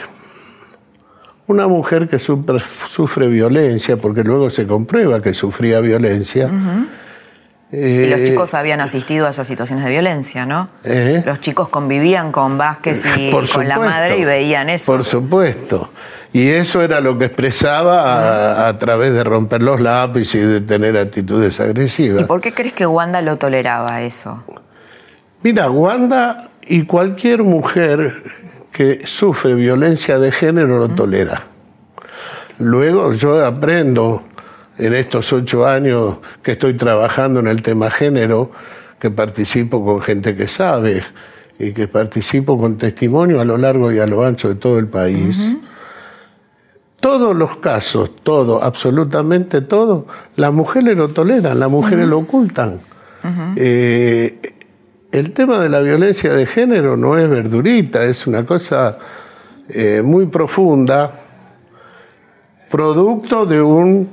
una 1.47 1.67
mujer 1.69 2.09
que 2.09 2.19
sufre, 2.19 2.59
sufre 2.61 3.27
violencia, 3.29 3.97
porque 3.97 4.23
luego 4.25 4.51
se 4.51 4.67
comprueba 4.67 5.21
que 5.21 5.35
sufría 5.35 5.81
violencia, 5.81 6.51
Y 7.73 8.07
los 8.07 8.21
eh, 8.21 8.25
chicos 8.29 8.55
habían 8.55 8.81
asistido 8.81 9.27
a 9.27 9.31
esas 9.31 9.47
situaciones 9.47 9.85
de 9.85 9.91
violencia, 9.91 10.47
¿no? 10.47 10.69
Eh. 10.85 11.23
Los 11.27 11.41
chicos 11.41 11.69
convivían 11.69 12.31
con 12.33 12.57
Vázquez 12.57 13.05
y 13.19 13.31
Por 13.33 13.49
con 13.49 13.69
la 13.69 13.79
madre 13.79 14.19
y 14.19 14.25
veían 14.25 14.71
eso. 14.71 14.93
Por 14.93 15.05
supuesto. 15.05 15.91
Y 16.33 16.49
eso 16.49 16.83
era 16.83 17.01
lo 17.01 17.19
que 17.19 17.27
expresaba 17.27 18.65
a, 18.65 18.69
a 18.69 18.79
través 18.79 19.13
de 19.13 19.23
romper 19.23 19.63
los 19.63 19.81
lápices 19.81 20.35
y 20.35 20.45
de 20.45 20.61
tener 20.61 20.97
actitudes 20.97 21.59
¿Y 21.59 21.63
agresivas. 21.63 22.25
por 22.25 22.41
qué 22.41 22.53
crees 22.53 22.73
que 22.73 22.87
Wanda 22.87 23.23
lo 23.23 23.37
toleraba 23.39 24.03
eso? 24.03 24.43
Mira, 25.43 25.71
Wanda 25.71 26.49
y 26.63 26.85
cualquier 26.87 27.43
mujer 27.43 28.23
que 28.75 29.07
sufre 29.07 29.55
violencia 29.55 30.19
de 30.19 30.33
género 30.33 30.79
lo 30.79 30.89
tolera. 30.89 31.45
Luego 32.59 33.13
yo 33.13 33.47
aprendo 33.47 34.23
en 34.77 34.95
estos 34.95 35.33
ocho 35.33 35.65
años 35.65 36.17
que 36.43 36.53
estoy 36.53 36.75
trabajando 36.75 37.39
en 37.39 37.47
el 37.47 37.63
tema 37.63 37.89
género, 37.89 38.51
que 38.99 39.13
participo 39.13 39.85
con 39.85 40.01
gente 40.01 40.35
que 40.35 40.49
sabe 40.49 41.05
y 41.57 41.73
que 41.73 41.87
participo 41.87 42.59
con 42.59 42.77
testimonio 42.77 43.41
a 43.41 43.45
lo 43.45 43.57
largo 43.57 43.93
y 43.93 44.01
a 44.01 44.09
lo 44.09 44.25
ancho 44.25 44.49
de 44.49 44.57
todo 44.57 44.81
el 44.81 44.89
país. 44.89 45.57
Todos 46.99 47.37
los 47.37 47.59
casos, 47.59 48.11
todo, 48.25 48.61
absolutamente 48.61 49.61
todo, 49.61 50.09
las 50.35 50.53
mujeres 50.53 50.97
lo 50.97 51.11
toleran, 51.11 51.61
las 51.61 51.71
mujeres 51.71 52.09
lo 52.09 52.19
ocultan. 52.19 52.81
Eh, 53.55 54.64
el 55.15 55.31
tema 55.31 55.61
de 55.61 55.69
la 55.69 55.81
violencia 55.81 56.33
de 56.35 56.45
género 56.45 56.97
no 56.97 57.17
es 57.17 57.31
verdurita, 57.31 58.03
es 58.03 58.27
una 58.27 58.45
cosa 58.45 58.99
eh, 59.69 60.03
muy 60.03 60.27
profunda, 60.27 61.13
producto 62.69 63.47
de, 63.47 63.63
un, 63.63 64.11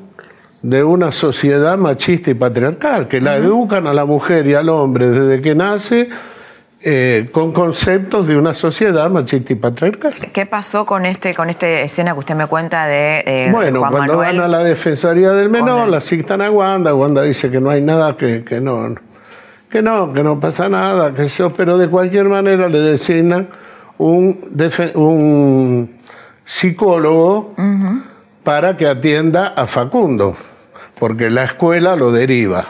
de 0.62 0.84
una 0.84 1.12
sociedad 1.12 1.76
machista 1.76 2.30
y 2.30 2.36
patriarcal, 2.36 3.08
que 3.08 3.20
la 3.20 3.38
educan 3.38 3.88
a 3.88 3.96
la 3.96 4.06
mujer 4.06 4.46
y 4.46 4.54
al 4.54 4.70
hombre 4.70 5.10
desde 5.10 5.42
que 5.42 5.56
nace 5.56 6.08
eh, 6.84 7.30
con 7.32 7.52
conceptos 7.52 8.28
de 8.28 8.38
una 8.38 8.54
sociedad 8.54 9.10
machista 9.10 9.54
y 9.54 9.56
patriarcal. 9.56 10.14
¿Qué 10.32 10.46
pasó 10.46 10.86
con 10.86 11.08
este 11.08 11.34
con 11.34 11.50
esta 11.50 11.68
escena 11.68 12.14
que 12.14 12.20
usted 12.20 12.36
me 12.36 12.46
cuenta 12.46 12.86
de, 12.86 13.24
eh, 13.26 13.50
Bueno, 13.52 13.80
Juan 13.80 13.92
cuando 13.92 14.18
Manuel? 14.18 14.38
van 14.38 14.46
a 14.46 14.48
la 14.48 14.64
Defensoría 14.64 15.32
del 15.32 15.50
Menor, 15.50 15.90
la 15.90 16.00
citan 16.00 16.42
a 16.42 16.52
Wanda, 16.52 16.94
Wanda 16.94 17.24
dice 17.24 17.50
que 17.50 17.60
no 17.60 17.72
hay 17.72 17.82
nada, 17.82 18.16
que, 18.16 18.44
que 18.44 18.62
no, 18.62 18.94
que 19.72 19.82
no, 19.82 20.12
que 20.14 20.24
no 20.24 20.40
pasa 20.40 20.68
nada, 20.70 21.14
que 21.14 21.24
eso, 21.26 21.54
pero 21.54 21.78
de 21.78 21.88
cualquier 21.88 22.26
manera 22.26 22.68
le 22.68 22.80
designan 22.80 23.48
un, 23.98 24.40
un 24.96 25.92
psicólogo 26.44 27.54
para 28.44 28.76
que 28.78 28.88
atienda 28.88 29.48
a 29.56 29.68
Facundo, 29.68 30.36
porque 31.00 31.30
la 31.30 31.44
escuela 31.46 31.96
lo 31.96 32.12
deriva. 32.12 32.66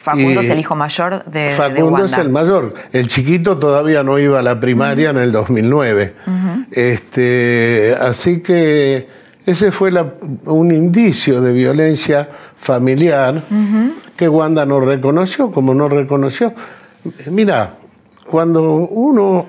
Facundo 0.00 0.40
y- 0.42 0.44
es 0.44 0.50
el 0.50 0.58
hijo 0.58 0.74
mayor 0.74 1.24
de, 1.26 1.40
de 1.44 1.50
Facundo 1.50 1.98
es 2.04 2.10
Wanda. 2.12 2.20
el 2.22 2.28
mayor. 2.30 2.74
El 2.92 3.06
chiquito 3.06 3.58
todavía 3.58 4.02
no 4.02 4.18
iba 4.18 4.40
a 4.40 4.42
la 4.42 4.58
primaria 4.58 5.10
en 5.10 5.16
el 5.18 5.30
2009. 5.32 6.14
este, 6.72 7.96
así 8.00 8.40
que 8.40 9.06
ese 9.46 9.70
fue 9.72 9.90
la- 9.90 10.12
un 10.46 10.72
indicio 10.72 11.40
de 11.40 11.52
violencia 11.52 12.28
familiar 12.56 13.42
que 14.22 14.28
Wanda 14.28 14.64
no 14.64 14.78
reconoció, 14.78 15.50
como 15.50 15.74
no 15.74 15.88
reconoció. 15.88 16.52
Mira, 17.28 17.74
cuando 18.30 18.62
uno 18.62 19.46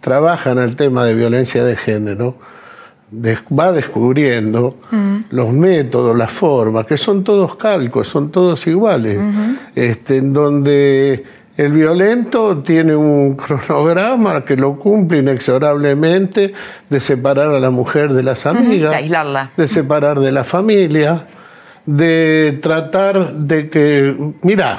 trabaja 0.00 0.52
en 0.52 0.58
el 0.58 0.74
tema 0.74 1.04
de 1.04 1.12
violencia 1.12 1.62
de 1.62 1.76
género, 1.76 2.38
va 3.12 3.72
descubriendo 3.72 4.78
los 5.28 5.52
métodos, 5.52 6.16
las 6.16 6.32
formas, 6.32 6.86
que 6.86 6.96
son 6.96 7.24
todos 7.24 7.56
calcos, 7.56 8.08
son 8.08 8.30
todos 8.30 8.66
iguales, 8.66 9.20
este, 9.74 10.16
en 10.16 10.32
donde 10.32 11.22
el 11.58 11.72
violento 11.72 12.62
tiene 12.62 12.96
un 12.96 13.36
cronograma 13.36 14.46
que 14.46 14.56
lo 14.56 14.78
cumple 14.78 15.18
inexorablemente 15.18 16.54
de 16.88 17.00
separar 17.00 17.50
a 17.50 17.60
la 17.60 17.68
mujer 17.68 18.14
de 18.14 18.22
las 18.22 18.46
amigas, 18.46 18.92
de 18.92 18.96
aislarla. 18.96 19.50
de 19.54 19.68
separar 19.68 20.20
de 20.20 20.32
la 20.32 20.42
familia, 20.42 21.26
de 21.86 22.58
tratar 22.62 23.34
de 23.34 23.68
que, 23.68 24.32
mira, 24.42 24.78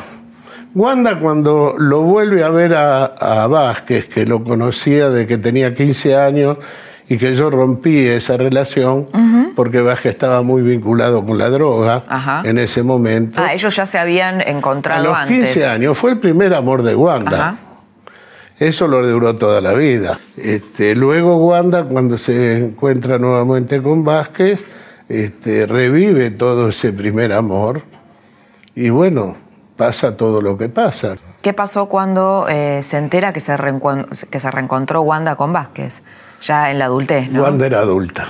Wanda 0.73 1.19
cuando 1.19 1.75
lo 1.77 2.01
vuelve 2.01 2.43
a 2.43 2.49
ver 2.49 2.73
a, 2.73 3.05
a 3.05 3.47
Vázquez, 3.47 4.07
que 4.07 4.25
lo 4.25 4.43
conocía 4.43 5.09
de 5.09 5.25
que 5.25 5.37
tenía 5.37 5.73
15 5.73 6.17
años 6.17 6.57
y 7.07 7.17
que 7.17 7.35
yo 7.35 7.49
rompí 7.49 7.99
esa 8.07 8.35
relación 8.35 9.07
porque 9.55 9.79
Vázquez 9.79 10.13
estaba 10.13 10.41
muy 10.41 10.63
vinculado 10.63 11.25
con 11.25 11.37
la 11.37 11.49
droga 11.49 12.03
Ajá. 12.07 12.41
en 12.43 12.57
ese 12.57 12.83
momento. 12.83 13.41
Ah, 13.41 13.53
ellos 13.53 13.75
ya 13.75 13.85
se 13.85 13.97
habían 13.97 14.41
a 14.41 14.43
encontrado 14.43 15.05
los 15.05 15.15
antes. 15.15 15.53
15 15.53 15.65
años 15.65 15.97
fue 15.97 16.11
el 16.11 16.19
primer 16.19 16.53
amor 16.53 16.83
de 16.83 16.95
Wanda. 16.95 17.49
Ajá. 17.49 17.55
Eso 18.57 18.87
lo 18.87 19.05
duró 19.05 19.35
toda 19.35 19.59
la 19.59 19.73
vida. 19.73 20.19
Este, 20.37 20.95
luego 20.95 21.35
Wanda, 21.37 21.83
cuando 21.83 22.17
se 22.17 22.57
encuentra 22.57 23.17
nuevamente 23.17 23.81
con 23.81 24.03
Vázquez, 24.03 24.63
este, 25.09 25.65
revive 25.67 26.31
todo 26.31 26.69
ese 26.69 26.91
primer 26.93 27.31
amor 27.33 27.83
y 28.75 28.89
bueno, 28.89 29.35
pasa 29.77 30.17
todo 30.17 30.41
lo 30.41 30.57
que 30.57 30.69
pasa. 30.69 31.17
¿Qué 31.41 31.53
pasó 31.53 31.87
cuando 31.87 32.47
eh, 32.49 32.81
se 32.87 32.97
entera 32.97 33.31
que 33.31 33.39
se, 33.39 33.55
que 34.31 34.39
se 34.39 34.51
reencontró 34.51 35.01
Wanda 35.01 35.35
con 35.35 35.53
Vázquez? 35.53 36.01
Ya 36.41 36.71
en 36.71 36.79
la 36.79 36.85
adultez, 36.85 37.29
¿no? 37.31 37.43
Wanda 37.43 37.65
era 37.65 37.79
adulta. 37.79 38.25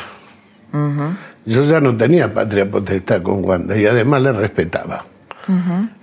Yo 1.45 1.63
ya 1.63 1.79
no 1.79 1.95
tenía 1.95 2.33
patria 2.33 2.69
potestad 2.69 3.21
con 3.21 3.43
Wanda 3.45 3.77
y 3.77 3.85
además 3.85 4.21
le 4.21 4.33
respetaba. 4.33 5.05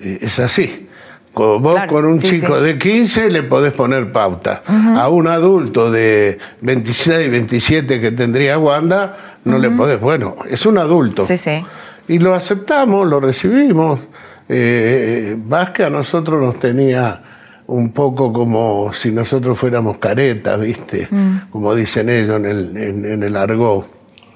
Eh, 0.00 0.18
Es 0.22 0.38
así. 0.38 0.88
Vos 1.34 1.72
Claro, 1.74 1.92
con 1.92 2.04
un 2.04 2.20
sí, 2.20 2.28
chico 2.40 2.58
sí. 2.58 2.64
de 2.64 2.78
15 2.78 3.30
le 3.30 3.42
podés 3.42 3.72
poner 3.72 4.12
pauta. 4.12 4.62
A 4.98 5.08
un 5.08 5.26
adulto 5.28 5.90
de 5.90 6.38
26, 6.60 7.30
27 7.30 8.00
que 8.00 8.12
tendría 8.12 8.58
Wanda, 8.58 9.31
no 9.44 9.58
le 9.58 9.70
podés. 9.70 10.00
Bueno, 10.00 10.36
es 10.48 10.64
un 10.66 10.78
adulto. 10.78 11.26
Sí, 11.26 11.36
sí. 11.38 11.64
Y 12.08 12.18
lo 12.18 12.34
aceptamos, 12.34 13.06
lo 13.08 13.20
recibimos. 13.20 14.00
Eh, 14.48 15.36
Vázquez 15.38 15.86
a 15.86 15.90
nosotros 15.90 16.40
nos 16.42 16.58
tenía 16.58 17.22
un 17.68 17.92
poco 17.92 18.32
como 18.32 18.92
si 18.92 19.10
nosotros 19.12 19.58
fuéramos 19.58 19.98
caretas, 19.98 20.60
¿viste? 20.60 21.08
Como 21.50 21.74
dicen 21.74 22.08
ellos 22.08 22.36
en 22.36 22.46
el, 22.46 22.76
en, 22.76 23.04
en 23.04 23.22
el 23.22 23.36
argot. 23.36 23.86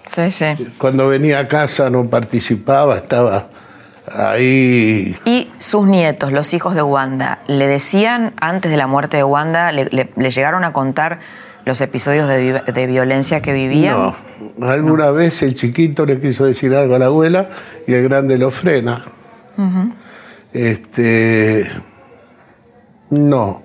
Sí, 0.06 0.30
sí. 0.30 0.46
Cuando 0.78 1.08
venía 1.08 1.40
a 1.40 1.48
casa 1.48 1.90
no 1.90 2.08
participaba, 2.08 2.96
estaba 2.98 3.48
ahí. 4.10 5.16
Y 5.24 5.50
sus 5.58 5.86
nietos, 5.86 6.32
los 6.32 6.54
hijos 6.54 6.74
de 6.74 6.82
Wanda, 6.82 7.40
¿le 7.48 7.66
decían 7.66 8.32
antes 8.40 8.70
de 8.70 8.76
la 8.76 8.86
muerte 8.86 9.16
de 9.16 9.24
Wanda, 9.24 9.72
le, 9.72 9.86
le- 9.90 10.10
le 10.16 10.30
llegaron 10.30 10.64
a 10.64 10.72
contar 10.72 11.18
los 11.66 11.80
episodios 11.82 12.26
de, 12.28 12.40
vi- 12.64 12.72
de 12.72 12.86
violencia 12.86 13.42
que 13.42 13.52
vivían? 13.52 14.14
No, 14.56 14.66
alguna 14.70 15.10
vez 15.10 15.42
el 15.42 15.54
chiquito 15.54 16.06
le 16.06 16.18
quiso 16.18 16.46
decir 16.46 16.74
algo 16.74 16.94
a 16.94 16.98
la 16.98 17.06
abuela 17.06 17.50
y 17.86 17.92
el 17.92 18.04
grande 18.04 18.38
lo 18.38 18.50
frena. 18.50 19.04
Este. 20.52 21.70
No. 23.10 23.62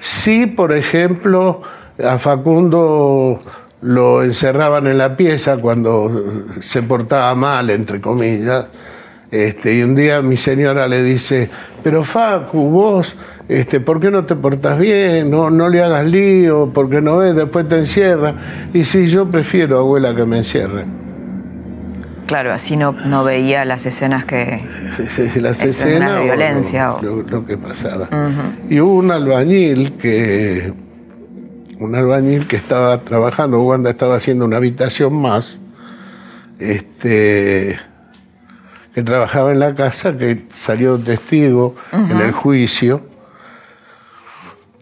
Sí, 0.00 0.46
por 0.46 0.72
ejemplo, 0.72 1.62
a 2.02 2.18
Facundo 2.18 3.38
lo 3.82 4.22
encerraban 4.22 4.86
en 4.86 4.98
la 4.98 5.16
pieza 5.16 5.56
cuando 5.58 6.44
se 6.60 6.82
portaba 6.82 7.34
mal, 7.34 7.70
entre 7.70 8.00
comillas. 8.00 8.66
Este, 9.34 9.74
y 9.74 9.82
un 9.82 9.96
día 9.96 10.22
mi 10.22 10.36
señora 10.36 10.86
le 10.86 11.02
dice, 11.02 11.48
pero 11.82 12.04
Facu, 12.04 12.68
vos, 12.70 13.16
este, 13.48 13.80
¿por 13.80 13.98
qué 13.98 14.12
no 14.12 14.24
te 14.24 14.36
portas 14.36 14.78
bien? 14.78 15.28
No, 15.28 15.50
no 15.50 15.68
le 15.68 15.82
hagas 15.82 16.06
lío, 16.06 16.70
porque 16.72 17.00
no 17.00 17.16
ves, 17.16 17.34
después 17.34 17.68
te 17.68 17.76
encierra. 17.78 18.36
Y 18.72 18.84
sí, 18.84 19.06
yo 19.06 19.26
prefiero, 19.28 19.80
abuela, 19.80 20.14
que 20.14 20.24
me 20.24 20.38
encierren. 20.38 20.86
Claro, 22.28 22.52
así 22.52 22.76
no, 22.76 22.92
no 22.92 23.24
veía 23.24 23.64
las 23.64 23.86
escenas 23.86 24.24
que... 24.24 24.60
Sí, 24.96 25.28
sí, 25.28 25.40
las 25.40 25.60
Escenas 25.60 25.80
escenas 25.80 26.14
de 26.14 26.20
o 26.20 26.22
violencia, 26.22 26.84
lo, 26.86 26.94
o- 26.94 27.02
lo- 27.02 27.22
lo 27.24 27.44
que 27.46 27.58
pasaba. 27.58 28.08
Y 28.70 28.78
hubo 28.78 28.94
un 28.94 29.10
albañil 29.10 29.94
que 29.94 30.72
un 31.80 31.96
albañil 31.96 32.46
que 32.46 32.54
estaba 32.54 32.98
trabajando, 33.00 33.60
Wanda 33.64 33.90
estaba 33.90 34.14
haciendo 34.14 34.44
una 34.44 34.58
habitación 34.58 35.12
más, 35.20 35.58
este 36.60 37.76
que 38.94 39.02
trabajaba 39.02 39.50
en 39.52 39.58
la 39.58 39.74
casa, 39.74 40.16
que 40.16 40.44
salió 40.50 40.98
testigo 40.98 41.74
en 41.92 42.20
el 42.20 42.32
juicio, 42.32 43.00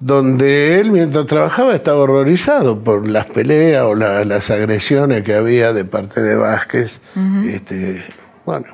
donde 0.00 0.80
él 0.80 0.90
mientras 0.90 1.26
trabajaba 1.26 1.74
estaba 1.74 1.98
horrorizado 1.98 2.78
por 2.82 3.06
las 3.08 3.26
peleas 3.26 3.84
o 3.84 3.94
la- 3.94 4.24
las 4.24 4.50
agresiones 4.50 5.22
que 5.22 5.34
había 5.34 5.72
de 5.72 5.84
parte 5.84 6.20
de 6.20 6.34
Vázquez. 6.36 7.00
este, 7.48 8.04
bueno, 8.44 8.66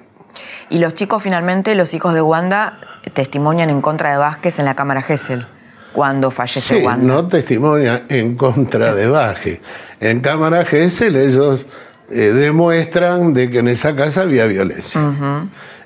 Y 0.70 0.78
los 0.78 0.94
chicos 0.94 1.22
finalmente, 1.22 1.74
los 1.74 1.94
hijos 1.94 2.14
de 2.14 2.20
Wanda, 2.22 2.78
testimonian 3.14 3.70
en 3.70 3.80
contra 3.80 4.10
de 4.12 4.16
Vázquez 4.18 4.58
en 4.58 4.64
la 4.66 4.74
Cámara 4.74 5.02
Gesell. 5.02 5.46
cuando 5.92 6.30
fallece 6.30 6.78
Sí, 6.78 6.84
Wanda. 6.84 7.06
no 7.06 7.26
testimonia 7.28 8.04
en 8.08 8.36
contra 8.36 8.94
de 8.94 9.08
Vázquez. 9.08 9.60
En 10.00 10.20
cámara 10.20 10.64
Gesell 10.64 11.16
ellos 11.16 11.64
eh, 12.10 12.32
demuestran 12.32 13.34
de 13.34 13.50
que 13.50 13.58
en 13.58 13.68
esa 13.68 13.94
casa 13.94 14.22
había 14.22 14.46
violencia 14.46 15.00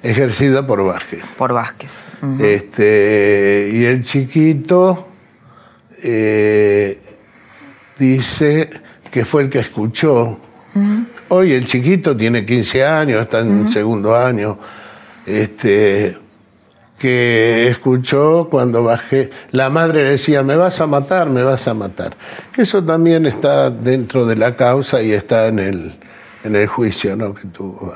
ejercida 0.02 0.66
por 0.66 0.84
Vázquez. 0.84 1.22
Por 1.36 1.52
Vázquez. 1.52 1.94
Este, 2.40 3.70
y 3.72 3.84
el 3.84 4.02
chiquito 4.02 5.08
eh, 6.02 7.00
dice 7.98 8.70
que 9.10 9.24
fue 9.24 9.42
el 9.42 9.50
que 9.50 9.60
escuchó. 9.60 10.38
Hoy 11.28 11.52
el 11.52 11.66
chiquito 11.66 12.16
tiene 12.16 12.44
15 12.44 12.84
años, 12.84 13.22
está 13.22 13.40
en 13.40 13.68
segundo 13.68 14.16
año. 14.16 14.58
Este, 15.26 16.18
que 16.98 17.68
escuchó 17.68 18.48
cuando 18.48 18.84
bajé, 18.84 19.30
la 19.50 19.70
madre 19.70 20.04
decía, 20.04 20.42
me 20.42 20.56
vas 20.56 20.80
a 20.80 20.86
matar, 20.86 21.28
me 21.28 21.42
vas 21.42 21.66
a 21.66 21.74
matar. 21.74 22.16
Eso 22.56 22.82
también 22.84 23.26
está 23.26 23.70
dentro 23.70 24.24
de 24.24 24.36
la 24.36 24.54
causa 24.54 25.02
y 25.02 25.12
está 25.12 25.48
en 25.48 25.58
el, 25.58 25.94
en 26.44 26.56
el 26.56 26.66
juicio 26.66 27.16
¿no? 27.16 27.34
que 27.34 27.46
tuvo. 27.48 27.92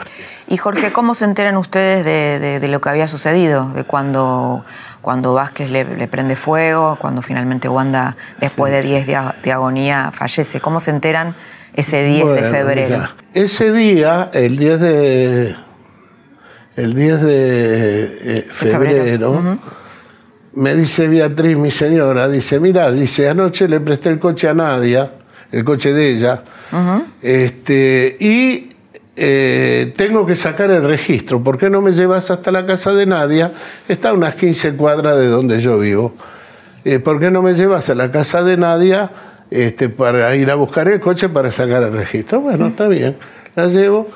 Y 0.48 0.56
Jorge, 0.56 0.92
¿cómo 0.92 1.14
se 1.14 1.24
enteran 1.24 1.56
ustedes 1.56 2.04
de, 2.04 2.38
de- 2.38 2.60
de 2.60 2.68
lo 2.68 2.80
que 2.80 2.88
había 2.88 3.08
sucedido? 3.08 3.68
De 3.70 3.84
cuando, 3.84 4.64
cuando 5.02 5.34
Vázquez 5.34 5.70
le, 5.70 5.84
le 5.84 6.06
prende 6.08 6.36
fuego, 6.36 6.96
cuando 7.00 7.22
finalmente 7.22 7.68
Wanda, 7.68 8.16
después 8.40 8.72
de 8.72 8.82
10 8.82 9.06
días 9.06 9.34
de 9.42 9.52
agonía, 9.52 10.10
fallece. 10.12 10.60
¿Cómo 10.60 10.80
se 10.80 10.90
enteran 10.90 11.34
ese 11.74 12.04
10 12.04 12.26
de 12.34 12.42
febrero? 12.50 12.96
mira, 12.96 13.16
ese 13.34 13.72
día, 13.72 14.30
el 14.32 14.56
10 14.56 14.80
de. 14.80 15.56
El 16.76 16.94
10 16.94 17.22
de 17.22 18.04
eh, 18.38 18.48
febrero. 18.50 19.32
febrero, 19.32 19.58
me 20.52 20.74
dice 20.74 21.08
Beatriz, 21.08 21.56
mi 21.56 21.70
señora, 21.70 22.28
dice, 22.28 22.60
mira, 22.60 22.90
dice, 22.90 23.28
anoche 23.28 23.66
le 23.68 23.80
presté 23.80 24.10
el 24.10 24.18
coche 24.18 24.48
a 24.48 24.54
Nadia, 24.54 25.10
el 25.52 25.64
coche 25.64 25.92
de 25.92 26.10
ella, 26.12 26.42
este, 27.22 28.16
y 28.20 28.68
eh, 29.16 29.94
tengo 29.96 30.26
que 30.26 30.36
sacar 30.36 30.70
el 30.70 30.84
registro. 30.84 31.42
¿Por 31.42 31.56
qué 31.56 31.70
no 31.70 31.80
me 31.80 31.92
llevas 31.92 32.30
hasta 32.30 32.50
la 32.50 32.66
casa 32.66 32.92
de 32.92 33.06
Nadia? 33.06 33.52
Está 33.88 34.10
a 34.10 34.12
unas 34.12 34.34
15 34.34 34.74
cuadras 34.74 35.16
de 35.16 35.28
donde 35.28 35.60
yo 35.60 35.78
vivo. 35.78 36.14
Eh, 36.84 36.98
¿Por 36.98 37.18
qué 37.18 37.30
no 37.30 37.40
me 37.42 37.54
llevas 37.54 37.88
a 37.88 37.94
la 37.94 38.10
casa 38.10 38.42
de 38.42 38.56
Nadia 38.58 39.10
este, 39.50 39.88
para 39.88 40.36
ir 40.36 40.50
a 40.50 40.54
buscar 40.54 40.86
el 40.88 41.00
coche 41.00 41.30
para 41.30 41.50
sacar 41.50 41.82
el 41.82 41.92
registro? 41.92 42.40
Bueno, 42.40 42.66
está 42.66 42.88
bien. 42.88 43.16
La 43.54 43.66
llevo, 43.68 44.08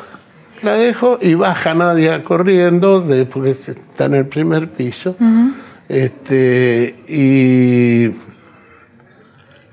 la 0.62 0.74
dejo 0.74 1.18
y 1.20 1.34
baja 1.34 1.72
Nadia 1.72 2.22
corriendo, 2.22 3.00
de, 3.00 3.24
porque 3.24 3.52
está 3.52 4.04
en 4.04 4.14
el 4.14 4.26
primer 4.26 4.68
piso. 4.68 5.16
este, 5.88 6.94
y 7.08 8.10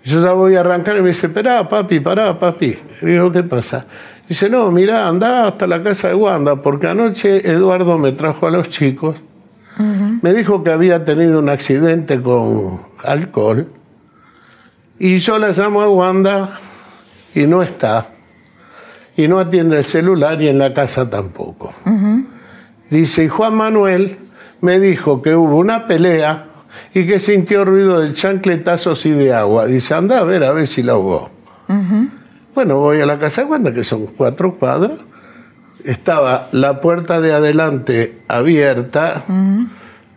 yo 0.08 0.24
ya 0.24 0.32
voy 0.32 0.56
a 0.56 0.62
arrancar 0.62 0.96
y 0.96 1.02
me 1.02 1.10
dice, 1.10 1.28
pará, 1.28 1.68
papi, 1.68 2.00
pará, 2.00 2.40
papi. 2.40 2.78
Le 3.02 3.12
digo, 3.12 3.30
¿qué 3.30 3.44
pasa? 3.44 3.86
Dice, 4.30 4.50
no, 4.50 4.72
mirá, 4.72 5.06
andá 5.06 5.48
hasta 5.48 5.68
la 5.68 5.84
casa 5.84 6.08
de 6.08 6.16
Wanda, 6.16 6.62
porque 6.62 6.88
anoche 6.88 7.46
Eduardo 7.46 7.98
me 7.98 8.14
trajo 8.14 8.48
a 8.48 8.52
los 8.52 8.70
chicos, 8.70 9.18
me 10.22 10.34
dijo 10.34 10.64
que 10.64 10.72
había 10.72 11.04
tenido 11.04 11.40
un 11.40 11.50
accidente 11.50 12.22
con 12.22 12.80
alcohol, 13.04 13.68
y 14.98 15.18
yo 15.18 15.38
la 15.40 15.50
llamo 15.50 15.82
a 15.82 15.90
Wanda 15.90 16.58
y 17.36 17.46
no 17.46 17.62
está, 17.62 18.08
y 19.18 19.28
no 19.28 19.40
atiende 19.40 19.78
el 19.80 19.86
celular 19.86 20.42
y 20.42 20.48
en 20.48 20.58
la 20.58 20.74
casa 20.74 21.10
tampoco. 21.10 21.74
Dice, 22.90 23.26
y 23.26 23.28
Juan 23.28 23.56
Manuel 23.56 24.20
me 24.62 24.80
dijo 24.80 25.22
que 25.22 25.36
hubo 25.36 25.58
una 25.58 25.86
pelea 25.86 26.46
y 26.98 27.06
que 27.06 27.20
sintió 27.20 27.64
ruido 27.64 28.00
de 28.00 28.12
chancletazos 28.12 29.06
y 29.06 29.12
de 29.12 29.32
agua. 29.32 29.68
Dice, 29.68 29.94
anda 29.94 30.18
a 30.18 30.24
ver 30.24 30.44
a 30.44 30.52
ver 30.52 30.66
si 30.66 30.82
la 30.82 30.94
ahogó. 30.94 31.30
Bueno, 32.56 32.80
voy 32.80 33.02
a 33.02 33.06
la 33.06 33.20
casa 33.20 33.42
de 33.42 33.52
Wanda, 33.52 33.72
que 33.72 33.84
son 33.84 34.08
cuatro 34.08 34.56
cuadras. 34.56 34.98
Estaba 35.84 36.48
la 36.54 36.82
puerta 36.82 37.22
de 37.22 37.34
adelante 37.34 38.22
abierta, 38.28 39.26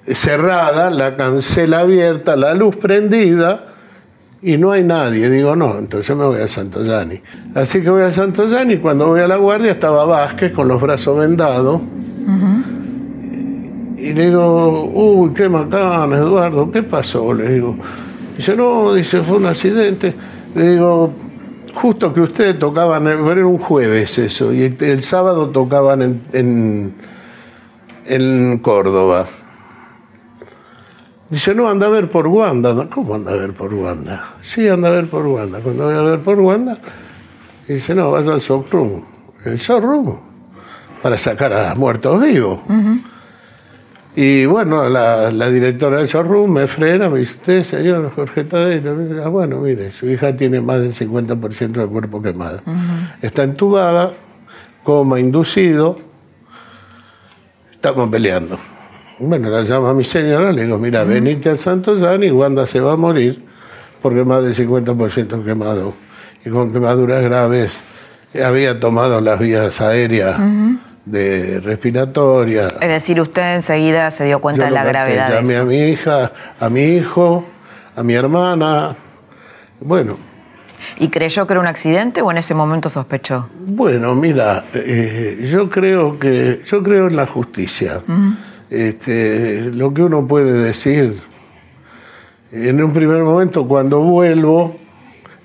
cerrada, 0.07 0.89
la 0.89 1.19
cancela 1.19 1.81
abierta, 1.81 2.35
la 2.35 2.55
luz 2.55 2.77
prendida 2.77 3.67
y 4.41 4.57
no 4.57 4.73
hay 4.73 4.83
nadie. 4.83 5.29
Digo, 5.29 5.55
no, 5.55 5.77
entonces 5.77 6.17
me 6.17 6.25
voy 6.25 6.41
a 6.41 6.49
Santoyani. 6.49 7.21
Así 7.55 7.83
que 7.83 7.91
voy 7.91 8.05
a 8.05 8.13
Santoyani. 8.13 8.79
Cuando 8.79 9.09
voy 9.09 9.21
a 9.21 9.29
la 9.29 9.37
guardia 9.37 9.73
estaba 9.73 10.07
Vázquez 10.07 10.55
con 10.55 10.67
los 10.67 10.81
brazos 10.81 11.19
vendados. 11.19 11.83
Y 14.01 14.15
le 14.15 14.27
digo, 14.27 14.85
uy, 14.95 15.31
qué 15.35 15.47
macana, 15.47 16.17
Eduardo, 16.17 16.71
¿qué 16.71 16.83
pasó? 16.83 17.35
Le 17.35 17.53
digo. 17.53 17.77
Dice, 18.35 18.57
no, 18.57 18.95
dice, 18.95 19.21
fue 19.21 19.37
un 19.37 19.45
accidente. 19.45 20.15
Le 20.55 20.71
digo, 20.71 21.13
justo 21.75 22.11
que 22.15 22.23
ustedes 22.23 22.59
tocaban, 22.59 23.07
era 23.07 23.47
un 23.47 23.59
jueves 23.59 24.17
eso, 24.17 24.55
y 24.55 24.75
el, 24.81 25.03
sábado 25.03 25.51
tocaban 25.51 26.23
en, 26.33 26.95
en, 28.07 28.59
Córdoba. 28.59 29.27
Dice, 31.29 31.55
no, 31.55 31.69
anda 31.69 31.87
a 31.87 31.91
ver 31.91 32.09
por 32.09 32.27
Wanda. 32.27 32.89
¿Cómo 32.89 33.17
anda 33.17 33.33
a 33.33 33.37
ver 33.37 33.53
por 33.53 33.75
Wanda? 33.75 34.35
Sí, 34.41 34.67
anda 34.67 34.89
a 34.89 34.93
ver 34.93 35.09
por 35.09 35.27
Wanda. 35.27 35.61
Cuando 35.61 35.85
voy 35.85 35.95
a 35.95 36.01
ver 36.01 36.21
por 36.21 36.41
Wanda, 36.41 36.79
dice, 37.69 37.95
no, 37.95 38.11
vaya 38.13 38.33
al 38.33 38.41
showroom. 38.41 39.03
El 39.45 39.59
showroom, 39.59 40.17
para 41.03 41.19
sacar 41.19 41.53
a 41.53 41.75
muertos 41.75 42.19
vivos. 42.23 42.61
Y 44.17 44.45
bueno, 44.45 44.89
la, 44.89 45.31
la 45.31 45.51
directora 45.51 45.99
del 45.99 46.09
showroom 46.09 46.51
me 46.51 46.67
frena, 46.67 47.09
me 47.09 47.21
dice, 47.21 47.35
usted, 47.35 47.65
señor 47.65 48.11
Jorge 48.15 48.45
Tadeo, 48.45 49.25
ah, 49.25 49.29
bueno, 49.29 49.61
mire, 49.61 49.93
su 49.93 50.07
hija 50.07 50.37
tiene 50.37 50.61
más 50.61 50.81
del 50.81 50.93
50% 50.93 51.73
del 51.73 51.89
cuerpo 51.89 52.21
quemado. 52.21 52.61
Está 53.23 53.45
entubada, 53.45 54.13
coma 54.83 55.21
inducido, 55.21 55.97
estamos 57.73 58.09
peleando. 58.11 58.59
Bueno, 59.21 59.49
la 59.49 59.63
llamo 59.63 59.87
a 59.87 59.95
mi 59.95 60.05
señora, 60.05 60.51
le 60.51 60.65
digo, 60.65 60.79
mira, 60.79 61.05
venite 61.05 61.51
al 61.51 61.59
Santo 61.59 61.99
Jan 62.01 62.25
y 62.25 62.31
Wanda 62.31 62.67
se 62.67 62.81
va 62.81 62.95
a 62.95 62.97
morir 62.97 63.45
porque 64.03 64.25
más 64.25 64.43
del 64.43 64.55
50% 64.55 65.45
quemado. 65.45 65.95
Y 66.45 66.51
con 66.51 66.73
quemaduras 66.73 67.23
graves 67.23 67.73
había 68.35 68.81
tomado 68.81 69.21
las 69.21 69.39
vías 69.39 69.81
aéreas 69.81 70.41
de 71.05 71.61
respiratoria. 71.61 72.69
Es 72.81 72.89
decir, 72.89 73.21
usted 73.21 73.57
enseguida 73.57 74.11
se 74.11 74.25
dio 74.25 74.41
cuenta 74.41 74.63
Yo 74.63 74.67
de 74.67 74.71
la 74.73 74.85
gravedad 74.85 75.29
de 75.29 75.35
Llamé 75.37 75.55
a 75.55 75.57
eso. 75.57 75.65
mi 75.67 75.79
hija, 75.79 76.33
a 76.59 76.69
mi 76.69 76.83
hijo, 76.83 77.45
a 77.97 78.03
mi 78.03 78.15
hermana. 78.15 78.95
Bueno, 79.81 80.17
¿Y 80.99 81.09
creyó 81.09 81.47
que 81.47 81.53
era 81.53 81.61
un 81.61 81.67
accidente 81.67 82.23
o 82.23 82.31
en 82.31 82.39
ese 82.39 82.55
momento 82.55 82.89
sospechó? 82.89 83.49
bueno, 83.67 84.15
mira, 84.15 84.65
eh, 84.75 85.47
yo 85.51 85.69
creo 85.69 86.19
que 86.19 86.61
yo 86.67 86.83
creo 86.83 87.07
en 87.09 87.17
la 87.17 87.27
justicia. 87.27 88.01
Este, 88.71 89.63
lo 89.73 89.93
que 89.93 90.03
uno 90.03 90.27
puede 90.27 90.53
decir, 90.53 91.19
en 92.53 92.83
un 92.83 92.93
primer 92.93 93.23
momento 93.23 93.67
cuando 93.67 94.01
vuelvo, 94.01 94.77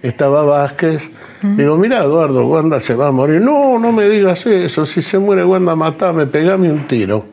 estaba 0.08 0.44
Vázquez, 0.44 1.10
digo, 1.42 1.78
mira 1.78 2.04
Eduardo, 2.04 2.46
Wanda 2.46 2.80
se 2.80 2.94
va 2.94 3.08
a 3.08 3.12
morir. 3.12 3.42
No, 3.42 3.80
no 3.80 3.92
me 3.92 4.08
digas 4.08 4.46
eso, 4.46 4.86
si 4.86 5.02
se 5.02 5.18
muere 5.18 5.44
Wanda, 5.44 5.76
matame, 5.76 6.28
pegame 6.28 6.72
un 6.72 6.88
tiro. 6.88 7.26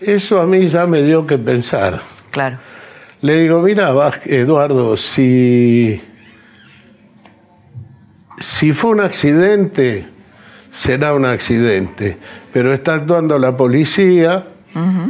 Eso 0.00 0.40
a 0.40 0.46
mí 0.46 0.66
ya 0.68 0.86
me 0.86 1.02
dio 1.02 1.26
que 1.26 1.38
pensar. 1.38 2.00
Claro. 2.30 2.58
Le 3.20 3.40
digo, 3.40 3.62
mira, 3.62 3.92
Vázquez, 3.92 4.32
Eduardo, 4.32 4.96
si, 4.96 6.00
si 8.40 8.72
fue 8.72 8.90
un 8.90 9.00
accidente, 9.00 10.06
será 10.72 11.14
un 11.14 11.24
accidente, 11.24 12.16
pero 12.52 12.72
está 12.72 12.94
actuando 12.94 13.38
la 13.38 13.56
policía 13.56 14.46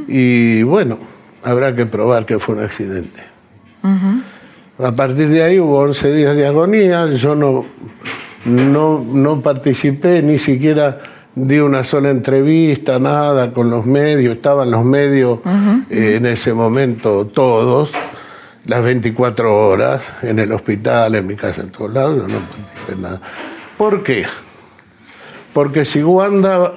y 0.09 0.63
bueno, 0.63 0.99
habrá 1.43 1.75
que 1.75 1.87
probar 1.87 2.27
que 2.27 2.39
fue 2.39 2.57
un 2.57 2.65
accidente. 2.65 3.21
A 4.83 4.91
partir 4.93 5.29
de 5.29 5.43
ahí 5.45 5.61
hubo 5.61 5.79
11 5.79 6.13
días 6.13 6.35
de 6.35 6.47
agonía, 6.47 7.07
yo 7.13 7.35
no, 7.35 7.65
no, 8.47 9.05
no 9.13 9.41
participé, 9.41 10.23
ni 10.23 10.39
siquiera 10.39 10.99
di 11.35 11.59
una 11.61 11.85
sola 11.85 12.11
entrevista, 12.11 12.99
nada 12.99 13.53
con 13.53 13.71
los 13.71 13.87
medios, 13.87 14.35
estaban 14.37 14.71
los 14.71 14.85
medios 14.85 15.39
eh, 15.89 16.15
en 16.17 16.27
ese 16.27 16.53
momento 16.53 17.27
todos, 17.29 17.91
las 18.67 18.83
24 18.83 19.69
horas, 19.69 20.03
en 20.23 20.39
el 20.41 20.51
hospital, 20.53 21.15
en 21.15 21.27
mi 21.27 21.37
casa, 21.37 21.63
en 21.63 21.71
todos 21.71 21.93
lados, 21.93 22.17
yo 22.17 22.29
no 22.29 22.41
participé 22.41 22.93
en 22.93 23.03
nada. 23.03 23.21
¿Por 23.79 24.03
qué? 24.03 24.25
Porque 25.53 25.85
si 25.85 26.03
Wanda 26.03 26.73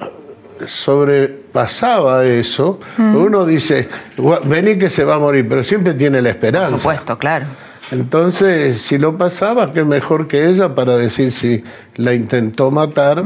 sobrepasaba 0.64 2.24
eso, 2.24 2.78
uno 2.98 3.44
dice, 3.44 3.88
"Gua- 4.16 4.40
vení 4.44 4.78
que 4.78 4.90
se 4.90 5.04
va 5.04 5.16
a 5.16 5.18
morir, 5.18 5.46
pero 5.48 5.64
siempre 5.64 5.94
tiene 5.94 6.22
la 6.22 6.30
esperanza. 6.30 6.70
Por 6.70 6.78
supuesto, 6.78 7.18
claro. 7.18 7.46
Entonces, 7.90 8.82
si 8.82 8.98
lo 8.98 9.16
pasaba, 9.16 9.72
qué 9.72 9.84
mejor 9.84 10.26
que 10.26 10.48
ella 10.48 10.74
para 10.74 10.96
decir 10.96 11.30
si 11.30 11.62
la 11.94 12.14
intentó 12.14 12.70
matar 12.70 13.22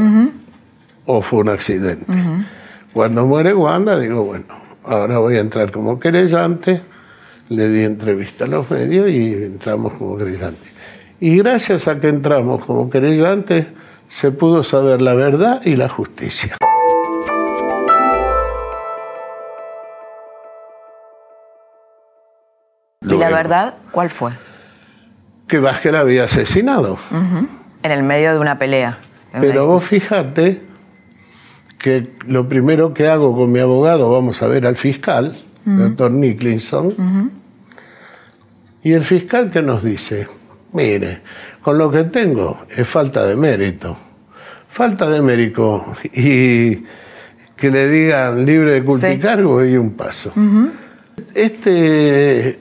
o 1.06 1.22
fue 1.22 1.40
un 1.40 1.48
accidente. 1.48 2.06
Cuando 2.92 3.26
muere 3.26 3.54
Wanda, 3.54 3.98
digo, 3.98 4.24
bueno, 4.24 4.44
ahora 4.84 5.18
voy 5.18 5.36
a 5.36 5.40
entrar 5.40 5.70
como 5.70 5.98
querellante, 5.98 6.82
le 7.48 7.68
di 7.68 7.84
entrevista 7.84 8.44
a 8.44 8.48
los 8.48 8.70
medios 8.70 9.08
y 9.08 9.32
entramos 9.32 9.94
como 9.94 10.18
querellantes. 10.18 10.72
Y 11.20 11.38
gracias 11.38 11.88
a 11.88 11.98
que 11.98 12.08
entramos 12.08 12.64
como 12.64 12.90
querellantes, 12.90 13.66
se 14.11 14.30
pudo 14.30 14.62
saber 14.62 15.00
la 15.00 15.14
verdad 15.14 15.62
y 15.64 15.76
la 15.76 15.88
justicia. 15.88 16.56
¿Y 23.02 23.16
la 23.16 23.30
verdad 23.30 23.74
cuál 23.90 24.11
fue? 24.11 24.32
Que 25.51 25.59
Vázquez 25.59 25.92
la 25.92 26.01
había 26.01 26.24
asesinado. 26.24 26.96
En 27.82 27.90
el 27.90 28.05
medio 28.05 28.32
de 28.32 28.38
una 28.38 28.57
pelea. 28.57 28.98
de 29.32 29.38
una 29.40 29.48
Pero 29.48 29.66
vos 29.66 29.82
fíjate 29.82 30.61
que 31.76 32.09
lo 32.28 32.48
primero 32.48 32.94
que 32.94 33.09
hago 33.09 33.34
con 33.36 33.51
mi 33.51 33.59
abogado, 33.59 34.12
vamos 34.12 34.40
a 34.42 34.46
ver 34.46 34.64
al 34.64 34.76
fiscal, 34.76 35.36
doctor 35.64 36.12
Nicholson, 36.12 37.32
y 38.84 38.92
el 38.92 39.03
fiscal 39.03 39.51
que 39.51 39.61
nos 39.61 39.82
dice, 39.82 40.28
mire, 40.72 41.20
con 41.62 41.78
lo 41.78 41.90
que 41.90 42.05
tengo 42.05 42.61
es 42.68 42.86
falta 42.86 43.26
de 43.26 43.34
mérito. 43.34 43.96
Falta 44.68 45.11
de 45.11 45.20
mérito 45.20 45.84
y 46.12 46.76
que 47.57 47.70
le 47.72 47.88
digan 47.88 48.46
libre 48.46 48.70
de 48.72 48.84
culpa 48.84 49.11
y 49.11 49.14
Sí. 49.16 49.18
cargo 49.20 49.64
y 49.64 49.76
un 49.76 49.94
paso. 49.94 50.32
Este 51.34 52.59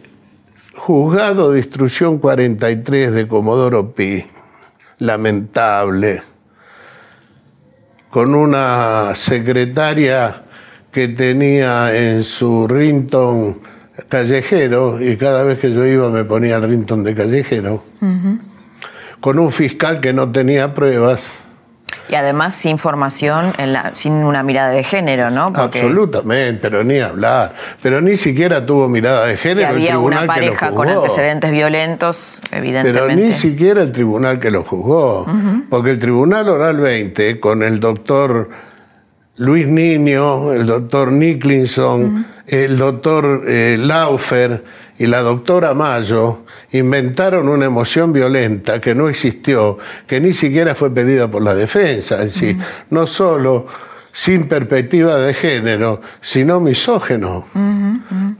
juzgado 0.79 1.51
de 1.51 1.59
instrucción 1.59 2.17
43 2.19 3.11
de 3.11 3.27
Comodoro 3.27 3.91
Pi, 3.91 4.25
lamentable, 4.97 6.21
con 8.09 8.33
una 8.33 9.13
secretaria 9.13 10.43
que 10.91 11.09
tenía 11.09 11.95
en 11.95 12.23
su 12.23 12.67
rinton 12.67 13.59
callejero, 14.07 15.01
y 15.01 15.17
cada 15.17 15.43
vez 15.43 15.59
que 15.59 15.71
yo 15.71 15.85
iba 15.85 16.09
me 16.09 16.23
ponía 16.23 16.55
el 16.55 16.63
rinton 16.63 17.03
de 17.03 17.13
callejero, 17.13 17.83
con 19.19 19.37
un 19.37 19.51
fiscal 19.51 19.99
que 19.99 20.13
no 20.13 20.31
tenía 20.31 20.73
pruebas, 20.73 21.29
Y 22.09 22.15
además 22.15 22.55
sin 22.55 22.77
formación, 22.79 23.53
en 23.59 23.73
la- 23.73 23.91
sin 23.95 24.13
una 24.13 24.41
mirada 24.41 24.69
de 24.71 24.83
género, 24.83 25.29
¿no? 25.29 25.53
Porque 25.53 25.79
absolutamente, 25.81 26.59
pero 26.61 26.83
ni 26.83 26.99
hablar, 26.99 27.53
pero 27.83 28.01
ni 28.01 28.17
siquiera 28.17 28.65
tuvo 28.65 28.89
mirada 28.89 29.27
de 29.27 29.37
si 29.37 29.43
género. 29.43 29.69
el 29.69 29.75
había 29.75 29.99
una 29.99 30.17
tribunal 30.17 30.19
que 30.21 30.25
lo 30.25 30.27
pareja 30.33 30.71
con 30.71 30.89
antecedentes 30.89 31.51
violentos, 31.51 32.41
evidentemente. 32.51 32.99
Pero 33.15 33.15
ni 33.27 33.33
siquiera 33.33 33.81
el 33.83 33.91
tribunal 33.91 34.39
que 34.39 34.49
lo 34.49 34.63
juzgó. 34.63 35.25
Porque 35.69 35.91
el 35.91 35.99
tribunal 35.99 36.49
oral 36.49 36.77
20, 36.77 37.39
con 37.39 37.61
el 37.61 37.79
doctor 37.79 38.49
Luis 39.35 39.67
Niño, 39.67 40.51
el 40.53 40.65
doctor 40.65 41.11
Nicholson, 41.11 42.25
el 42.47 42.77
doctor 42.77 43.43
eh, 43.47 43.77
Laufer 43.79 44.63
y 44.99 45.07
la 45.07 45.21
doctora 45.21 45.73
Mayo, 45.73 46.39
inventaron 46.73 47.47
una 47.47 47.65
emoción 47.65 48.11
violenta 48.11 48.81
que 48.81 48.93
no 48.93 49.07
existió, 49.07 49.77
que 50.05 50.19
ni 50.19 50.33
siquiera 50.33 50.75
fue 50.75 50.93
pedida 50.93 51.29
por 51.29 51.41
la 51.41 51.55
defensa. 51.55 52.21
Es 52.21 52.33
decir, 52.33 52.57
no 52.89 53.07
solo 53.07 53.65
sin 54.11 54.49
perspectiva 54.49 55.15
de 55.15 55.33
género, 55.33 56.01
sino 56.19 56.59
misógeno. 56.59 57.45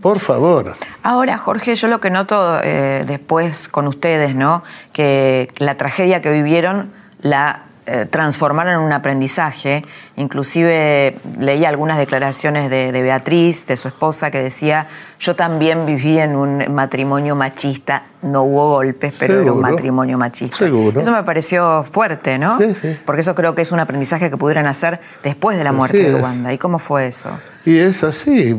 Por 0.02 0.20
favor. 0.20 0.76
Ahora, 1.02 1.38
Jorge, 1.38 1.76
yo 1.76 1.88
lo 1.88 2.02
que 2.02 2.10
noto 2.10 2.60
eh, 2.62 3.06
después 3.08 3.70
con 3.70 3.88
ustedes, 3.88 4.36
¿no? 4.36 4.64
Que 4.92 5.50
la 5.60 5.76
tragedia 5.76 6.22
que 6.22 6.32
vivieron 6.32 6.92
la 7.22 7.69
eh, 7.92 8.06
transformaron 8.06 8.74
en 8.74 8.80
un 8.80 8.92
aprendizaje. 8.92 9.84
Inclusive 10.16 11.18
leí 11.40 11.66
algunas 11.66 11.98
declaraciones 11.98 12.70
de, 12.70 12.92
de 12.92 13.02
Beatriz, 13.02 13.66
de 13.66 13.78
su 13.78 13.88
esposa, 13.88 14.30
que 14.30 14.40
decía, 14.40 14.88
yo 15.20 15.36
también 15.36 15.86
viví 15.86 16.20
en 16.20 16.36
un 16.36 16.74
matrimonio 16.74 17.36
machista, 17.36 18.04
no 18.22 18.44
hubo 18.44 18.70
golpes, 18.70 19.14
pero 19.18 19.42
era 19.42 19.52
un 19.52 19.62
matrimonio 19.62 20.18
machista. 20.18 20.58
Seguro. 20.58 21.02
Eso 21.02 21.12
me 21.12 21.24
pareció 21.24 21.84
fuerte, 21.84 22.38
¿no? 22.38 22.58
Sí, 22.60 22.76
sí. 22.80 22.98
Porque 23.06 23.22
eso 23.22 23.34
creo 23.34 23.56
que 23.56 23.64
es 23.64 23.72
un 23.72 23.80
aprendizaje 23.80 24.30
que 24.30 24.38
pudieran 24.38 24.68
hacer 24.68 25.00
después 25.24 25.58
de 25.58 25.64
la 25.64 25.72
muerte 25.72 26.02
Así 26.02 26.16
de. 26.16 26.22
Wanda. 26.22 26.54
¿Y 26.54 26.58
cómo 26.58 26.80
fue 26.80 27.08
eso? 27.08 27.30
Y 27.66 27.78
es 27.78 28.04
así. 28.04 28.56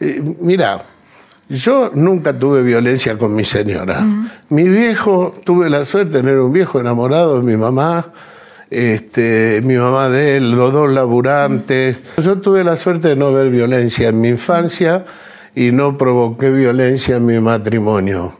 Eh, 0.00 0.22
Mira, 0.40 0.82
yo 1.48 1.90
nunca 1.92 2.38
tuve 2.38 2.62
violencia 2.62 3.18
con 3.18 3.34
mi 3.34 3.44
señora. 3.44 4.04
Mi 4.48 4.68
viejo, 4.68 5.34
tuve 5.44 5.68
la 5.68 5.84
suerte 5.84 6.16
de 6.16 6.20
tener 6.20 6.38
un 6.38 6.52
viejo 6.52 6.78
enamorado 6.78 7.38
de 7.38 7.42
mi 7.42 7.56
mamá, 7.56 8.12
este, 8.70 9.60
mi 9.64 9.76
mamá 9.76 10.08
de 10.08 10.36
él, 10.36 10.52
los 10.52 10.72
dos 10.72 10.90
laburantes. 10.90 11.96
Yo 12.22 12.38
tuve 12.38 12.62
la 12.64 12.76
suerte 12.76 13.08
de 13.08 13.16
no 13.16 13.32
ver 13.32 13.50
violencia 13.50 14.08
en 14.08 14.20
mi 14.20 14.28
infancia 14.28 15.04
y 15.54 15.72
no 15.72 15.98
provoqué 15.98 16.50
violencia 16.50 17.16
en 17.16 17.26
mi 17.26 17.40
matrimonio. 17.40 18.38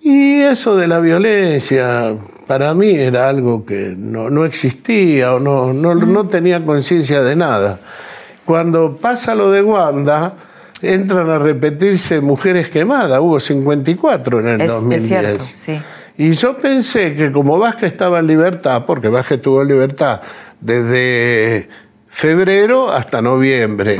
Y 0.00 0.40
eso 0.40 0.74
de 0.76 0.88
la 0.88 0.98
violencia, 0.98 2.14
para 2.48 2.74
mí 2.74 2.90
era 2.90 3.28
algo 3.28 3.64
que 3.64 3.94
no, 3.96 4.30
no 4.30 4.44
existía 4.44 5.34
o 5.34 5.38
no, 5.38 5.72
no, 5.72 5.94
no 5.94 6.26
tenía 6.26 6.64
conciencia 6.64 7.22
de 7.22 7.36
nada. 7.36 7.78
Cuando 8.44 8.96
pasa 8.96 9.36
lo 9.36 9.52
de 9.52 9.62
Wanda, 9.62 10.34
entran 10.82 11.30
a 11.30 11.38
repetirse 11.38 12.20
mujeres 12.20 12.68
quemadas, 12.68 13.20
hubo 13.20 13.38
54 13.38 14.40
en 14.40 14.48
el 14.48 14.60
Es, 14.60 14.66
es 14.66 14.72
2010. 14.72 15.08
cierto, 15.08 15.44
sí. 15.54 15.80
Y 16.22 16.34
yo 16.34 16.56
pensé 16.58 17.16
que 17.16 17.32
como 17.32 17.58
Vázquez 17.58 17.90
estaba 17.92 18.20
en 18.20 18.28
libertad, 18.28 18.84
porque 18.86 19.08
Vázquez 19.08 19.38
estuvo 19.38 19.62
en 19.62 19.68
libertad 19.68 20.20
desde 20.60 21.68
febrero 22.08 22.90
hasta 22.92 23.20
noviembre, 23.20 23.98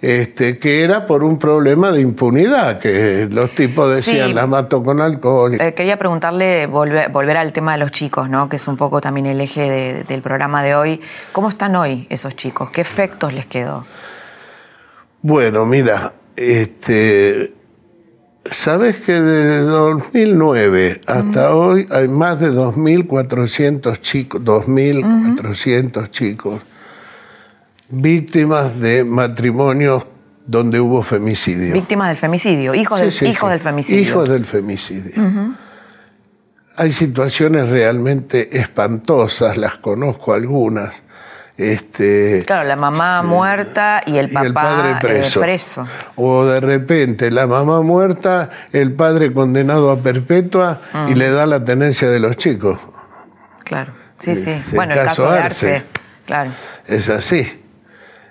este, 0.00 0.58
que 0.58 0.82
era 0.82 1.06
por 1.06 1.22
un 1.22 1.38
problema 1.38 1.92
de 1.92 2.00
impunidad, 2.00 2.80
que 2.80 3.28
los 3.30 3.50
tipos 3.54 3.94
decían, 3.94 4.28
Sí. 4.28 4.34
la 4.34 4.46
mato 4.48 4.82
con 4.82 5.00
alcohol. 5.00 5.60
Eh, 5.60 5.72
quería 5.72 5.96
preguntarle, 5.98 6.66
volver, 6.66 7.10
volver 7.10 7.36
al 7.36 7.52
tema 7.52 7.74
de 7.74 7.78
los 7.78 7.92
chicos, 7.92 8.28
¿no? 8.28 8.48
que 8.48 8.56
es 8.56 8.66
un 8.66 8.76
poco 8.76 9.00
también 9.00 9.26
el 9.26 9.40
eje 9.40 9.70
de- 9.70 10.02
del 10.04 10.20
programa 10.20 10.64
de 10.64 10.74
hoy. 10.74 11.00
¿Cómo 11.30 11.48
están 11.48 11.76
hoy 11.76 12.08
esos 12.10 12.34
chicos? 12.34 12.70
¿Qué 12.70 12.80
efectos 12.80 13.32
les 13.34 13.46
quedó? 13.46 13.84
Bueno, 15.20 15.64
mira, 15.66 16.12
este, 16.34 17.52
sabes 18.50 18.96
que 18.96 19.12
desde 19.12 19.60
2009 19.60 21.00
hasta 21.06 21.54
hoy 21.54 21.86
hay 21.90 22.08
más 22.08 22.40
de 22.40 22.50
2.400 22.50 24.00
chicos, 24.00 24.42
2.400 24.42 26.10
chicos 26.10 26.60
víctimas 27.88 28.78
de 28.80 29.04
matrimonios 29.04 30.06
donde 30.46 30.80
hubo 30.80 31.02
femicidio. 31.02 31.74
Víctimas 31.74 32.08
del 32.08 32.16
femicidio, 32.16 32.74
hijos, 32.74 33.00
del, 33.00 33.12
Sí, 33.12 33.26
hijos 33.26 33.48
sí. 33.48 33.52
del 33.52 33.60
femicidio. 33.60 34.02
Hijos 34.02 34.28
del 34.28 34.44
femicidio. 34.44 35.54
Hay 36.76 36.92
situaciones 36.92 37.68
realmente 37.68 38.58
espantosas, 38.58 39.56
las 39.58 39.76
conozco 39.76 40.32
algunas. 40.32 41.02
Este, 41.56 42.42
Claro, 42.46 42.66
la 42.66 42.76
mamá 42.76 43.22
muerta 43.22 44.00
y 44.06 44.16
el 44.16 44.30
y 44.30 44.34
papá 44.34 44.46
el 44.46 44.52
padre 44.54 44.90
eh, 44.92 45.30
preso. 45.38 45.86
O 46.16 46.44
de 46.44 46.60
repente 46.60 47.30
la 47.30 47.46
mamá 47.46 47.82
muerta, 47.82 48.50
el 48.72 48.92
padre 48.92 49.32
condenado 49.32 49.90
a 49.90 49.98
perpetua 49.98 50.80
y 51.08 51.14
le 51.14 51.30
da 51.30 51.46
la 51.46 51.64
tenencia 51.64 52.08
de 52.08 52.20
los 52.20 52.36
chicos. 52.36 52.80
Claro, 53.64 53.92
sí, 54.18 54.34
sí. 54.34 54.50
Es 54.50 54.72
bueno, 54.72 54.94
el 54.94 55.00
caso 55.00 55.24
caso 55.24 55.34
de 55.34 55.38
Arce. 55.40 55.76
Arce, 55.76 55.86
claro. 56.26 56.50
Es 56.86 57.08
así. 57.08 57.60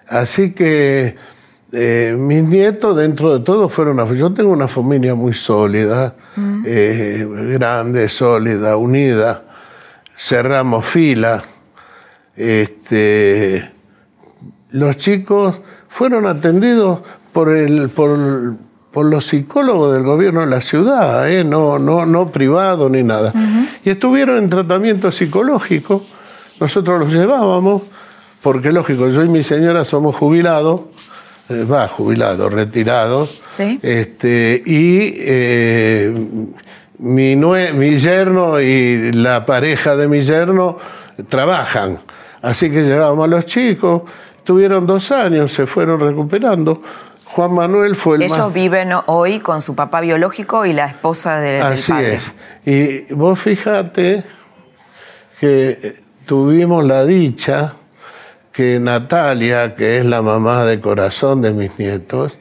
Así 0.08 0.52
que 0.52 1.16
eh, 1.72 2.16
mis 2.18 2.44
nietos, 2.44 2.98
dentro 2.98 3.38
de 3.38 3.46
todo, 3.46 3.70
fueron 3.70 4.00
una. 4.00 4.14
Yo 4.14 4.34
tengo 4.34 4.50
una 4.50 4.68
familia 4.68 5.16
muy 5.16 5.34
sólida, 5.34 6.16
eh, 6.66 7.26
grande, 7.54 8.10
sólida, 8.10 8.76
unida. 8.76 9.44
Cerramos 10.18 10.86
fila. 10.86 11.42
Este, 12.42 13.70
los 14.72 14.98
chicos 14.98 15.60
fueron 15.90 16.26
atendidos 16.26 17.02
por 17.32 17.50
el 17.52 17.90
por, 17.90 18.56
por 18.92 19.06
los 19.06 19.28
psicólogos 19.28 19.94
del 19.94 20.04
gobierno 20.04 20.42
de 20.42 20.48
la 20.48 20.60
ciudad, 20.62 21.30
¿eh? 21.30 21.44
no, 21.44 21.78
no, 21.78 22.06
no 22.06 22.32
privado 22.32 22.90
ni 22.90 23.04
nada. 23.04 23.32
Y 23.86 23.92
estuvieron 23.92 24.38
en 24.38 24.50
tratamiento 24.50 25.12
psicológico. 25.12 26.04
Nosotros 26.60 27.00
los 27.00 27.14
llevábamos, 27.14 27.84
porque 28.42 28.72
lógico, 28.72 29.08
yo 29.10 29.24
y 29.24 29.30
mi 29.30 29.44
señora 29.44 29.86
somos 29.86 30.16
jubilados, 30.16 30.82
eh, 31.50 31.64
va, 31.72 31.88
jubilados, 31.88 32.52
retirados. 32.52 33.42
Sí. 33.50 33.80
Este, 33.82 34.62
y 34.66 35.14
eh, 35.18 36.14
mi, 37.00 37.36
nue- 37.36 37.74
mi 37.74 37.98
yerno 37.98 38.60
y 38.60 39.12
la 39.12 39.46
pareja 39.46 39.96
de 39.96 40.08
mi 40.08 40.22
yerno 40.24 40.78
trabajan. 41.30 42.00
Así 42.42 42.70
que 42.72 42.82
llevábamos 42.84 43.26
a 43.26 43.28
los 43.28 43.46
chicos, 43.46 44.04
tuvieron 44.44 44.86
dos 44.88 45.12
años, 45.12 45.52
se 45.54 45.66
fueron 45.66 46.00
recuperando. 46.00 46.82
Juan 47.26 47.54
Manuel 47.54 47.96
fue 47.96 48.18
el 48.18 48.24
Ellos 48.24 48.38
más... 48.38 48.54
viven 48.54 48.90
hoy 49.06 49.40
con 49.40 49.62
su 49.62 49.74
papá 49.76 50.02
biológico 50.02 50.66
y 50.66 50.74
la 50.74 50.88
esposa 50.88 51.38
de- 51.38 51.52
del 51.54 51.62
Así 51.62 51.92
padre. 51.92 52.16
es. 52.16 52.34
Y 53.10 53.14
vos 53.14 53.40
fíjate 53.40 54.24
que 55.40 56.02
tuvimos 56.26 56.84
la 56.84 57.06
dicha 57.06 57.74
que 58.52 58.80
Natalia, 58.80 59.76
que 59.76 60.00
es 60.00 60.06
la 60.06 60.22
mamá 60.22 60.66
de 60.66 60.82
corazón 60.82 61.42
de 61.42 61.54
mis 61.54 61.78
nietos, 61.80 62.38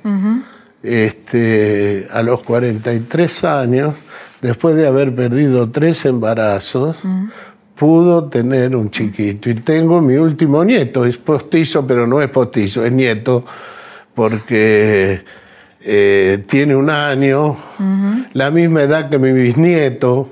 este, 0.82 2.08
a 2.12 2.22
los 2.22 2.42
43 2.42 3.44
años, 3.44 3.94
después 4.40 4.74
de 4.74 4.86
haber 4.86 5.14
perdido 5.14 5.70
tres 5.70 6.04
embarazos, 6.04 6.96
pudo 7.80 8.24
tener 8.28 8.76
un 8.76 8.90
chiquito. 8.90 9.48
Y 9.48 9.54
tengo 9.54 10.02
mi 10.02 10.14
último 10.16 10.62
nieto, 10.62 11.06
es 11.06 11.16
postizo, 11.16 11.86
pero 11.86 12.06
no 12.06 12.20
es 12.20 12.28
postizo, 12.28 12.84
es 12.84 12.92
nieto, 12.92 13.42
porque 14.14 15.22
eh, 15.80 16.44
tiene 16.46 16.76
un 16.76 16.90
año, 16.90 17.56
la 18.34 18.50
misma 18.50 18.82
edad 18.82 19.08
que 19.08 19.18
mi 19.18 19.32
bisnieto. 19.32 20.28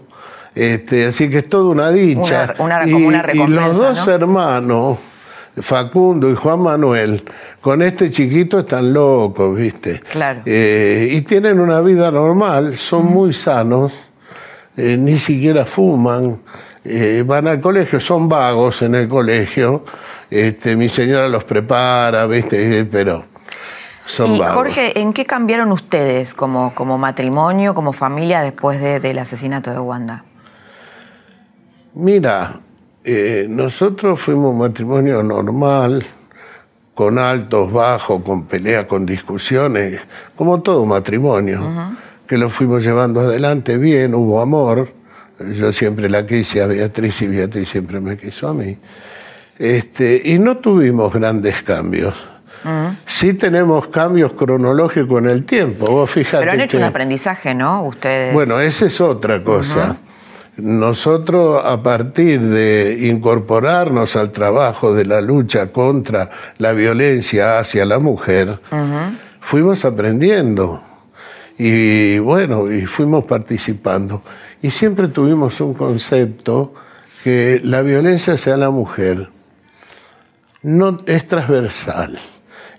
Este, 0.54 1.06
así 1.06 1.30
que 1.30 1.38
es 1.38 1.48
toda 1.48 1.70
una 1.70 1.90
dicha. 1.90 2.54
Una- 2.58 2.82
una- 2.82 2.86
y, 2.86 2.92
una 2.92 3.22
los 3.48 3.76
dos 3.78 4.06
¿no? 4.06 4.12
hermanos, 4.12 4.98
Facundo 5.56 6.30
y 6.30 6.34
Juan 6.34 6.60
Manuel, 6.60 7.22
con 7.62 7.80
este 7.80 8.10
chiquito 8.10 8.58
están 8.58 8.92
locos, 8.92 9.56
¿viste? 9.56 10.00
Claro. 10.00 10.42
Eh, 10.44 11.08
y 11.12 11.22
tienen 11.22 11.60
una 11.60 11.80
vida 11.80 12.10
normal, 12.10 12.76
son 12.76 13.06
muy 13.06 13.32
sanos, 13.32 13.94
eh, 14.76 14.96
ni 14.98 15.18
siquiera 15.18 15.64
fuman, 15.64 16.40
eh, 16.88 17.22
van 17.26 17.46
al 17.48 17.60
colegio, 17.60 18.00
son 18.00 18.28
vagos 18.28 18.82
en 18.82 18.94
el 18.94 19.08
colegio. 19.08 19.84
Este, 20.30 20.76
mi 20.76 20.88
señora 20.88 21.28
los 21.28 21.44
prepara, 21.44 22.26
¿viste? 22.26 22.84
Pero 22.84 23.24
son 24.04 24.34
y 24.34 24.38
vagos. 24.38 24.54
Jorge, 24.54 24.98
¿en 25.00 25.12
qué 25.12 25.24
cambiaron 25.26 25.70
ustedes 25.72 26.34
como, 26.34 26.74
como 26.74 26.98
matrimonio, 26.98 27.74
como 27.74 27.92
familia, 27.92 28.40
después 28.42 28.80
de- 28.80 29.00
del 29.00 29.18
asesinato 29.18 29.70
de 29.70 29.78
Wanda? 29.78 30.24
Mira, 31.94 32.60
eh, 33.04 33.46
nosotros 33.48 34.20
fuimos 34.20 34.52
un 34.52 34.58
matrimonio 34.58 35.22
normal, 35.22 36.06
con 36.94 37.18
altos, 37.18 37.72
bajos, 37.72 38.22
con 38.22 38.44
peleas, 38.46 38.86
con 38.86 39.06
discusiones, 39.06 40.00
como 40.36 40.60
todo 40.62 40.84
matrimonio, 40.84 41.96
que 42.26 42.36
lo 42.36 42.48
fuimos 42.50 42.82
llevando 42.84 43.20
adelante 43.20 43.78
bien, 43.78 44.14
hubo 44.14 44.40
amor. 44.40 44.88
Yo 45.40 45.72
siempre 45.72 46.08
la 46.10 46.26
quise 46.26 46.62
a 46.62 46.66
Beatriz 46.66 47.22
y 47.22 47.28
Beatriz 47.28 47.68
siempre 47.68 48.00
me 48.00 48.16
quiso 48.16 48.48
a 48.48 48.54
mí. 48.54 48.76
Este, 49.58 50.20
y 50.24 50.38
no 50.38 50.58
tuvimos 50.58 51.12
grandes 51.12 51.62
cambios. 51.62 52.14
Sí 53.06 53.34
tenemos 53.34 53.86
cambios 53.86 54.32
cronológicos 54.34 55.20
en 55.22 55.30
el 55.30 55.44
tiempo. 55.44 55.86
Vos 55.86 56.10
fíjate 56.10 56.38
Pero 56.40 56.52
han 56.52 56.60
hecho 56.60 56.76
que- 56.76 56.82
un 56.82 56.88
aprendizaje, 56.88 57.54
¿no? 57.54 57.84
Ustedes. 57.84 58.34
bueno, 58.34 58.58
esa 58.60 58.86
es 58.86 59.00
otra 59.00 59.42
cosa. 59.44 59.96
Nosotros, 60.56 61.64
a 61.64 61.80
partir 61.84 62.40
de 62.40 62.98
incorporarnos 63.08 64.16
al 64.16 64.32
trabajo 64.32 64.92
de 64.92 65.04
la 65.04 65.20
lucha 65.20 65.68
contra 65.72 66.30
la 66.58 66.72
violencia 66.72 67.60
hacia 67.60 67.84
la 67.86 68.00
mujer, 68.00 68.58
fuimos 69.40 69.84
aprendiendo. 69.84 70.82
Y 71.56 72.18
bueno, 72.18 72.70
y 72.72 72.86
fuimos 72.86 73.24
participando. 73.24 74.22
Y 74.62 74.70
siempre 74.70 75.08
tuvimos 75.08 75.60
un 75.60 75.74
concepto 75.74 76.74
que 77.22 77.60
la 77.62 77.82
violencia 77.82 78.34
hacia 78.34 78.56
la 78.56 78.70
mujer 78.70 79.28
no 80.62 81.00
es 81.06 81.26
transversal. 81.26 82.18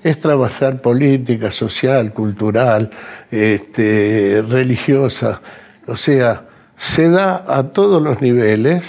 Es 0.04 0.20
transversal 0.20 0.80
política, 0.82 1.52
social, 1.52 2.14
cultural, 2.14 2.90
este, 3.32 4.44
religiosa. 4.48 5.42
O 5.88 5.96
sea, 5.96 6.46
se 6.78 7.10
da 7.10 7.46
a 7.48 7.64
todos 7.64 8.02
los 8.02 8.22
niveles, 8.22 8.84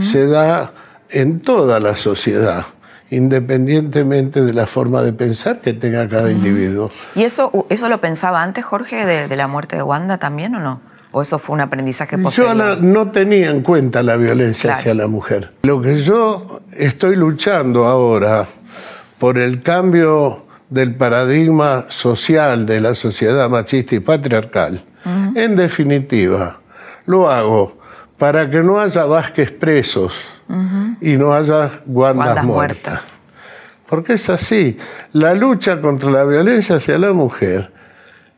se 0.00 0.26
da 0.26 0.72
en 1.10 1.40
toda 1.40 1.80
la 1.80 1.96
sociedad, 1.96 2.66
independientemente 3.10 4.42
de 4.42 4.52
la 4.52 4.66
forma 4.66 5.02
de 5.02 5.12
pensar 5.12 5.60
que 5.60 5.72
tenga 5.72 6.08
cada 6.08 6.30
individuo. 6.30 6.90
¿Y 7.14 7.22
eso, 7.22 7.66
eso 7.68 7.88
lo 7.88 8.00
pensaba 8.00 8.42
antes, 8.42 8.64
Jorge, 8.64 9.06
de, 9.06 9.28
de 9.28 9.36
la 9.36 9.48
muerte 9.48 9.76
de 9.76 9.82
Wanda 9.82 10.18
también 10.18 10.54
o 10.54 10.60
no? 10.60 10.91
¿O 11.12 11.20
eso 11.22 11.38
fue 11.38 11.54
un 11.54 11.60
aprendizaje 11.60 12.16
Yo 12.16 12.22
posterior? 12.22 12.56
la- 12.56 12.76
no 12.76 13.10
tenía 13.10 13.50
en 13.50 13.60
cuenta 13.62 14.02
la 14.02 14.16
violencia 14.16 14.68
Claro. 14.68 14.78
hacia 14.80 14.94
la 14.94 15.06
mujer. 15.06 15.52
Lo 15.62 15.80
que 15.80 16.00
yo 16.00 16.60
estoy 16.72 17.16
luchando 17.16 17.84
ahora 17.86 18.46
por 19.18 19.38
el 19.38 19.62
cambio 19.62 20.46
del 20.70 20.94
paradigma 20.94 21.84
social 21.90 22.64
de 22.64 22.80
la 22.80 22.94
sociedad 22.94 23.48
machista 23.50 23.94
y 23.94 24.00
patriarcal, 24.00 24.84
en 25.34 25.56
definitiva, 25.56 26.60
lo 27.06 27.28
hago 27.30 27.78
para 28.16 28.48
que 28.48 28.62
no 28.62 28.80
haya 28.80 29.04
Vázquez 29.04 29.50
presos 29.52 30.14
y 31.00 31.16
no 31.16 31.34
haya 31.34 31.80
Guandas, 31.84 32.42
muertas. 32.44 32.44
muertas. 32.44 33.02
Porque 33.88 34.14
es 34.14 34.30
así. 34.30 34.78
La 35.12 35.34
lucha 35.34 35.78
contra 35.80 36.08
la 36.10 36.24
violencia 36.24 36.76
hacia 36.76 36.96
la 36.98 37.12
mujer 37.12 37.70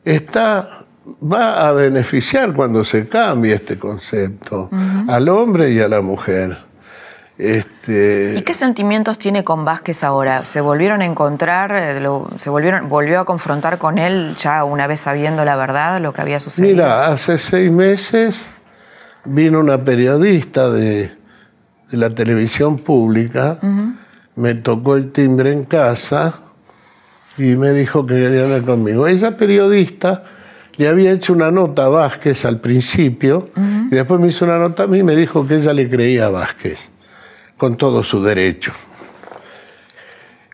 está, 0.04 0.83
va 1.22 1.68
a 1.68 1.72
beneficiar 1.72 2.52
cuando 2.54 2.84
se 2.84 3.08
cambie 3.08 3.54
este 3.54 3.78
concepto 3.78 4.70
al 5.08 5.28
hombre 5.28 5.70
y 5.72 5.80
a 5.80 5.88
la 5.88 6.00
mujer. 6.00 6.56
Este, 7.36 8.36
¿Y 8.38 8.42
qué 8.42 8.54
sentimientos 8.54 9.18
tiene 9.18 9.42
con 9.42 9.64
Vázquez 9.64 10.04
ahora? 10.04 10.44
¿Se 10.44 10.60
volvieron 10.60 11.02
a 11.02 11.04
encontrar? 11.04 11.72
eh, 11.72 12.00
lo- 12.00 12.28
¿Se 12.38 12.48
volvieron, 12.48 12.88
volvió 12.88 13.18
a 13.20 13.24
confrontar 13.24 13.78
con 13.78 13.98
él 13.98 14.36
ya 14.38 14.62
una 14.64 14.86
vez 14.86 15.00
sabiendo 15.00 15.44
la 15.44 15.56
verdad, 15.56 16.00
lo 16.00 16.12
que 16.12 16.20
había 16.22 16.38
sucedido? 16.38 16.72
Mira, 16.74 17.08
hace 17.08 17.38
seis 17.38 17.70
meses 17.72 18.40
vino 19.24 19.58
una 19.58 19.82
periodista 19.82 20.70
de, 20.70 21.10
de 21.90 21.96
la 21.96 22.10
televisión 22.10 22.78
pública, 22.78 23.58
me 24.36 24.54
tocó 24.54 24.94
el 24.96 25.10
timbre 25.10 25.50
en 25.52 25.64
casa 25.64 26.38
y 27.36 27.56
me 27.56 27.70
dijo 27.72 28.06
que 28.06 28.14
quería 28.14 28.44
hablar 28.44 28.62
conmigo. 28.62 29.08
Esa 29.08 29.36
periodista 29.36 30.22
le 30.76 30.88
había 30.88 31.12
hecho 31.12 31.32
una 31.32 31.50
nota 31.50 31.84
a 31.84 31.88
Vázquez 31.88 32.44
al 32.44 32.60
principio 32.60 33.50
y 33.90 33.94
después 33.94 34.20
me 34.20 34.28
hizo 34.28 34.44
una 34.44 34.58
nota 34.58 34.84
a 34.84 34.86
mí 34.86 34.98
y 34.98 35.02
me 35.02 35.14
dijo 35.16 35.46
que 35.46 35.56
ella 35.56 35.72
le 35.72 35.88
creía 35.88 36.26
a 36.26 36.30
Vázquez, 36.30 36.90
con 37.56 37.76
todo 37.76 38.02
su 38.02 38.22
derecho. 38.22 38.72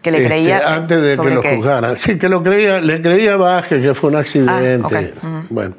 que 0.03 0.11
le 0.11 0.19
Este, 0.19 0.29
creía 0.29 0.75
antes 0.75 1.03
de 1.03 1.17
que 1.23 1.31
lo 1.31 1.41
qué? 1.43 1.57
juzgaran. 1.57 1.97
Sí, 1.97 2.19
que 2.19 2.29
lo 2.29 2.43
creía, 2.43 2.81
le 2.81 3.01
creía 3.03 3.35
a 3.35 3.37
Vázquez, 3.37 3.83
que 3.83 3.95
fue 3.95 4.11
un 4.11 4.17
accidente. 4.17 5.15
Ah. 5.23 5.45
Bueno, 5.51 5.75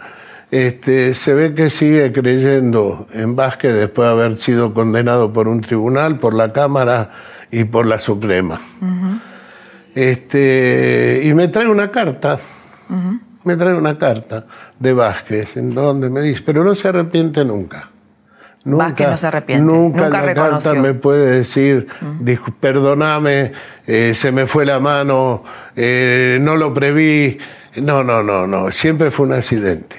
este, 0.52 1.14
se 1.16 1.34
ve 1.34 1.54
que 1.56 1.70
sigue 1.70 2.12
creyendo 2.12 3.08
en 3.14 3.36
Vázquez 3.36 3.74
después 3.74 4.08
de 4.08 4.12
haber 4.12 4.38
sido 4.38 4.74
condenado 4.74 5.32
por 5.34 5.48
un 5.48 5.62
tribunal, 5.62 6.20
por 6.20 6.34
la 6.34 6.52
Cámara 6.54 7.12
y 7.52 7.64
por 7.64 7.86
la 7.86 8.00
Suprema. 8.00 8.60
este, 9.96 11.22
y 11.26 11.34
me 11.34 11.48
trae 11.48 11.68
una 11.68 11.92
carta, 11.92 12.40
me 13.44 13.56
trae 13.58 13.74
una 13.74 13.98
carta 13.98 14.46
de 14.80 14.94
Vázquez, 14.94 15.58
en 15.58 15.74
donde 15.74 16.10
me 16.10 16.22
dice, 16.22 16.42
pero 16.46 16.64
no 16.64 16.76
se 16.76 16.88
arrepiente 16.88 17.44
nunca. 17.46 17.90
Vázquez 18.64 19.08
no 19.10 19.18
se 19.18 19.28
arrepiente, 19.28 19.64
Nunca, 19.66 20.04
nunca 20.04 20.20
en 20.20 20.26
la 20.26 20.34
reconoció. 20.34 20.72
carta 20.74 20.88
me 20.88 20.94
puede 20.94 21.38
decir, 21.38 21.88
dijo, 22.20 22.52
perdóname, 22.60 23.54
eh, 23.88 24.14
se 24.14 24.32
me 24.32 24.46
fue 24.46 24.66
la 24.66 24.80
mano, 24.80 25.44
eh, 25.76 26.38
no 26.42 26.56
lo 26.56 26.72
preví. 26.74 27.40
No, 27.78 28.04
no, 28.04 28.22
no, 28.22 28.46
no, 28.46 28.72
siempre 28.72 29.10
fue 29.10 29.26
un 29.26 29.34
accidente. 29.34 29.96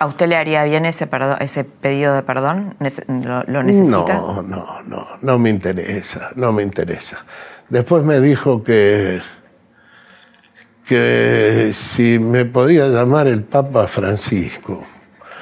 ¿A 0.00 0.06
usted 0.06 0.26
le 0.26 0.34
haría 0.36 0.64
bien 0.64 0.84
ese, 0.84 1.06
perdo- 1.06 1.36
ese 1.38 1.62
pedido 1.62 2.12
de 2.14 2.22
perdón? 2.24 2.74
Nece- 2.80 3.04
¿Lo, 3.24 3.44
lo 3.44 3.62
necesita? 3.62 4.14
No, 4.14 4.42
no, 4.42 4.64
no, 4.88 5.06
no 5.20 5.38
me 5.38 5.50
interesa, 5.50 6.30
no 6.34 6.50
me 6.52 6.64
interesa. 6.64 7.24
Después 7.68 8.02
me 8.02 8.18
dijo 8.18 8.64
que, 8.64 9.20
que 10.92 11.72
si 11.72 12.18
me 12.18 12.44
podía 12.44 12.86
llamar 12.88 13.26
el 13.26 13.42
Papa 13.42 13.86
Francisco. 13.86 14.84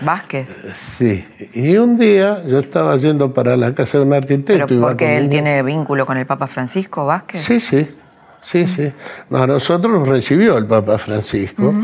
Vázquez. 0.03 0.57
Sí, 0.75 1.25
y 1.53 1.77
un 1.77 1.99
día 1.99 2.43
yo 2.47 2.61
estaba 2.61 2.97
yendo 2.97 3.35
para 3.35 3.57
la 3.57 3.75
casa 3.75 3.99
de 3.99 4.05
un 4.05 4.15
arquitecto. 4.15 4.67
Pero 4.67 4.81
porque 4.81 5.19
él 5.19 5.29
tiene 5.29 5.63
vínculo 5.63 6.07
con 6.07 6.17
el 6.17 6.25
Papa 6.27 6.47
Francisco 6.47 7.05
Vázquez. 7.05 7.43
Sí, 7.43 7.61
sí, 7.61 7.87
sí, 8.41 8.67
sí. 8.67 8.93
No, 9.29 9.39
a 9.43 9.47
nosotros 9.47 9.93
nos 9.93 10.09
recibió 10.09 10.57
el 10.57 10.65
Papa 10.67 10.97
Francisco, 10.99 11.75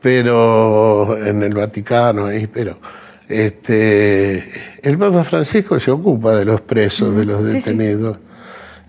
pero 0.00 1.16
en 1.24 1.42
el 1.42 1.54
Vaticano, 1.54 2.26
ahí, 2.26 2.46
pero 2.48 2.78
este, 3.28 4.78
el 4.82 4.98
Papa 4.98 5.22
Francisco 5.22 5.78
se 5.78 5.90
ocupa 5.92 6.34
de 6.34 6.44
los 6.44 6.62
presos, 6.62 7.14
de 7.14 7.24
los 7.26 7.42
Sí, 7.52 7.60
sí. 7.60 7.70
detenidos. 7.70 8.18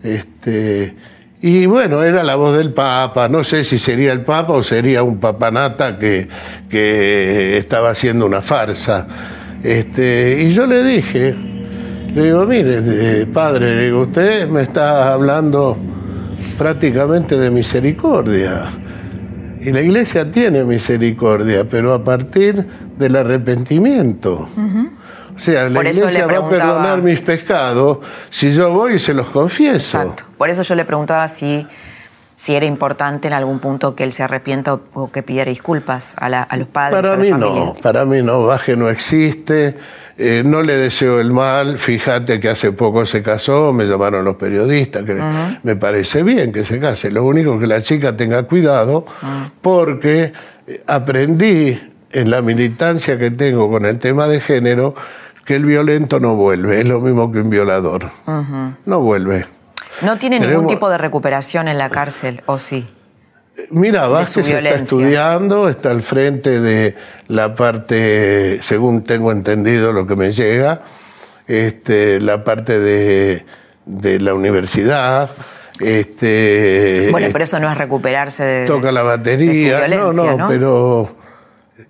Este, 0.02 0.96
y 1.46 1.66
bueno, 1.66 2.02
era 2.02 2.24
la 2.24 2.36
voz 2.36 2.56
del 2.56 2.72
Papa, 2.72 3.28
no 3.28 3.44
sé 3.44 3.66
si 3.66 3.78
sería 3.78 4.14
el 4.14 4.22
Papa 4.22 4.54
o 4.54 4.64
sería 4.64 5.04
un 5.04 5.20
papanata 5.20 6.00
que, 6.00 6.26
que 6.70 7.58
estaba 7.58 7.90
haciendo 7.90 8.26
una 8.26 8.42
farsa. 8.42 9.06
Este, 9.62 10.42
y 10.42 10.54
yo 10.54 10.66
le 10.66 10.82
dije, 10.86 11.36
le 12.16 12.24
digo, 12.24 12.46
mire, 12.46 12.80
eh, 12.86 13.26
padre, 13.26 13.94
usted 13.94 14.48
me 14.48 14.62
está 14.62 15.12
hablando 15.12 15.76
prácticamente 16.58 17.36
de 17.38 17.52
misericordia. 17.52 18.72
Y 19.60 19.70
la 19.74 19.82
iglesia 19.82 20.32
tiene 20.32 20.64
misericordia, 20.64 21.66
pero 21.66 21.94
a 21.94 22.02
partir 22.06 22.66
del 22.98 23.18
arrepentimiento. 23.18 24.48
O 25.36 25.40
sea, 25.40 25.70
la 25.70 25.76
Por 25.76 25.88
eso 25.88 26.06
le 26.06 26.12
iglesia 26.14 26.28
va 26.28 26.46
a 26.48 26.50
perdonar 26.50 27.02
mis 27.02 27.20
pecados. 27.22 28.00
Si 28.30 28.54
yo 28.54 28.72
voy 28.72 28.94
y 28.96 29.00
se 29.00 29.14
los 29.14 29.30
confieso. 29.30 29.98
Exacto. 30.02 30.24
Por 30.38 30.50
eso 30.50 30.62
yo 30.64 30.76
le 30.76 30.86
preguntaba 30.86 31.28
si, 31.28 31.66
si 32.38 32.56
era 32.56 32.66
importante 32.66 33.28
en 33.28 33.34
algún 33.34 33.60
punto 33.60 33.96
que 33.96 34.04
él 34.04 34.12
se 34.12 34.24
arrepienta 34.24 34.74
o, 34.94 35.12
que 35.12 35.24
pidiera 35.24 35.50
disculpas 35.50 36.14
a, 36.18 36.30
la- 36.30 36.44
a 36.44 36.58
los 36.58 36.68
padres. 36.68 37.02
Para 37.02 37.14
a 37.14 37.18
mí 37.18 37.32
no, 37.32 37.74
para 37.82 38.06
mí 38.06 38.22
no, 38.22 38.44
Baje 38.46 38.76
no 38.76 38.90
existe, 38.90 39.78
eh, 40.18 40.44
no 40.46 40.62
le 40.62 40.76
deseo 40.78 41.20
el 41.20 41.32
mal, 41.34 41.78
fíjate 41.80 42.40
que 42.40 42.50
hace 42.50 42.72
poco 42.72 43.06
se 43.06 43.24
casó, 43.24 43.74
me 43.74 43.86
llamaron 43.86 44.24
los 44.26 44.36
periodistas, 44.36 45.04
que 45.04 45.20
me 45.64 45.76
parece 45.76 46.22
bien 46.22 46.52
que 46.52 46.64
se 46.66 46.80
case, 46.80 47.10
lo 47.10 47.24
único 47.24 47.58
que 47.60 47.66
la 47.66 47.82
chica 47.82 48.16
tenga 48.16 48.44
cuidado, 48.44 49.06
porque 49.62 50.34
eh, 50.68 50.84
aprendí 50.88 51.80
en 52.12 52.30
la 52.30 52.42
militancia 52.42 53.18
que 53.18 53.32
tengo 53.32 53.72
con 53.72 53.86
el 53.86 53.98
tema 53.98 54.28
de 54.28 54.40
género 54.40 54.94
que 55.46 55.56
el 55.56 55.66
violento 55.66 56.20
no 56.20 56.36
vuelve, 56.36 56.80
es 56.80 56.88
lo 56.88 57.00
mismo 57.02 57.32
que 57.32 57.40
un 57.40 57.50
violador, 57.50 58.10
no 58.86 59.00
vuelve. 59.02 59.46
No 60.02 60.18
tiene 60.18 60.40
ningún 60.40 60.68
tipo 60.68 60.90
de 60.90 60.98
recuperación 60.98 61.68
en 61.68 61.78
la 61.78 61.90
cárcel, 61.90 62.42
¿o 62.46 62.60
sí? 62.60 62.88
Mira, 63.70 64.08
Vázquez 64.08 64.50
está 64.50 64.70
estudiando, 64.70 65.70
está 65.70 65.92
al 65.92 66.02
frente 66.02 66.60
de 66.60 66.96
la 67.28 67.54
parte, 67.54 68.60
según 68.64 69.04
tengo 69.04 69.32
entendido 69.32 69.94
lo 69.94 70.08
que 70.08 70.16
me 70.16 70.32
llega, 70.32 70.82
este, 71.48 72.20
la 72.20 72.44
parte 72.44 72.80
de, 72.80 73.46
de 73.86 74.20
la 74.20 74.34
universidad. 74.34 75.30
Este, 75.80 77.10
Bueno, 77.12 77.28
pero 77.32 77.44
eso 77.44 77.60
no 77.60 77.72
es 77.72 77.78
recuperarse 77.78 78.44
de. 78.44 78.66
toca 78.66 78.92
la 78.92 79.02
de 79.02 79.06
su 79.06 79.18
batería. 79.18 79.88
no, 79.88 80.38
¿no? 80.38 80.48
pero 80.48 81.16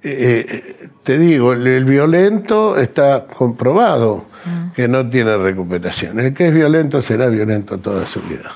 eh, 0.03 0.45
eh, 0.49 0.87
te 1.03 1.17
digo, 1.17 1.53
el, 1.53 1.65
el 1.65 1.85
violento 1.85 2.77
está 2.77 3.25
comprobado 3.25 4.25
Mm. 4.45 4.73
que 4.73 4.87
no 4.87 5.09
tiene 5.09 5.37
recuperación. 5.37 6.19
El 6.19 6.33
que 6.33 6.47
es 6.47 6.53
violento 6.53 7.01
será 7.01 7.27
violento 7.27 7.77
toda 7.77 8.05
su 8.05 8.21
vida. 8.21 8.51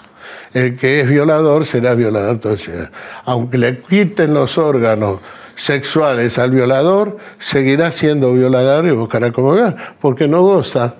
El 0.54 0.76
que 0.78 1.02
es 1.02 1.10
violador 1.10 1.66
será 1.66 1.94
violador 1.94 2.40
toda 2.40 2.58
su 2.58 2.72
vida. 2.72 2.92
Aunque 3.26 3.58
le 3.58 3.80
quiten 3.80 4.34
los 4.34 4.58
órganos 4.58 5.20
sexuales 5.56 6.38
al 6.40 6.52
violador, 6.52 7.18
seguirá 7.40 7.92
siendo 7.92 8.34
violador 8.34 8.86
y 8.86 8.92
buscará 8.92 9.32
como 9.32 9.56
porque 10.02 10.28
no 10.28 10.42
goza 10.42 10.96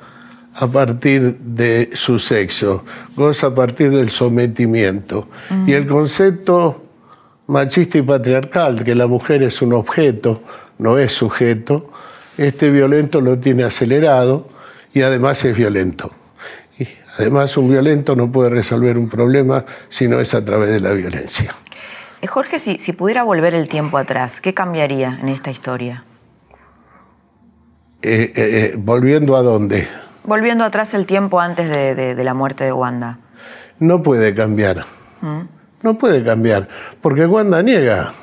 a 0.54 0.68
partir 0.68 1.38
de 1.40 1.92
su 1.94 2.18
sexo, 2.18 2.84
goza 3.16 3.48
a 3.48 3.56
partir 3.56 3.92
del 3.92 4.10
sometimiento. 4.10 5.28
Y 5.66 5.74
el 5.74 5.86
concepto 5.86 6.82
machista 7.48 7.98
y 7.98 8.02
patriarcal, 8.02 8.84
que 8.84 8.96
la 8.96 9.08
mujer 9.08 9.44
es 9.44 9.62
un 9.62 9.74
objeto, 9.74 10.42
no 10.80 10.98
es 10.98 11.12
sujeto, 11.14 11.92
este 12.38 12.70
violento 12.70 13.22
lo 13.22 13.40
tiene 13.40 13.64
acelerado 13.64 14.48
y 14.94 15.02
además 15.02 15.44
es 15.46 15.56
violento. 15.56 16.12
Y 16.78 16.88
además 17.18 17.58
un 17.58 17.70
violento 17.70 18.16
no 18.16 18.32
puede 18.32 18.50
resolver 18.50 18.98
un 18.98 19.10
problema 19.10 19.66
si 19.90 20.08
no 20.08 20.20
es 20.20 20.34
a 20.34 20.44
través 20.46 20.70
de 20.70 20.80
la 20.80 20.92
violencia. 20.92 21.54
Eh, 22.22 22.28
Jorge, 22.28 22.60
si, 22.60 22.76
si 22.80 22.94
pudiera 22.94 23.24
volver 23.24 23.54
el 23.56 23.68
tiempo 23.68 23.98
atrás, 23.98 24.42
¿qué 24.42 24.54
cambiaría 24.54 25.18
en 25.22 25.30
esta 25.30 25.50
historia? 25.52 26.04
Eh, 28.02 28.32
eh, 28.36 28.36
eh, 28.36 28.74
volviendo 28.78 29.36
a 29.36 29.42
dónde, 29.42 29.88
Volviendo 30.24 30.66
atrás 30.66 30.94
el 30.94 31.06
tiempo 31.06 31.40
antes 31.40 31.70
de, 31.70 31.96
de- 31.96 32.14
de 32.14 32.24
la 32.26 32.34
muerte 32.34 32.66
de 32.66 32.74
Wanda. 32.74 33.18
no 33.80 34.04
puede 34.04 34.36
cambiar. 34.36 34.86
No 35.84 35.98
puede 35.98 36.24
cambiar, 36.24 36.68
porque 37.02 37.26
Wanda 37.26 37.62
niega. 37.62 38.14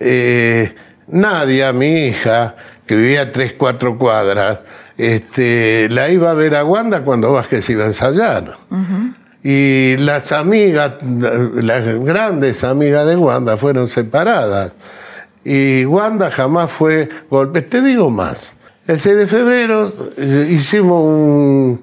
Eh, 0.00 0.74
Nadia, 1.08 1.72
mi 1.72 2.06
hija, 2.06 2.54
que 2.86 2.94
vivía 2.94 3.22
a 3.22 3.32
tres, 3.32 3.54
cuatro 3.54 3.98
cuadras, 3.98 4.60
este, 4.96 5.88
la 5.90 6.08
iba 6.10 6.30
a 6.30 6.34
ver 6.34 6.54
a 6.56 6.64
Wanda 6.64 7.00
cuando 7.02 7.32
Vázquez 7.32 7.68
iba 7.70 7.84
a 7.84 7.88
ensayar. 7.88 8.56
Y 9.42 9.96
las 9.98 10.32
amigas, 10.32 10.94
las 11.02 11.98
grandes 12.04 12.64
amigas 12.64 13.06
de 13.06 13.16
Wanda 13.16 13.56
fueron 13.56 13.88
separadas. 13.88 14.72
Y 15.44 15.84
Wanda 15.84 16.30
jamás 16.30 16.70
fue 16.70 17.08
golpe. 17.30 17.62
Te 17.62 17.80
digo 17.80 18.10
más. 18.10 18.54
El 18.86 18.98
6 18.98 19.16
de 19.16 19.26
febrero 19.26 19.92
eh, 20.16 20.48
hicimos 20.50 21.02
un- 21.02 21.80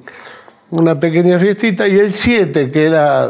una 0.71 0.99
pequeña 0.99 1.39
fiestita 1.39 1.87
y 1.87 1.97
el 1.99 2.13
7, 2.13 2.69
que 2.71 2.85
era 2.85 3.29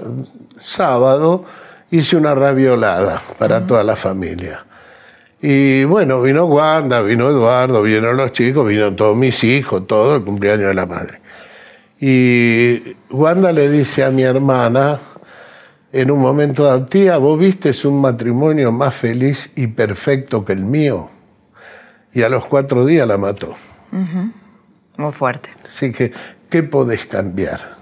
sábado, 0.58 1.46
hice 1.92 2.18
una 2.18 2.36
raviolada 2.36 3.22
para 3.38 3.66
toda 3.66 3.84
la 3.84 3.96
familia. 3.96 4.66
Y 5.42 5.84
bueno, 5.84 6.22
vino 6.22 6.46
Wanda, 6.46 7.02
vino 7.02 7.30
Eduardo, 7.30 7.82
vinieron 7.82 8.18
los 8.18 8.32
chicos, 8.32 8.68
vino 8.68 8.94
todos 8.96 9.16
mis 9.16 9.44
hijos, 9.44 9.86
todo 9.86 10.16
el 10.16 10.24
cumpleaños 10.24 10.70
de 10.70 10.74
la 10.74 10.86
madre. 10.86 11.22
Y 12.00 12.96
Wanda 13.10 13.52
le 13.52 13.70
dice 13.70 14.04
a 14.04 14.12
mi 14.12 14.24
hermana, 14.24 15.00
en 15.92 16.12
un 16.12 16.20
momento 16.20 16.64
dado, 16.64 16.86
tía, 16.88 17.18
vos 17.18 17.40
viste 17.40 17.70
es 17.70 17.86
un 17.86 18.02
matrimonio 18.02 18.72
más 18.72 18.96
feliz 18.96 19.52
y 19.56 19.68
perfecto 19.68 20.44
que 20.44 20.54
el 20.54 20.66
mío. 20.66 21.10
Y 22.14 22.24
a 22.24 22.30
los 22.30 22.46
cuatro 22.46 22.86
días 22.86 23.08
la 23.08 23.18
mató. 23.18 23.54
Muy 24.98 25.12
fuerte. 25.12 25.50
Así 25.64 25.92
que, 25.92 26.12
¿qué 26.50 26.64
podés 26.64 27.06
cambiar? 27.06 27.75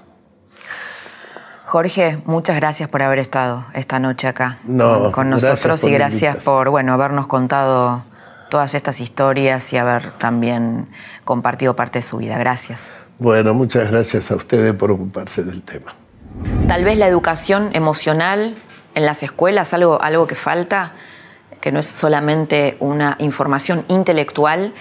Jorge, 1.73 2.19
muchas 2.25 2.55
gracias 2.57 2.87
por 2.87 3.01
haber 3.01 3.17
estado 3.17 3.65
esta 3.73 3.97
noche 3.97 4.27
acá 4.27 4.59
No, 4.63 5.11
con, 5.11 5.31
gracias 5.31 5.53
nosotros 5.53 5.83
y 5.85 5.91
gracias 5.91 6.35
por 6.35 6.69
bueno 6.69 6.93
habernos 6.93 7.25
contado 7.25 8.03
todas 8.51 8.75
estas 8.75 8.99
historias 8.99 9.73
y 9.73 9.77
haber 9.77 10.11
también 10.11 10.87
compartido 11.25 11.75
parte 11.75 11.97
de 11.97 12.03
su 12.03 12.17
vida. 12.17 12.37
Gracias. 12.37 12.79
Bueno, 13.17 13.55
muchas 13.55 13.89
gracias 13.89 14.29
a 14.29 14.35
ustedes 14.35 14.71
por 14.75 14.91
ocuparse 14.91 15.43
del 15.43 15.63
tema. 15.63 15.95
Tal 16.67 16.83
vez 16.83 16.95
la 16.95 17.07
educación 17.07 17.71
emocional 17.73 18.53
en 18.93 19.05
las 19.07 19.23
escuelas, 19.23 19.73
algo, 19.73 19.99
algo 19.99 20.27
que 20.27 20.35
falta, 20.35 20.93
que 21.59 21.71
no 21.71 21.79
es 21.79 21.87
solamente 21.87 22.77
una 22.81 23.15
información 23.17 23.83
intelectual, 23.87 24.75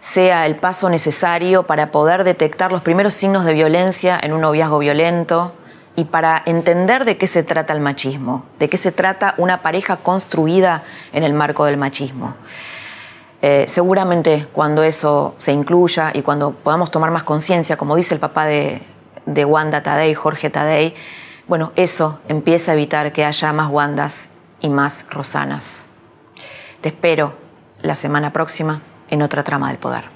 sea 0.00 0.44
el 0.44 0.56
paso 0.56 0.90
necesario 0.90 1.62
para 1.62 1.90
poder 1.90 2.24
detectar 2.24 2.72
los 2.72 2.82
primeros 2.82 3.14
signos 3.14 3.46
de 3.46 3.54
violencia 3.54 4.20
en 4.22 4.34
un 4.34 4.42
noviazgo 4.42 4.78
violento 4.78 5.54
y 5.96 6.04
para 6.04 6.42
entender 6.44 7.04
de 7.04 7.16
qué 7.16 7.26
se 7.26 7.42
trata 7.42 7.72
el 7.72 7.80
machismo, 7.80 8.44
de 8.58 8.68
qué 8.68 8.76
se 8.76 8.92
trata 8.92 9.34
una 9.38 9.62
pareja 9.62 9.96
construida 9.96 10.84
en 11.12 11.24
el 11.24 11.32
marco 11.32 11.64
del 11.64 11.78
machismo. 11.78 12.34
Eh, 13.42 13.64
seguramente 13.68 14.46
cuando 14.52 14.82
eso 14.82 15.34
se 15.38 15.52
incluya 15.52 16.10
y 16.14 16.22
cuando 16.22 16.52
podamos 16.52 16.90
tomar 16.90 17.10
más 17.10 17.22
conciencia, 17.22 17.76
como 17.76 17.96
dice 17.96 18.14
el 18.14 18.20
papá 18.20 18.46
de, 18.46 18.82
de 19.24 19.44
Wanda 19.44 19.82
Tadei, 19.82 20.14
Jorge 20.14 20.50
Tadei, 20.50 20.94
bueno, 21.48 21.72
eso 21.76 22.18
empieza 22.28 22.72
a 22.72 22.74
evitar 22.74 23.12
que 23.12 23.24
haya 23.24 23.52
más 23.52 23.70
Wandas 23.70 24.28
y 24.60 24.68
más 24.68 25.06
Rosanas. 25.10 25.86
Te 26.80 26.88
espero 26.88 27.34
la 27.80 27.94
semana 27.94 28.32
próxima 28.32 28.82
en 29.10 29.22
otra 29.22 29.44
trama 29.44 29.68
del 29.68 29.78
poder. 29.78 30.15